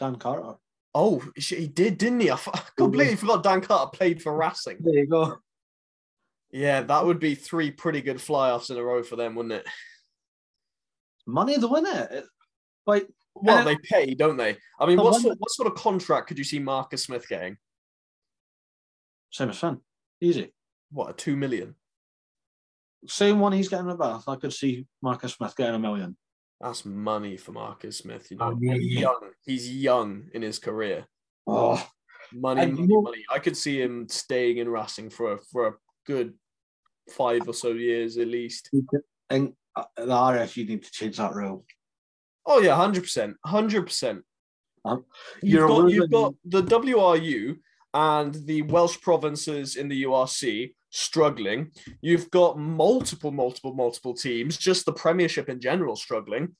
Dan 0.00 0.16
Carter. 0.16 0.54
Oh, 0.94 1.22
he 1.36 1.68
did, 1.68 1.98
didn't 1.98 2.20
he? 2.20 2.30
I 2.32 2.38
completely 2.76 3.16
forgot 3.16 3.42
Dan 3.44 3.60
Carter 3.60 3.90
played 3.96 4.20
for 4.22 4.36
Racing. 4.36 4.78
There 4.80 4.94
you 4.94 5.06
go. 5.06 5.36
Yeah, 6.50 6.82
that 6.82 7.06
would 7.06 7.18
be 7.18 7.34
three 7.34 7.70
pretty 7.70 8.02
good 8.02 8.20
fly-offs 8.20 8.68
in 8.70 8.76
a 8.76 8.82
row 8.84 9.02
for 9.02 9.16
them, 9.16 9.34
wouldn't 9.34 9.54
it? 9.54 9.66
Money 11.26 11.58
to 11.58 11.66
win 11.68 11.86
it. 11.86 12.24
It- 12.86 12.90
Like 12.90 13.08
Well, 13.34 13.64
they 13.64 13.76
pay, 13.76 14.14
don't 14.14 14.36
they? 14.36 14.56
I 14.78 14.86
mean, 14.86 14.96
the 14.96 15.02
what 15.04 15.20
sort, 15.20 15.38
what 15.38 15.50
sort 15.50 15.68
of 15.68 15.74
contract 15.78 16.28
could 16.28 16.38
you 16.38 16.44
see 16.44 16.58
Marcus 16.58 17.04
Smith 17.04 17.28
getting? 17.28 17.56
same 19.30 19.48
as 19.48 19.58
Finn. 19.58 19.78
Easy. 20.20 20.52
What, 20.90 21.10
a 21.10 21.12
two 21.14 21.36
million? 21.36 21.74
Same 23.06 23.40
one 23.40 23.52
he's 23.52 23.68
getting 23.70 23.88
at 23.90 23.98
Bath. 23.98 24.24
I 24.28 24.36
could 24.36 24.52
see 24.52 24.86
Marcus 25.00 25.32
Smith 25.34 25.56
getting 25.56 25.74
a 25.74 25.78
million. 25.78 26.16
That's 26.60 26.84
money 26.84 27.36
for 27.38 27.52
Marcus 27.52 27.98
Smith. 27.98 28.30
You 28.30 28.36
know, 28.36 28.52
Oh, 28.52 28.58
yeah, 28.60 28.74
he's 28.74 29.00
young. 29.00 29.30
He's 29.44 29.74
young 29.74 30.24
in 30.34 30.42
his 30.42 30.58
career. 30.58 31.06
Oh, 31.46 31.82
Money, 32.34 32.60
And 32.62 32.74
money, 32.74 32.86
know- 32.86 33.02
money. 33.02 33.24
I 33.30 33.38
could 33.38 33.56
see 33.56 33.80
him 33.80 34.06
staying 34.08 34.58
in 34.58 34.68
Racing 34.68 35.10
for 35.10 35.32
a, 35.32 35.38
for 35.50 35.66
a 35.68 35.72
good 36.06 36.34
five 37.10 37.42
or 37.48 37.54
so 37.54 37.72
years 37.72 38.16
at 38.18 38.28
least. 38.28 38.70
and 39.30 39.54
uh, 39.74 39.84
the 39.96 40.06
RF, 40.06 40.56
you 40.56 40.66
need 40.66 40.84
to 40.84 40.90
change 40.92 41.16
that 41.16 41.34
rule. 41.34 41.64
Oh 42.46 42.60
yeah, 42.60 42.74
hundred 42.74 43.02
percent, 43.02 43.36
hundred 43.44 43.86
percent. 43.86 44.24
You've 45.42 45.68
got 45.68 45.90
you've 45.90 46.10
got 46.10 46.34
the 46.44 46.62
WRU 46.62 47.56
and 47.94 48.34
the 48.46 48.62
Welsh 48.62 49.00
provinces 49.00 49.76
in 49.76 49.88
the 49.88 50.04
URC 50.04 50.74
struggling. 50.90 51.70
You've 52.00 52.30
got 52.30 52.58
multiple, 52.58 53.30
multiple, 53.30 53.74
multiple 53.74 54.14
teams. 54.14 54.56
Just 54.56 54.86
the 54.86 54.92
Premiership 54.92 55.48
in 55.48 55.60
general 55.60 55.96
struggling. 55.96 56.56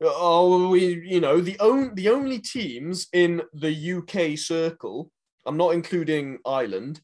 Oh, 0.00 0.68
we 0.68 1.02
you 1.04 1.20
know 1.20 1.40
the 1.40 1.58
only 1.58 1.90
the 1.94 2.08
only 2.10 2.38
teams 2.38 3.08
in 3.12 3.42
the 3.54 3.94
UK 3.94 4.38
circle. 4.38 5.10
I'm 5.46 5.56
not 5.56 5.74
including 5.74 6.38
Ireland. 6.46 7.00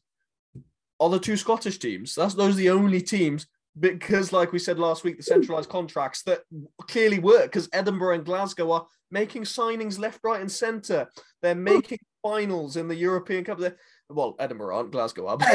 Are 0.99 1.09
the 1.09 1.19
two 1.19 1.35
Scottish 1.35 1.79
teams? 1.79 2.15
That's 2.15 2.35
those 2.35 2.53
are 2.53 2.57
the 2.57 2.69
only 2.69 3.01
teams 3.01 3.47
because, 3.79 4.31
like 4.31 4.51
we 4.51 4.59
said 4.59 4.79
last 4.79 5.03
week, 5.03 5.17
the 5.17 5.23
centralised 5.23 5.69
contracts 5.69 6.23
that 6.23 6.41
clearly 6.81 7.19
work 7.19 7.43
because 7.43 7.69
Edinburgh 7.73 8.15
and 8.15 8.25
Glasgow 8.25 8.71
are 8.71 8.87
making 9.11 9.43
signings 9.43 9.99
left, 9.99 10.19
right, 10.23 10.41
and 10.41 10.51
centre. 10.51 11.09
They're 11.41 11.55
making 11.55 11.99
finals 12.23 12.77
in 12.77 12.87
the 12.87 12.95
European 12.95 13.43
Cup. 13.43 13.59
They're, 13.59 13.77
well, 14.09 14.35
Edinburgh 14.39 14.75
aren't, 14.75 14.91
Glasgow 14.91 15.27
are. 15.27 15.37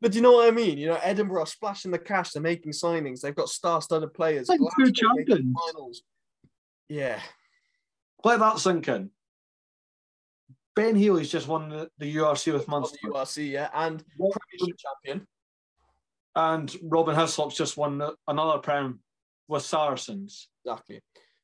but 0.00 0.14
you 0.14 0.20
know 0.20 0.32
what 0.32 0.48
I 0.48 0.50
mean? 0.50 0.78
You 0.78 0.88
know, 0.88 0.98
Edinburgh 1.02 1.42
are 1.42 1.46
splashing 1.46 1.90
the 1.90 1.98
cash. 1.98 2.32
They're 2.32 2.42
making 2.42 2.72
signings. 2.72 3.20
They've 3.20 3.34
got 3.34 3.48
star-studded 3.48 4.12
players. 4.14 4.48
Like 4.48 4.60
two 4.78 4.92
champions. 4.92 5.54
Finals. 5.66 6.02
Yeah. 6.88 7.20
Let 8.24 8.40
that 8.40 8.58
sink 8.58 8.88
in. 8.88 9.10
Ben 10.74 10.96
Healy's 10.96 11.30
just 11.30 11.46
won 11.46 11.68
the, 11.68 11.88
the 11.98 12.16
URC 12.16 12.52
with 12.52 12.68
On 12.68 12.80
Munster. 12.80 12.98
the 13.02 13.10
URC, 13.10 13.50
yeah, 13.50 13.68
and 13.74 14.02
Premiership 14.16 14.76
champion. 14.78 15.26
And 16.36 16.74
Robin 16.82 17.14
Hislop's 17.14 17.56
just 17.56 17.76
won 17.76 18.02
another 18.26 18.58
Prem 18.58 19.00
with 19.48 19.62
Saracens. 19.62 20.48
Exactly. 20.64 21.00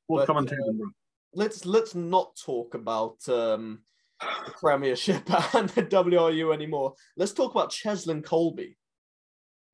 Both 0.09 0.21
But, 0.21 0.27
coming 0.27 0.47
to 0.47 0.55
uh, 0.55 0.65
Edinburgh. 0.65 0.91
Let's 1.33 1.65
let's 1.65 1.95
not 1.95 2.37
talk 2.45 2.75
about 2.75 3.17
um, 3.29 3.83
the 4.21 4.53
Premiership 4.59 5.23
and 5.55 5.69
the 5.71 5.83
WRU 5.83 6.53
anymore. 6.53 6.95
Let's 7.17 7.33
talk 7.33 7.53
about 7.53 7.71
Cheslin 7.71 8.23
Kolbe. 8.23 8.75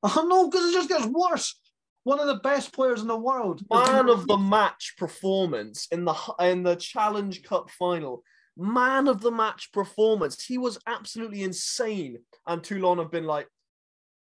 Oh 0.03 0.25
no, 0.29 0.49
because 0.49 0.69
it 0.69 0.73
just 0.73 0.89
gets 0.89 1.05
worse. 1.05 1.59
One 2.03 2.19
of 2.19 2.27
the 2.27 2.35
best 2.35 2.71
players 2.71 3.01
in 3.01 3.07
the 3.07 3.17
world. 3.17 3.61
man 3.69 4.07
of 4.07 4.27
the 4.27 4.37
match 4.37 4.93
performance 4.97 5.87
in 5.91 6.05
the 6.05 6.15
in 6.39 6.63
the 6.63 6.75
Challenge 6.75 7.43
Cup 7.43 7.69
final. 7.71 8.23
Man 8.55 9.07
of 9.07 9.21
the 9.21 9.31
match 9.31 9.71
performance. 9.71 10.43
He 10.43 10.57
was 10.57 10.79
absolutely 10.87 11.43
insane. 11.43 12.19
And 12.47 12.63
Toulon 12.63 12.97
have 12.97 13.11
been 13.11 13.25
like, 13.25 13.47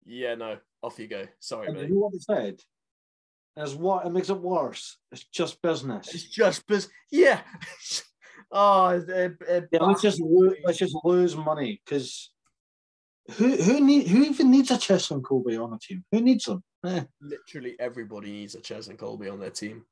yeah, 0.05 0.35
no, 0.35 0.57
off 0.81 0.99
you 0.99 1.07
go. 1.07 1.25
Sorry, 1.39 1.67
And 1.67 1.75
you 1.77 1.81
mate. 1.83 1.91
know 1.91 1.99
what 1.99 2.13
they 2.13 2.19
said? 2.19 2.59
Is 3.57 3.73
what 3.73 4.05
it 4.05 4.11
makes 4.11 4.29
it 4.29 4.39
worse. 4.39 4.97
It's 5.11 5.23
just 5.25 5.61
business. 5.61 6.13
It's 6.13 6.23
just 6.29 6.67
business. 6.67 6.91
Yeah. 7.11 7.41
oh, 8.51 8.89
it, 8.89 9.37
it, 9.47 9.69
Yeah, 9.71 9.83
let's 9.83 10.01
just 10.01 10.19
lo- 10.19 10.53
let's 10.65 10.77
just 10.77 10.95
lose 11.05 11.35
money 11.37 11.81
because 11.85 12.31
who 13.37 13.55
who 13.55 13.79
need 13.79 14.07
who 14.07 14.23
even 14.23 14.51
needs 14.51 14.71
a 14.71 14.77
Chess 14.77 15.07
Cheslin 15.07 15.21
Kolbe 15.21 15.63
on 15.63 15.73
a 15.73 15.79
team? 15.79 16.03
Who 16.11 16.21
needs 16.21 16.45
them? 16.45 16.63
Eh, 16.85 17.03
literally 17.21 17.75
everybody 17.79 18.31
needs 18.31 18.55
a 18.55 18.59
Chess 18.61 18.87
Cheslin 18.87 18.97
Kolbe 18.97 19.31
on 19.31 19.39
their 19.39 19.49
team. 19.51 19.85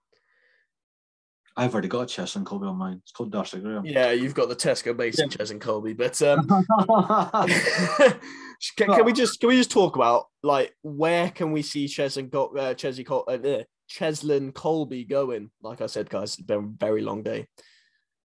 I've 1.55 1.73
already 1.73 1.87
got 1.87 2.01
a 2.01 2.05
Cheslin 2.05 2.43
Kolbe 2.43 2.67
on 2.67 2.77
mine. 2.77 2.99
It's 3.03 3.11
called 3.11 3.31
Darcy 3.31 3.59
Graham. 3.59 3.85
Yeah, 3.85 4.11
you've 4.11 4.33
got 4.33 4.49
the 4.49 4.55
Tesco 4.55 4.95
basic 4.97 5.31
Yeah. 5.31 5.37
Cheslin 5.37 5.59
Kolbe, 5.59 5.95
but 5.95 6.19
um, 6.23 6.47
can, 8.77 8.87
can 8.93 9.05
we 9.05 9.13
just 9.13 9.39
can 9.39 9.49
we 9.49 9.57
just 9.57 9.71
talk 9.71 9.95
about 9.95 10.25
like 10.41 10.73
where 10.81 11.29
can 11.29 11.51
we 11.51 11.61
see 11.61 11.87
Col- 11.87 12.57
uh, 12.57 12.73
Col- 12.73 13.25
uh, 13.27 13.31
uh, 13.33 13.63
Cheslin 13.89 14.51
Kolbe 14.53 15.07
going? 15.07 15.51
Like 15.61 15.81
I 15.81 15.85
said, 15.85 16.09
guys, 16.09 16.33
it's 16.33 16.41
been 16.41 16.57
a 16.57 16.85
very 16.85 17.01
long 17.01 17.21
day. 17.23 17.47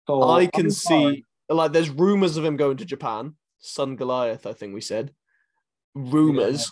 So, 0.06 0.22
I 0.22 0.46
can 0.46 0.70
see 0.70 1.24
like 1.48 1.72
there's 1.72 1.90
rumors 1.90 2.36
of 2.36 2.44
him 2.44 2.56
going 2.56 2.76
to 2.76 2.84
Japan. 2.84 3.34
Sungoliath, 3.60 4.46
I 4.46 4.52
think 4.52 4.74
we 4.74 4.80
said 4.80 5.12
rumors. 5.94 6.70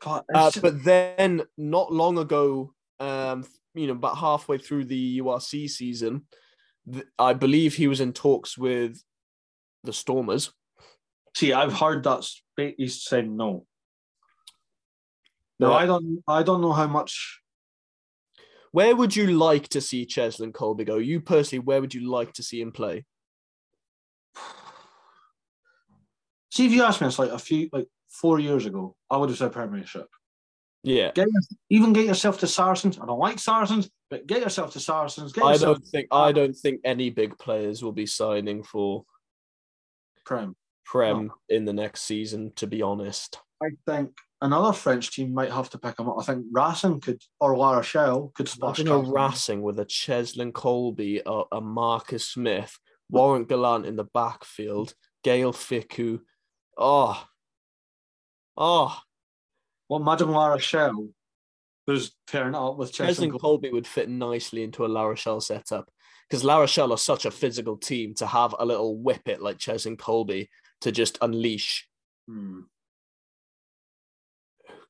God, 0.00 0.24
Uh, 0.34 0.50
just- 0.50 0.62
but 0.62 0.84
then 0.84 1.42
not 1.56 1.92
long 1.92 2.18
ago, 2.18 2.74
um, 3.00 3.44
you 3.78 3.86
know, 3.86 3.92
about 3.94 4.18
halfway 4.18 4.58
through 4.58 4.84
the 4.84 5.20
URC 5.20 5.68
season, 5.68 6.22
th- 6.90 7.06
I 7.18 7.32
believe 7.32 7.74
he 7.74 7.88
was 7.88 8.00
in 8.00 8.12
talks 8.12 8.58
with 8.58 9.02
the 9.84 9.92
Stormers. 9.92 10.52
see, 11.34 11.52
I've 11.52 11.72
heard 11.72 12.02
that 12.04 12.24
he's 12.56 13.02
saying 13.02 13.36
no. 13.36 13.66
No. 15.60 15.72
I 15.72 15.86
don't. 15.86 16.22
I 16.28 16.42
don't 16.42 16.60
know 16.60 16.72
how 16.72 16.86
much. 16.86 17.40
Where 18.70 18.94
would 18.94 19.16
you 19.16 19.26
like 19.28 19.68
to 19.70 19.80
see 19.80 20.06
Cheslin 20.06 20.52
Kolbe 20.52 20.86
go? 20.86 20.96
You 20.98 21.20
personally, 21.20 21.64
where 21.64 21.80
would 21.80 21.94
you 21.94 22.08
like 22.08 22.32
to 22.34 22.42
see 22.42 22.60
him 22.60 22.70
play? 22.70 23.04
See, 26.52 26.66
if 26.66 26.72
you 26.72 26.82
asked 26.82 27.00
me, 27.00 27.06
it's 27.06 27.18
like 27.18 27.30
a 27.30 27.38
few, 27.38 27.68
like 27.72 27.86
four 28.08 28.38
years 28.38 28.66
ago, 28.66 28.94
I 29.10 29.16
would 29.16 29.30
have 29.30 29.38
said 29.38 29.52
Premiership. 29.52 30.08
Yeah, 30.84 31.10
Get 31.14 31.26
even 31.70 31.92
get 31.92 32.06
yourself 32.06 32.38
to 32.40 32.46
Saracens. 32.46 32.98
I 32.98 33.06
don't 33.06 33.18
like 33.18 33.38
Saracens, 33.38 33.90
but 34.10 34.26
get 34.26 34.42
yourself 34.42 34.72
to 34.74 34.80
Saracens. 34.80 35.32
Get 35.32 35.44
I 35.44 35.56
don't 35.56 35.84
think 35.84 36.06
I 36.12 36.32
don't 36.32 36.54
think 36.54 36.80
any 36.84 37.10
big 37.10 37.36
players 37.38 37.82
will 37.82 37.92
be 37.92 38.06
signing 38.06 38.62
for 38.62 39.04
Prem. 40.24 40.54
Prem 40.84 41.32
in 41.48 41.64
the 41.64 41.72
next 41.72 42.02
season. 42.02 42.52
To 42.56 42.66
be 42.66 42.80
honest, 42.80 43.40
I 43.62 43.70
think 43.86 44.12
another 44.40 44.72
French 44.72 45.10
team 45.10 45.34
might 45.34 45.50
have 45.50 45.68
to 45.70 45.78
pick 45.78 45.98
him 45.98 46.08
up. 46.08 46.16
I 46.20 46.22
think 46.22 46.46
Racing 46.52 47.00
could 47.00 47.22
or 47.40 47.56
La 47.56 47.72
Rochelle 47.72 48.30
could 48.34 48.48
splash. 48.48 48.78
Imagine 48.78 49.06
a. 49.06 49.12
Racing 49.12 49.62
with 49.62 49.80
a 49.80 49.84
Cheslin 49.84 50.52
Kolbe, 50.52 51.20
a, 51.26 51.56
a 51.56 51.60
Marcus 51.60 52.28
Smith, 52.28 52.78
Warren 53.10 53.44
Gallant 53.44 53.84
in 53.84 53.96
the 53.96 54.04
backfield, 54.04 54.94
Gaël 55.24 55.52
Fickou. 55.52 56.20
Oh, 56.76 57.22
oh, 58.56 58.98
Well, 59.88 60.00
imagine 60.00 60.30
La 60.30 60.48
Rochelle 60.48 61.08
who's 61.88 62.14
tearing 62.26 62.54
it 62.54 62.58
up 62.58 62.76
with 62.76 62.92
Chess 62.92 63.18
and 63.18 63.32
Cheslin 63.32 63.40
Kolbe 63.40 63.72
would 63.72 63.86
fit 63.86 64.10
nicely 64.10 64.62
into 64.62 64.84
a 64.84 64.88
La 64.88 65.04
Rochelle 65.04 65.40
setup 65.40 65.90
because 66.28 66.44
La 66.44 66.58
Rochelle 66.58 66.92
are 66.92 66.98
such 66.98 67.24
a 67.24 67.30
physical 67.30 67.78
team 67.78 68.12
to 68.16 68.26
have 68.26 68.54
a 68.58 68.66
little 68.66 68.98
whip 68.98 69.26
it 69.26 69.40
like 69.40 69.56
Cheslin 69.56 69.96
Kolbe 69.96 70.48
to 70.82 70.92
just 70.92 71.16
unleash. 71.22 71.88
Hmm. 72.28 72.60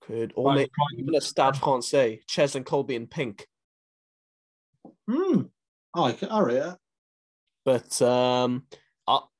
Could 0.00 0.32
or 0.34 0.54
maybe 0.54 0.70
even 0.98 1.14
a 1.14 1.20
Stade 1.20 1.56
Francais, 1.56 2.20
Cheslin 2.28 2.64
Kolbe 2.64 2.90
in 2.90 3.06
pink. 3.06 3.46
Hmm. 5.08 5.42
I 5.94 6.00
like 6.00 6.22
it. 6.24 6.30
All 6.30 6.44
right. 6.44 6.74
But 7.64 8.02
um, 8.02 8.64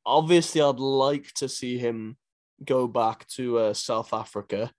obviously, 0.07 0.61
I'd 0.61 0.79
like 0.79 1.33
to 1.35 1.49
see 1.49 1.77
him 1.77 2.17
go 2.65 2.87
back 2.87 3.27
to 3.31 3.59
uh, 3.59 3.75
South 3.75 4.15
Africa. 4.15 4.71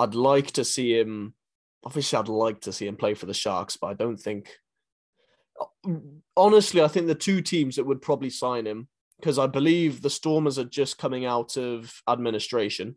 I'd 0.00 0.14
like 0.14 0.50
to 0.52 0.64
see 0.64 0.98
him. 0.98 1.34
Obviously, 1.84 2.18
I'd 2.18 2.28
like 2.28 2.60
to 2.62 2.72
see 2.72 2.86
him 2.86 2.96
play 2.96 3.14
for 3.14 3.26
the 3.26 3.34
Sharks, 3.34 3.76
but 3.76 3.88
I 3.88 3.94
don't 3.94 4.16
think. 4.18 4.50
Honestly, 6.36 6.82
I 6.82 6.88
think 6.88 7.06
the 7.06 7.14
two 7.14 7.40
teams 7.42 7.76
that 7.76 7.86
would 7.86 8.02
probably 8.02 8.30
sign 8.30 8.66
him, 8.66 8.88
because 9.18 9.38
I 9.38 9.46
believe 9.46 10.00
the 10.00 10.10
Stormers 10.10 10.58
are 10.58 10.64
just 10.64 10.98
coming 10.98 11.24
out 11.26 11.56
of 11.56 11.92
administration. 12.08 12.96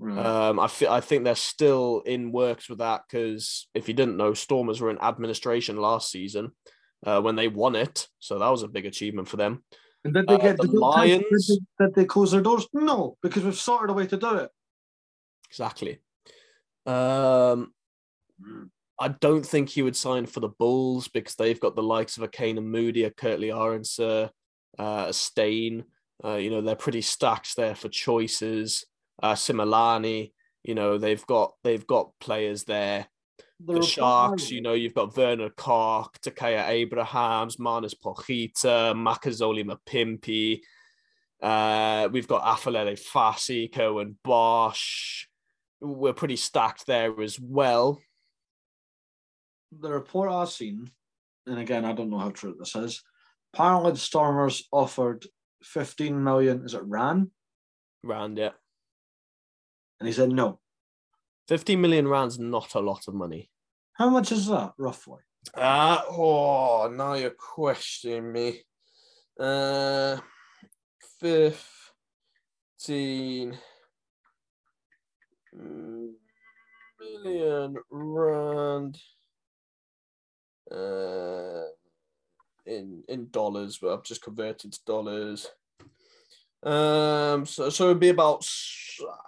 Right. 0.00 0.24
Um, 0.26 0.58
I 0.58 0.66
fe- 0.66 0.88
I 0.88 1.00
think 1.00 1.22
they're 1.24 1.36
still 1.36 2.02
in 2.04 2.32
works 2.32 2.68
with 2.68 2.78
that 2.78 3.02
because 3.08 3.68
if 3.74 3.86
you 3.86 3.94
didn't 3.94 4.16
know, 4.16 4.34
Stormers 4.34 4.80
were 4.80 4.90
in 4.90 4.98
administration 5.00 5.76
last 5.76 6.10
season 6.10 6.50
uh, 7.06 7.20
when 7.22 7.36
they 7.36 7.46
won 7.46 7.76
it, 7.76 8.08
so 8.18 8.38
that 8.40 8.48
was 8.48 8.64
a 8.64 8.68
big 8.68 8.86
achievement 8.86 9.28
for 9.28 9.36
them. 9.36 9.62
and 10.04 10.12
did 10.12 10.26
they 10.26 10.34
uh, 10.34 10.38
get 10.38 10.56
the 10.56 10.66
they- 10.66 10.78
Lions- 10.78 11.58
did 11.78 11.94
they 11.94 12.04
close 12.04 12.32
their 12.32 12.40
doors? 12.42 12.66
No, 12.72 13.16
because 13.22 13.44
we've 13.44 13.54
sorted 13.54 13.90
a 13.90 13.92
way 13.92 14.06
to 14.08 14.16
do 14.16 14.34
it. 14.36 14.50
Exactly. 15.54 16.00
Um, 16.84 17.72
I 19.00 19.08
don't 19.08 19.46
think 19.46 19.68
he 19.68 19.82
would 19.82 19.94
sign 19.94 20.26
for 20.26 20.40
the 20.40 20.48
Bulls 20.48 21.06
because 21.06 21.36
they've 21.36 21.60
got 21.60 21.76
the 21.76 21.82
likes 21.82 22.16
of 22.16 22.24
a 22.24 22.28
Canan 22.28 22.66
Moodie, 22.66 23.04
a 23.04 23.10
Kurt-Lee 23.10 23.48
Arendse, 23.48 24.30
uh, 24.78 25.04
a 25.08 25.12
Stain. 25.12 25.84
Uh, 26.24 26.34
you 26.34 26.50
know, 26.50 26.60
they're 26.60 26.74
pretty 26.74 27.02
stacked 27.02 27.54
there 27.56 27.76
for 27.76 27.88
choices. 27.88 28.84
Uh, 29.22 29.34
Similani, 29.34 30.32
you 30.64 30.74
know, 30.74 30.98
they've 30.98 31.24
got 31.26 31.54
they've 31.62 31.86
got 31.86 32.10
players 32.18 32.64
there. 32.64 33.06
The 33.64 33.74
the 33.74 33.82
Sharks, 33.82 34.50
you 34.50 34.60
know, 34.60 34.72
you've 34.72 34.94
got 34.94 35.16
Werner 35.16 35.50
Kok, 35.50 36.18
Takaya 36.20 36.68
Abrahams, 36.68 37.60
Manus 37.60 37.94
Pochita, 37.94 38.92
Makazole 38.94 39.64
Mapimpi. 39.64 40.60
Uh, 41.40 42.08
we've 42.10 42.26
got 42.26 42.42
Aphelele 42.42 42.98
Fassi, 42.98 43.70
Curwin 43.72 44.14
Bosch. 44.24 45.26
We're 45.84 46.14
pretty 46.14 46.36
stacked 46.36 46.86
there 46.86 47.20
as 47.20 47.38
well. 47.38 48.00
the 49.70 49.90
report 49.90 50.30
I've 50.30 50.50
seen, 50.50 50.90
and 51.46 51.58
again, 51.58 51.84
I 51.84 51.92
don't 51.92 52.08
know 52.08 52.18
how 52.18 52.30
true 52.30 52.56
this 52.58 52.74
is. 52.74 53.02
Apparently, 53.52 53.92
the 53.92 53.98
Stormers 53.98 54.66
offered 54.72 55.26
15 55.62 56.24
million. 56.24 56.64
Is 56.64 56.74
it 56.74 56.82
Ran? 56.84 57.30
Rand, 58.02 58.38
yeah. 58.38 58.50
And 60.00 60.06
he 60.06 60.12
said 60.12 60.30
no. 60.30 60.58
15 61.48 61.80
million 61.80 62.08
rand's 62.08 62.38
not 62.38 62.74
a 62.74 62.80
lot 62.80 63.06
of 63.06 63.14
money. 63.14 63.50
How 63.92 64.08
much 64.08 64.32
is 64.32 64.46
that 64.46 64.72
roughly? 64.78 65.20
Uh, 65.54 66.00
oh, 66.08 66.90
now 66.92 67.14
you're 67.14 67.30
questioning 67.30 68.32
me. 68.32 68.62
Uh, 69.38 70.16
15 71.20 73.58
million 75.54 76.16
rand 77.90 78.98
uh, 80.70 81.62
in 82.66 83.02
in 83.08 83.28
dollars, 83.30 83.78
but 83.80 83.92
I've 83.92 84.04
just 84.04 84.22
converted 84.22 84.72
to 84.72 84.80
dollars. 84.86 85.48
Um, 86.62 87.44
so 87.44 87.68
so 87.68 87.86
it'd 87.86 88.00
be 88.00 88.08
about 88.08 88.46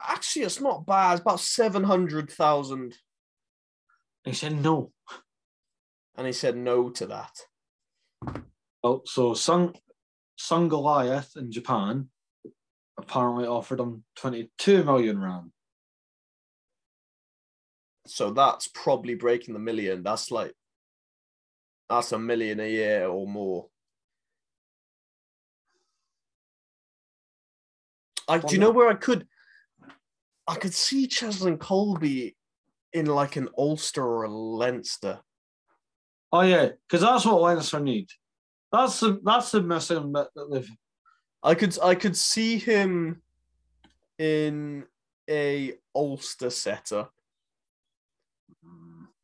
actually 0.09 0.43
it's 0.43 0.61
not 0.61 0.87
bad. 0.87 1.13
It's 1.13 1.21
about 1.21 1.41
seven 1.41 1.85
hundred 1.85 2.31
thousand, 2.31 2.95
He 4.25 4.33
said 4.33 4.63
no. 4.63 4.93
and 6.17 6.27
he 6.27 6.33
said 6.33 6.57
no 6.57 6.91
to 6.91 7.07
that. 7.07 7.33
Oh, 8.83 9.03
so 9.05 9.35
Sun 9.35 9.75
Sungoliath 10.39 11.37
in 11.37 11.51
Japan 11.51 12.09
apparently 12.99 13.47
offered 13.47 13.81
him 13.81 14.05
22 14.17 14.85
million 14.85 15.21
Rand. 15.21 15.51
So 18.09 18.31
that's 18.31 18.69
probably 18.69 19.15
breaking 19.15 19.55
the 19.55 19.61
million. 19.61 20.03
That's 20.03 20.31
like 20.31 20.53
that's 21.89 22.13
a 22.13 22.19
million 22.19 22.61
a 22.61 22.69
year 22.69 23.07
or 23.07 23.27
more. 23.27 23.69
I 28.29 28.39
do 28.39 28.55
you 28.55 28.61
know 28.61 28.71
where 28.71 28.89
I 28.89 28.95
could 28.95 29.27
I 30.49 30.57
could 30.57 30.75
see 30.75 31.07
Cheslin 31.07 31.59
Kolbe 31.59 32.35
in 32.93 33.07
like 33.07 33.37
an 33.37 33.49
Ulster 33.57 34.03
or 34.03 34.25
a 34.25 34.31
Leinster. 34.31 35.21
Oh 36.33 36.43
yeah, 36.43 36.71
because 36.89 37.03
that's 37.03 37.25
what 37.25 37.41
Leinster 37.41 37.81
need. 37.81 38.09
That's 38.73 39.01
the 39.01 39.21
that's 39.25 39.53
the 39.53 39.63
missing 39.63 40.13
bit 40.13 40.29
that 40.35 40.51
they've. 40.53 40.71
I 41.43 41.55
could 41.55 41.79
I 41.83 41.95
could 41.95 42.17
see 42.17 42.59
him 42.59 43.23
in 44.19 44.85
a 45.29 45.75
Ulster 45.95 46.51
setup. 46.51 47.13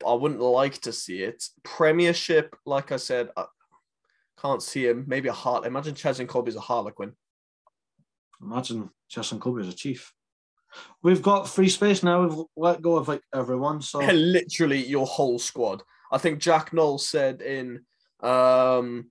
I 0.06 0.14
wouldn't 0.14 0.40
like 0.40 0.80
to 0.82 0.92
see 0.92 1.22
it. 1.22 1.44
Premiership, 1.62 2.56
like 2.66 2.92
I 2.92 2.96
said, 2.96 3.30
I 3.36 3.44
can't 4.40 4.62
see 4.62 4.86
him. 4.86 5.04
Maybe 5.06 5.28
a 5.28 5.32
heart. 5.32 5.66
Imagine 5.66 5.94
Cheslin 5.94 6.26
Kolbe's 6.26 6.56
a 6.56 6.60
Harlequin. 6.60 7.12
Imagine 8.42 8.90
Kolbe 9.10 9.60
as 9.60 9.68
a 9.68 9.72
chief. 9.72 10.12
We've 11.02 11.22
got 11.22 11.48
free 11.48 11.68
space 11.68 12.02
now. 12.02 12.26
We've 12.26 12.44
let 12.56 12.82
go 12.82 12.96
of 12.96 13.08
like 13.08 13.22
everyone. 13.34 13.82
So 13.82 13.98
Literally 14.12 14.84
your 14.84 15.06
whole 15.06 15.38
squad. 15.38 15.82
I 16.10 16.18
think 16.18 16.40
Jack 16.40 16.72
Nowell 16.72 16.98
said 16.98 17.42
in 17.42 17.84
um 18.20 19.10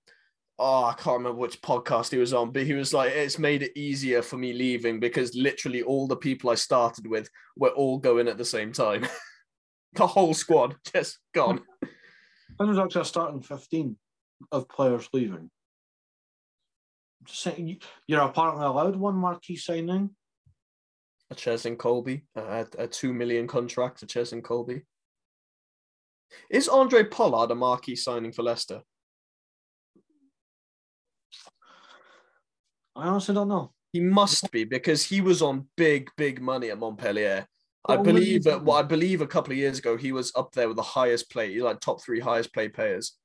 oh 0.57 0.85
I 0.85 0.93
can't 0.93 1.17
remember 1.17 1.39
which 1.39 1.61
podcast 1.61 2.11
he 2.11 2.17
was 2.17 2.33
on, 2.33 2.51
but 2.51 2.63
he 2.63 2.73
was 2.73 2.93
like, 2.93 3.11
it's 3.11 3.39
made 3.39 3.63
it 3.63 3.77
easier 3.77 4.21
for 4.21 4.37
me 4.37 4.53
leaving 4.53 4.99
because 4.99 5.35
literally 5.35 5.81
all 5.81 6.07
the 6.07 6.15
people 6.15 6.49
I 6.49 6.55
started 6.55 7.07
with 7.07 7.29
were 7.55 7.69
all 7.69 7.97
going 7.97 8.27
at 8.27 8.37
the 8.37 8.45
same 8.45 8.71
time. 8.71 9.07
the 9.93 10.07
whole 10.07 10.33
squad 10.33 10.75
just 10.93 11.19
gone. 11.33 11.61
I 12.59 12.63
was 12.63 12.77
actually 12.79 13.01
a 13.01 13.05
starting 13.05 13.41
15 13.41 13.97
of 14.51 14.67
players 14.69 15.07
leaving. 15.13 15.49
Just 17.23 17.57
you- 17.57 17.77
you're 18.07 18.21
apparently 18.21 18.65
allowed 18.65 18.95
one 18.95 19.15
marquee 19.15 19.55
signing. 19.55 20.11
A 21.29 21.35
Cheslin 21.35 21.77
Kolbe, 21.77 22.23
a, 22.35 22.67
a 22.77 22.87
two 22.87 23.13
million 23.13 23.47
contract 23.47 23.99
to 23.99 24.05
Cheslin 24.05 24.41
Kolbe. 24.41 24.81
Is 26.49 26.67
Handré 26.67 27.09
Pollard 27.09 27.51
a 27.51 27.55
marquee 27.55 27.95
signing 27.95 28.33
for 28.33 28.43
Leicester? 28.43 28.81
I 32.95 33.07
honestly 33.07 33.33
don't 33.33 33.47
know. 33.47 33.71
He 33.93 33.99
must 34.01 34.51
be 34.51 34.63
because 34.65 35.03
he 35.05 35.21
was 35.21 35.41
on 35.41 35.67
big, 35.77 36.09
big 36.17 36.41
money 36.41 36.69
at 36.69 36.77
Montpellier. 36.79 37.45
I 37.87 37.97
believe 37.97 38.43
that. 38.43 38.63
Well, 38.63 38.77
I 38.77 38.83
believe 38.83 39.21
a 39.21 39.27
couple 39.27 39.51
of 39.53 39.57
years 39.57 39.79
ago 39.79 39.97
he 39.97 40.11
was 40.11 40.31
up 40.35 40.51
there 40.53 40.67
with 40.67 40.77
the 40.77 40.83
highest 40.83 41.31
play, 41.31 41.59
like 41.59 41.79
top 41.79 42.01
three 42.03 42.19
highest 42.19 42.53
play 42.53 42.69
players. 42.69 43.17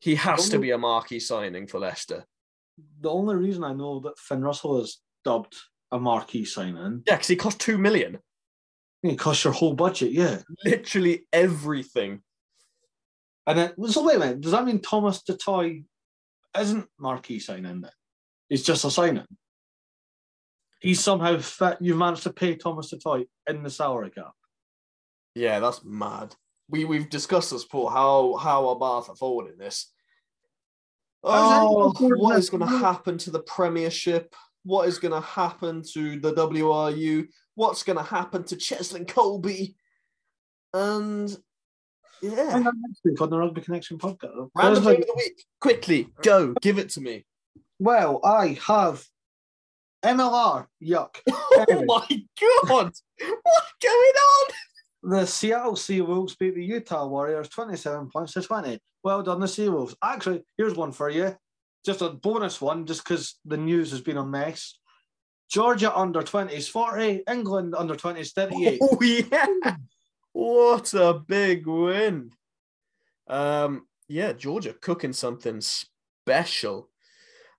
He 0.00 0.14
has 0.16 0.50
to 0.50 0.58
be 0.58 0.72
a 0.72 0.78
marquee 0.78 1.20
signing 1.20 1.66
for 1.66 1.78
Leicester. 1.80 2.24
The 3.00 3.10
only 3.10 3.34
reason 3.36 3.64
I 3.64 3.72
know 3.72 4.00
that 4.00 4.18
Finn 4.18 4.42
Russell 4.42 4.82
is 4.82 5.00
dubbed 5.24 5.56
a 5.90 5.98
marquee 5.98 6.44
signing, 6.44 7.02
Yeah, 7.06 7.14
because 7.14 7.28
he 7.28 7.36
cost 7.36 7.58
two 7.60 7.78
million. 7.78 8.18
it 9.02 9.18
costs 9.18 9.44
your 9.44 9.54
whole 9.54 9.72
budget, 9.72 10.12
yeah. 10.12 10.42
Literally 10.64 11.26
everything. 11.32 12.20
And 13.46 13.58
then, 13.58 13.88
so 13.88 14.04
wait 14.04 14.16
a 14.16 14.18
minute, 14.18 14.40
does 14.42 14.52
that 14.52 14.64
mean 14.66 14.80
Thomas 14.80 15.22
du 15.22 15.34
Toit 15.36 15.84
isn't 16.58 16.86
marquee 16.98 17.38
signing 17.38 17.80
then? 17.80 17.90
He's 18.48 18.64
just 18.64 18.84
a 18.84 18.90
signing. 18.90 19.24
He's 20.86 21.02
somehow 21.02 21.36
fit. 21.38 21.78
You've 21.80 21.96
managed 21.96 22.22
to 22.22 22.32
pay 22.32 22.54
Thomas 22.54 22.90
du 22.90 22.98
Toit 22.98 23.26
in 23.48 23.64
the 23.64 23.70
salary 23.70 24.10
cap. 24.10 24.34
Yeah, 25.34 25.58
that's 25.58 25.84
mad. 25.84 26.36
We 26.70 26.84
we've 26.84 27.10
discussed 27.10 27.50
this 27.50 27.64
Paul. 27.64 27.88
How 27.88 28.36
how 28.36 28.68
are 28.68 28.78
Bath 28.78 29.10
are 29.10 29.16
forwarding 29.16 29.58
this? 29.58 29.92
Oh, 31.24 31.92
oh 31.98 32.08
what 32.18 32.38
is 32.38 32.50
going 32.50 32.60
to 32.60 32.78
happen 32.78 33.18
to 33.18 33.32
the 33.32 33.40
Premiership? 33.40 34.36
What 34.62 34.86
is 34.86 35.00
going 35.00 35.10
to 35.12 35.26
happen 35.26 35.82
to 35.92 36.20
the 36.20 36.32
WRU? 36.32 37.26
What's 37.56 37.82
going 37.82 37.98
to 37.98 38.04
happen 38.04 38.44
to 38.44 38.54
Cheslin 38.54 39.06
Kolbe? 39.06 39.74
And 40.72 41.36
yeah, 42.22 42.54
And 42.54 42.64
next 42.64 43.00
week 43.04 43.20
on 43.20 43.30
the 43.30 43.38
Rugby 43.38 43.60
Connection 43.60 43.98
podcast. 43.98 44.50
random 44.54 44.86
of 44.86 44.96
the 44.98 45.14
week. 45.16 45.44
Quickly, 45.60 46.12
go, 46.22 46.54
give 46.62 46.78
it 46.78 46.90
to 46.90 47.00
me. 47.00 47.24
Well, 47.80 48.20
I 48.24 48.58
have 48.66 49.04
MLR. 50.06 50.66
Yuck. 50.82 51.16
Oh 51.58 51.84
my 51.86 52.06
god, 52.40 52.92
what's 52.92 53.72
going 53.82 53.92
on? 53.92 54.52
The 55.02 55.26
Seattle 55.26 55.72
Seawolves 55.72 56.38
beat 56.38 56.54
the 56.54 56.64
Utah 56.64 57.06
Warriors 57.06 57.48
27 57.48 58.10
points 58.10 58.34
to 58.34 58.42
20. 58.42 58.78
Well 59.02 59.22
done, 59.22 59.40
the 59.40 59.46
Seawolves. 59.46 59.94
Actually, 60.04 60.44
here's 60.58 60.74
one 60.74 60.92
for 60.92 61.08
you. 61.08 61.34
Just 61.84 62.02
a 62.02 62.10
bonus 62.10 62.60
one, 62.60 62.84
just 62.84 63.04
because 63.04 63.36
the 63.44 63.56
news 63.56 63.90
has 63.92 64.00
been 64.00 64.18
a 64.18 64.24
mess. 64.24 64.78
Georgia 65.48 65.96
under 65.96 66.20
20s 66.20 66.68
40, 66.68 67.22
England 67.30 67.74
under 67.76 67.94
20s 67.94 68.32
38. 68.32 68.80
Oh 68.82 68.98
yeah! 69.00 69.76
What 70.32 70.92
a 70.92 71.14
big 71.14 71.66
win. 71.66 72.32
Um, 73.28 73.86
yeah, 74.08 74.32
Georgia 74.32 74.74
cooking 74.74 75.12
something 75.12 75.60
special. 75.60 76.90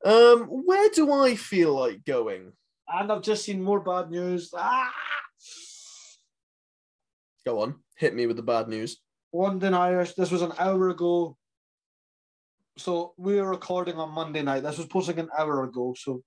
Um, 0.07 0.43
where 0.43 0.89
do 0.89 1.11
I 1.11 1.35
feel 1.35 1.75
like 1.75 2.05
going? 2.05 2.53
And 2.87 3.11
I've 3.11 3.21
just 3.21 3.43
seen 3.43 3.61
more 3.61 3.81
bad 3.81 4.09
news. 4.09 4.51
Ah! 4.55 4.91
Go 7.45 7.61
on, 7.61 7.75
hit 7.97 8.15
me 8.15 8.25
with 8.27 8.37
the 8.37 8.43
bad 8.43 8.67
news. 8.67 9.01
London 9.33 9.73
Irish. 9.73 10.13
This 10.13 10.31
was 10.31 10.41
an 10.41 10.53
hour 10.57 10.89
ago. 10.89 11.35
So 12.77 13.13
we 13.17 13.35
were 13.35 13.49
recording 13.49 13.95
on 13.95 14.11
Monday 14.11 14.41
night. 14.41 14.63
This 14.63 14.77
was 14.77 14.87
posting 14.87 15.19
an 15.19 15.29
hour 15.37 15.63
ago. 15.63 15.95
So 15.97 16.21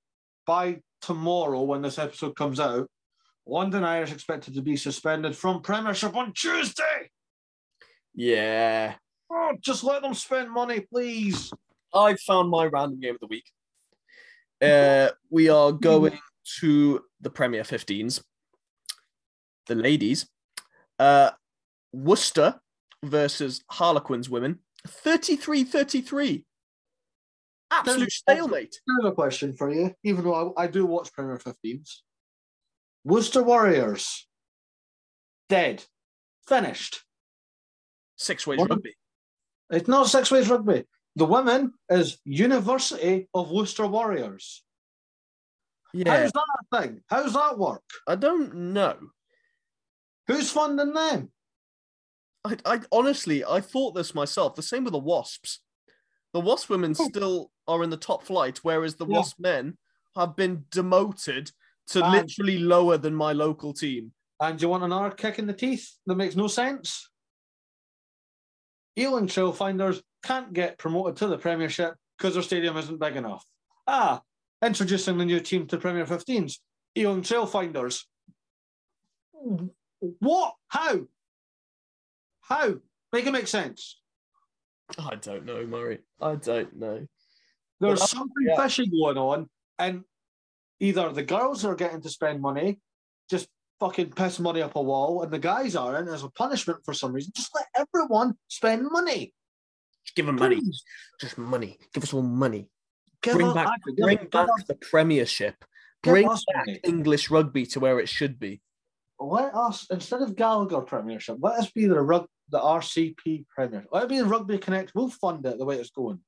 by 0.47 0.81
tomorrow, 1.01 1.63
when 1.63 1.81
this 1.81 1.99
episode 1.99 2.37
comes 2.37 2.61
out, 2.61 2.87
London 3.47 3.85
Irish 3.85 4.13
expected 4.13 4.55
to 4.55 4.63
be 4.63 4.77
suspended 4.77 5.35
from 5.35 5.63
Premiership 5.63 6.15
on 6.15 6.33
Tuesday. 6.35 7.11
Yeah, 8.15 8.95
Oh, 9.33 9.53
just 9.61 9.85
let 9.85 10.03
them 10.03 10.15
spend 10.15 10.51
money, 10.51 10.81
please. 10.81 11.53
I 11.95 12.17
found 12.17 12.51
my 12.51 12.67
random 12.67 13.01
game 13.01 13.15
of 13.15 13.21
the 13.21 13.29
week. 13.29 13.45
Uh, 14.63 15.09
we 15.31 15.49
are 15.49 15.73
going 15.73 16.19
to 16.61 17.01
the 17.21 17.31
Premier 17.31 17.63
15s. 17.63 18.23
The 19.67 19.75
ladies. 19.75 20.29
Uh, 20.99 21.31
Worcester 21.93 22.61
versus 23.03 23.63
Harlequins 23.71 24.29
women. 24.29 24.59
33 24.87 25.65
33. 25.65 26.45
Absolute 27.73 28.11
stalemate. 28.11 28.81
I 28.89 28.93
have 29.05 29.13
a 29.13 29.15
question 29.15 29.53
for 29.53 29.73
you, 29.73 29.95
even 30.03 30.25
though 30.25 30.55
I, 30.57 30.65
I 30.65 30.67
do 30.67 30.85
watch 30.87 31.13
Premier 31.13 31.39
15s. 31.39 31.89
Worcester 33.05 33.43
Warriors, 33.43 34.27
dead, 35.49 35.85
finished. 36.47 37.03
Six 38.17 38.47
ways 38.47 38.59
What? 38.59 38.71
rugby. 38.71 38.95
It's 39.71 39.89
not 39.89 40.09
six 40.09 40.31
ways 40.31 40.51
rugby. 40.51 40.85
The 41.17 41.25
women 41.27 41.75
is 41.89 42.19
University 42.25 43.29
of 43.35 43.51
Worcester 43.51 43.87
Warriors. 43.87 44.63
Yeah, 45.93 46.21
How's 46.23 46.33
that 46.33 46.45
a 46.73 46.81
thing? 46.81 47.03
How's 47.09 47.33
that 47.33 47.59
work? 47.59 47.83
I 48.07 48.15
don't 48.15 48.55
know. 48.73 48.97
Who's 50.29 50.51
funding 50.51 50.93
them? 50.95 51.33
I, 52.45 52.57
I 52.65 52.81
honestly, 52.93 53.45
I 53.45 53.61
thought 53.61 53.95
this 53.95 54.15
myself. 54.15 54.55
The 54.55 54.63
same 54.63 54.85
with 54.85 54.93
the 54.93 54.99
Wasps. 55.01 55.61
The 56.33 56.41
Wasp 56.41 56.71
women 56.71 56.95
Oh. 56.99 57.09
still 57.09 57.51
are 57.67 57.83
in 57.83 57.91
the 57.91 57.97
top 57.97 58.23
flight, 58.23 58.59
whereas 58.63 58.95
the 58.95 59.07
Yeah. 59.07 59.17
Wasp 59.19 59.41
men 59.41 59.77
have 60.17 60.37
been 60.37 60.65
demoted 60.71 61.51
to 61.89 62.05
And- 62.05 62.13
literally 62.13 62.59
lower 62.59 62.97
than 62.97 63.15
my 63.17 63.33
local 63.33 63.73
team. 63.75 64.13
And 64.41 64.63
you 64.63 64.69
want 64.69 64.85
another 64.85 65.11
kick 65.11 65.39
in 65.41 65.47
the 65.47 65.53
teeth 65.53 65.99
that 66.07 66.15
makes 66.15 66.37
no 66.37 66.47
sense? 66.47 67.10
Ealing 68.99 69.27
Trailfinders 69.27 70.03
can't 70.23 70.53
get 70.53 70.79
promoted 70.79 71.17
to 71.17 71.27
the 71.29 71.39
Premiership 71.39 71.95
because 72.19 72.35
their 72.35 72.43
stadium 72.43 72.77
isn't 72.77 73.01
big 73.01 73.17
enough. 73.17 73.45
Ah, 73.87 74.21
introducing 74.65 75.17
the 75.19 75.25
new 75.25 75.41
team 75.41 75.67
to 75.69 75.79
Premier 75.79 76.05
15s. 76.05 76.59
Ealing 76.97 77.23
Trailfinders. 77.23 78.05
What? 80.19 80.55
How? 80.69 81.01
How? 82.43 82.75
Make 83.13 83.27
it 83.27 83.33
make 83.33 83.47
sense. 83.47 84.01
I 84.99 85.15
don't 85.17 85.45
know, 85.47 85.65
Murray. 85.67 86.01
I 86.21 86.35
don't 86.35 86.77
know. 86.77 87.07
There's 87.81 87.99
Well, 88.01 88.07
something 88.09 88.47
yeah. 88.47 88.61
fishy 88.63 88.87
going 88.91 89.17
on, 89.17 89.49
and 89.79 90.03
either 90.81 91.13
the 91.13 91.23
girls 91.23 91.65
are 91.65 91.75
getting 91.77 92.03
to 92.03 92.11
spend 92.11 92.43
money, 92.43 92.79
fucking 93.81 94.11
piss 94.13 94.39
money 94.39 94.63
up 94.63 94.77
a 94.77 94.83
wall, 94.83 95.23
and 95.23 95.33
the 95.33 95.39
guys 95.39 95.75
aren't 95.75 96.09
as 96.09 96.23
a 96.23 96.29
punishment 96.31 96.79
for 96.85 96.95
some 96.95 97.13
reason. 97.13 97.33
Just 97.35 97.55
let 97.55 97.67
everyone 97.75 98.35
spend 98.49 98.87
money. 98.91 99.33
Just 100.05 100.15
give 100.15 100.27
them 100.27 100.37
money. 100.37 100.61
Just 101.21 101.39
money. 101.39 101.79
Give 101.93 102.03
us 102.05 102.13
all 102.15 102.23
money. 102.23 102.69
Give 103.23 103.35
Bring 103.35 103.49
us- 103.49 103.55
back, 103.55 103.69
bring 103.99 104.17
give 104.19 104.31
back 104.31 104.49
us- 104.49 104.65
the 104.69 104.75
Premiership. 104.77 105.65
give 106.03 106.13
Bring 106.13 106.29
back 106.29 106.39
money. 106.55 106.81
English 106.85 107.31
rugby 107.31 107.67
to 107.67 107.81
where 107.81 107.99
it 107.99 108.09
should 108.09 108.39
be. 108.39 108.61
Let 109.19 109.55
us 109.55 109.87
instead 109.91 110.23
of 110.23 110.35
Gallagher 110.37 110.81
Premiership, 110.81 111.37
let 111.41 111.59
us 111.59 111.71
be 111.71 111.87
the 111.87 112.01
rug 112.01 112.27
the 112.49 112.59
RCP 112.59 113.45
Premiership. 113.55 113.89
Let 113.93 114.05
it 114.05 114.09
be 114.09 114.19
the 114.19 114.25
Rugby 114.25 114.59
Connect. 114.59 114.93
We'll 114.95 115.09
fund 115.11 115.45
it 115.47 115.57
the 115.59 115.65
way 115.65 115.77
it's 115.79 115.91
going. 115.91 116.21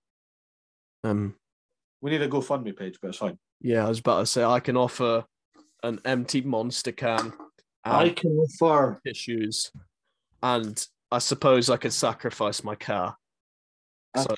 Um, 1.04 1.34
We 2.00 2.10
need 2.10 2.22
a 2.22 2.28
GoFundMe 2.28 2.76
page, 2.76 2.98
but 3.00 3.08
it's 3.08 3.18
fine. 3.18 3.38
yeah, 3.60 3.84
I 3.86 3.88
was 3.88 3.98
about 4.00 4.20
to 4.20 4.26
say 4.26 4.44
I 4.44 4.60
can 4.60 4.76
offer 4.76 5.24
an 5.82 6.00
empty 6.04 6.42
monster 6.42 6.92
can 6.92 7.32
I 7.84 8.04
and 8.04 8.16
can 8.16 8.38
refer. 8.38 9.00
issues, 9.04 9.72
and 10.42 10.86
I 11.10 11.18
suppose 11.18 11.68
I 11.70 11.76
could 11.76 11.92
sacrifice 11.92 12.62
my 12.64 12.74
car. 12.74 13.16
So- 14.16 14.34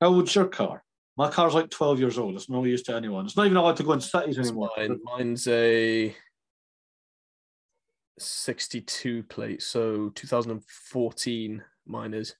How 0.00 0.08
old's 0.08 0.34
your 0.34 0.46
car? 0.48 0.82
My 1.16 1.30
car's 1.30 1.54
like 1.54 1.70
12 1.70 2.00
years 2.00 2.18
old. 2.18 2.34
It's 2.34 2.48
no 2.50 2.64
use 2.64 2.82
to 2.84 2.94
anyone. 2.96 3.24
It's 3.26 3.36
not 3.36 3.46
even 3.46 3.56
allowed 3.56 3.76
to 3.76 3.82
go 3.84 3.92
in 3.92 4.00
cities 4.00 4.38
anymore. 4.38 4.70
mine. 4.76 4.98
Mine's 5.04 5.46
a 5.46 6.14
62 8.18 9.22
plate, 9.24 9.62
so 9.62 10.10
2014 10.10 11.62
mine 11.86 12.14
is. 12.14 12.34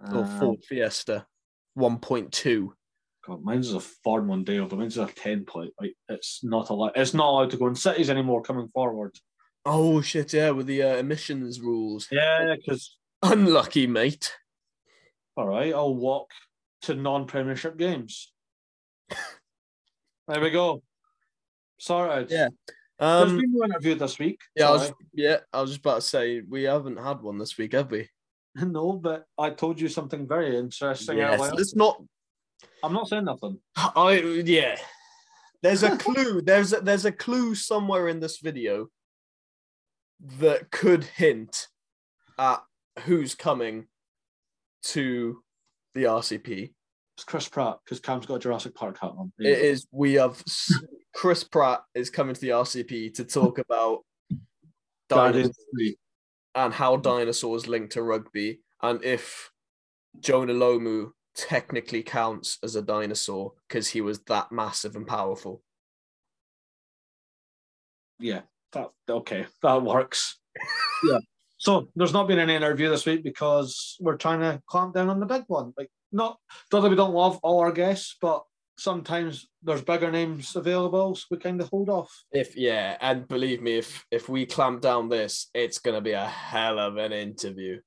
Or 0.00 0.24
Uh, 0.24 0.38
Ford 0.40 0.64
Fiesta 0.64 1.26
1.2. 1.76 2.72
God, 3.28 3.44
mine's 3.44 3.74
a 3.74 3.80
Ford 3.80 4.24
Mondeo, 4.26 4.66
but 4.66 4.78
mine's 4.78 4.96
a 4.96 5.04
10 5.06 5.44
plate. 5.44 5.72
Like 5.78 5.94
it's 6.08 6.40
not 6.42 6.70
allowed. 6.70 6.92
It's 6.96 7.12
not 7.12 7.28
allowed 7.28 7.50
to 7.50 7.58
go 7.58 7.66
in 7.66 7.74
cities 7.74 8.08
anymore. 8.08 8.40
Coming 8.42 8.68
forward. 8.68 9.14
Oh 9.66 10.00
shit! 10.00 10.32
Yeah, 10.32 10.50
with 10.50 10.66
the 10.66 10.82
uh, 10.82 10.96
emissions 10.96 11.60
rules. 11.60 12.08
Yeah, 12.10 12.54
because 12.56 12.96
Unlucky, 13.22 13.86
mate. 13.86 14.32
all 15.36 15.46
right, 15.46 15.74
I'll 15.74 15.94
walk 15.94 16.30
to 16.82 16.94
non-Premiership 16.94 17.76
games. 17.76 18.32
there 20.28 20.40
we 20.40 20.50
go. 20.50 20.82
Sorted. 21.78 22.30
Yeah. 22.30 22.48
There's 22.98 23.30
Um, 23.30 23.36
been 23.38 23.52
no 23.52 23.64
interview 23.66 23.94
this 23.94 24.18
week. 24.18 24.40
yeah, 24.56 24.68
I 24.68 24.72
was, 24.72 24.82
Sorry. 24.82 24.94
yeah, 25.12 25.36
I 25.52 25.60
was 25.60 25.70
just 25.70 25.80
about 25.80 25.96
to 25.96 26.00
say 26.00 26.40
we 26.40 26.62
haven't 26.64 26.96
had 26.96 27.20
one 27.20 27.38
this 27.38 27.56
week, 27.58 27.72
have 27.72 27.90
we? 27.90 28.08
no, 28.54 28.94
but 28.94 29.24
I 29.36 29.50
told 29.50 29.80
you 29.80 29.88
something 29.88 30.26
very 30.26 30.56
interesting 30.56 31.18
Yes, 31.18 31.38
let's 31.52 31.76
not. 31.76 32.02
I'm 32.82 32.92
not 32.92 33.08
saying 33.08 33.24
nothing. 33.24 33.58
I 33.76 34.14
yeah. 34.44 34.76
There's 35.62 35.82
a 35.82 35.96
clue. 35.96 36.40
There's 36.44 36.72
a, 36.72 36.80
there's 36.80 37.04
a 37.04 37.12
clue 37.12 37.54
somewhere 37.54 38.08
in 38.08 38.20
this 38.20 38.38
video 38.38 38.88
that 40.38 40.70
could 40.70 41.04
hint 41.04 41.68
at 42.38 42.62
who's 43.00 43.34
coming 43.34 43.86
to 44.82 45.42
the 45.94 46.04
RCP. 46.04 46.72
It's 47.16 47.24
Chris 47.24 47.48
Pratt 47.48 47.78
because 47.84 47.98
Cam's 47.98 48.26
got 48.26 48.36
a 48.36 48.38
Jurassic 48.38 48.74
Park 48.74 48.98
hat 49.00 49.12
on. 49.16 49.32
It 49.38 49.58
is 49.58 49.86
we 49.90 50.14
have 50.14 50.42
Chris 51.14 51.42
Pratt 51.42 51.82
is 51.94 52.10
coming 52.10 52.34
to 52.34 52.40
the 52.40 52.50
RCP 52.50 53.14
to 53.14 53.24
talk 53.24 53.58
about 53.68 54.04
dinosaurs 55.08 55.54
and 56.54 56.72
how 56.72 56.96
dinosaurs 56.96 57.66
link 57.66 57.90
to 57.90 58.02
rugby, 58.02 58.60
and 58.82 59.02
if 59.04 59.50
Jonah 60.20 60.54
Lomu 60.54 61.10
technically 61.38 62.02
counts 62.02 62.58
as 62.64 62.74
a 62.74 62.82
dinosaur 62.82 63.52
because 63.68 63.88
he 63.88 64.00
was 64.00 64.18
that 64.24 64.50
massive 64.50 64.96
and 64.96 65.06
powerful. 65.06 65.62
Yeah, 68.18 68.42
that 68.72 68.90
okay, 69.08 69.46
that 69.62 69.82
works. 69.82 70.38
yeah. 71.04 71.18
So 71.58 71.88
there's 71.94 72.12
not 72.12 72.28
been 72.28 72.40
any 72.40 72.56
interview 72.56 72.88
this 72.90 73.06
week 73.06 73.22
because 73.22 73.96
we're 74.00 74.16
trying 74.16 74.40
to 74.40 74.60
clamp 74.66 74.94
down 74.94 75.08
on 75.08 75.20
the 75.20 75.26
big 75.26 75.44
one. 75.46 75.72
Like, 75.78 75.90
not 76.10 76.38
not 76.72 76.80
that 76.80 76.90
we 76.90 76.96
don't 76.96 77.14
love 77.14 77.38
all 77.42 77.60
our 77.60 77.72
guests, 77.72 78.16
but 78.20 78.42
sometimes 78.76 79.48
there's 79.62 79.82
bigger 79.82 80.10
names 80.10 80.56
available, 80.56 81.14
so 81.14 81.24
we 81.30 81.36
kind 81.36 81.60
of 81.60 81.68
hold 81.68 81.88
off. 81.88 82.24
If 82.32 82.56
yeah, 82.56 82.96
and 83.00 83.28
believe 83.28 83.62
me, 83.62 83.78
if 83.78 84.04
if 84.10 84.28
we 84.28 84.44
clamp 84.44 84.80
down 84.80 85.08
this, 85.08 85.50
it's 85.54 85.78
gonna 85.78 86.00
be 86.00 86.12
a 86.12 86.26
hell 86.26 86.80
of 86.80 86.96
an 86.96 87.12
interview. 87.12 87.80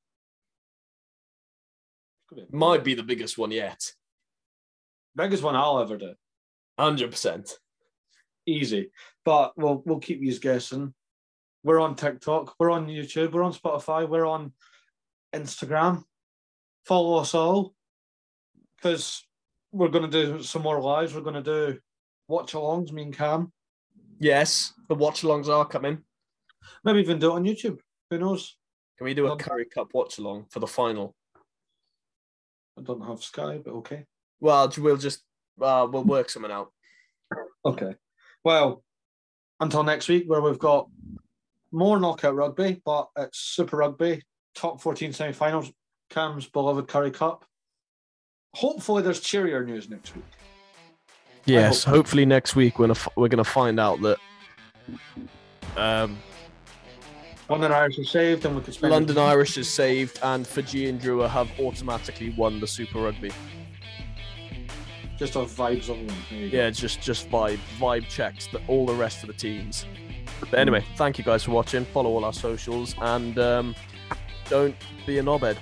Might 2.52 2.84
be 2.84 2.94
the 2.94 3.04
biggest 3.04 3.38
one 3.38 3.52
yet. 3.52 3.92
biggest 5.16 5.44
one 5.44 5.56
I'll 5.56 5.80
ever 5.80 5.98
do. 5.98 6.14
Hundred 6.80 7.12
percent. 7.12 7.58
Easy, 8.46 8.92
but 9.24 9.54
we'll 9.58 9.84
we'll 9.86 10.00
keep 10.00 10.22
you 10.22 10.38
guessing. 10.40 10.94
We're 11.64 11.80
on 11.80 11.96
TikTok, 11.96 12.56
we're 12.60 12.72
on 12.72 12.88
YouTube, 12.88 13.34
we're 13.34 13.44
on 13.44 13.54
Spotify, 13.54 14.10
we're 14.10 14.26
on 14.26 14.52
Instagram. 15.34 16.04
Follow 16.86 17.18
us 17.20 17.36
all 17.36 17.76
because 18.78 19.24
we're 19.72 19.90
going 19.90 20.10
to 20.10 20.26
do 20.26 20.42
some 20.42 20.64
more 20.64 20.82
lives. 20.82 21.14
We're 21.14 21.22
going 21.22 21.44
to 21.44 21.74
do 21.74 21.80
watch 22.28 22.54
alongs, 22.54 22.92
me 22.92 23.04
and 23.04 23.16
Cam. 23.16 23.52
Yes, 24.20 24.74
the 24.90 24.96
watch 24.96 25.22
alongs 25.22 25.50
are 25.50 25.66
coming. 25.66 26.00
Maybe 26.84 27.00
even 27.00 27.20
do 27.20 27.32
it 27.32 27.36
on 27.36 27.44
YouTube. 27.44 27.80
Who 28.10 28.18
knows? 28.18 28.58
Can 28.98 29.06
we 29.06 29.14
do 29.14 29.28
a 29.28 29.34
Um, 29.34 29.38
Currie 29.38 29.66
Cup 29.66 29.90
watch 29.94 30.18
along 30.18 30.46
for 30.50 30.60
the 30.60 30.68
final? 30.68 31.16
I 32.78 32.82
don't 32.82 33.06
have 33.06 33.22
Sky, 33.22 33.60
but 33.64 33.72
okay. 33.72 34.06
Well, 34.40 34.72
we'll 34.78 34.98
just 34.98 35.24
uh, 35.62 35.88
we'll 35.90 36.04
work 36.04 36.30
something 36.30 36.52
out. 36.52 36.72
Okay. 37.66 37.96
Well, 38.44 38.84
until 39.60 39.84
next 39.84 40.08
week, 40.10 40.24
where 40.28 40.42
we've 40.42 40.58
got 40.60 40.90
more 41.72 42.00
knockout 42.00 42.36
rugby, 42.36 42.82
but 42.84 43.10
it's 43.18 43.38
Super 43.40 43.78
Rugby, 43.78 44.24
top 44.56 44.82
14 44.82 45.14
semi 45.14 45.32
finals, 45.32 45.72
Cam's 46.10 46.48
beloved 46.48 46.88
Currie 46.88 47.12
Cup. 47.12 47.46
Hopefully, 48.56 49.04
there's 49.04 49.22
cheerier 49.22 49.64
news 49.64 49.90
next 49.90 50.16
week. 50.16 50.26
Yes, 51.46 51.84
hope- 51.84 51.96
hopefully 51.96 52.26
next 52.26 52.56
week 52.56 52.80
we're 52.80 52.88
gonna 52.88 53.00
we're 53.16 53.30
gonna 53.30 53.44
find 53.44 53.80
out 53.80 54.02
that 54.02 54.18
um, 55.78 56.18
London 57.50 57.72
Irish 57.72 58.00
are 58.00 58.04
saved, 58.04 58.46
and 58.46 58.56
we 58.56 58.62
could 58.62 58.74
spend 58.74 58.92
London 58.92 59.18
Irish 59.18 59.58
is 59.58 59.70
saved 59.70 60.20
and 60.24 60.48
Fijian 60.48 60.98
Drua 61.00 61.30
have 61.30 61.50
automatically 61.60 62.30
won 62.38 62.60
the 62.60 62.68
Super 62.68 63.00
Rugby. 63.00 63.32
just 65.18 65.36
off 65.36 65.56
vibes 65.56 65.90
of 65.90 65.98
them. 65.98 66.16
There 66.30 66.50
go. 66.50 66.58
Yeah, 66.58 66.70
just 66.70 67.02
just 67.02 67.30
vibe 67.30 67.60
vibe 67.78 68.08
checks 68.08 68.48
that 68.48 68.62
all 68.68 68.86
the 68.86 68.94
rest 68.96 69.22
of 69.24 69.28
the 69.28 69.34
teams. 69.34 69.86
But 70.40 70.60
anyway, 70.60 70.84
thank 70.96 71.18
you 71.18 71.24
guys 71.24 71.44
for 71.44 71.52
watching. 71.52 71.86
Follow 71.86 72.10
all 72.10 72.26
our 72.26 72.34
socials 72.34 72.96
and 73.02 73.38
um, 73.38 73.76
don't 74.50 74.76
be 75.06 75.20
a 75.20 75.24
knobhead. 75.24 75.58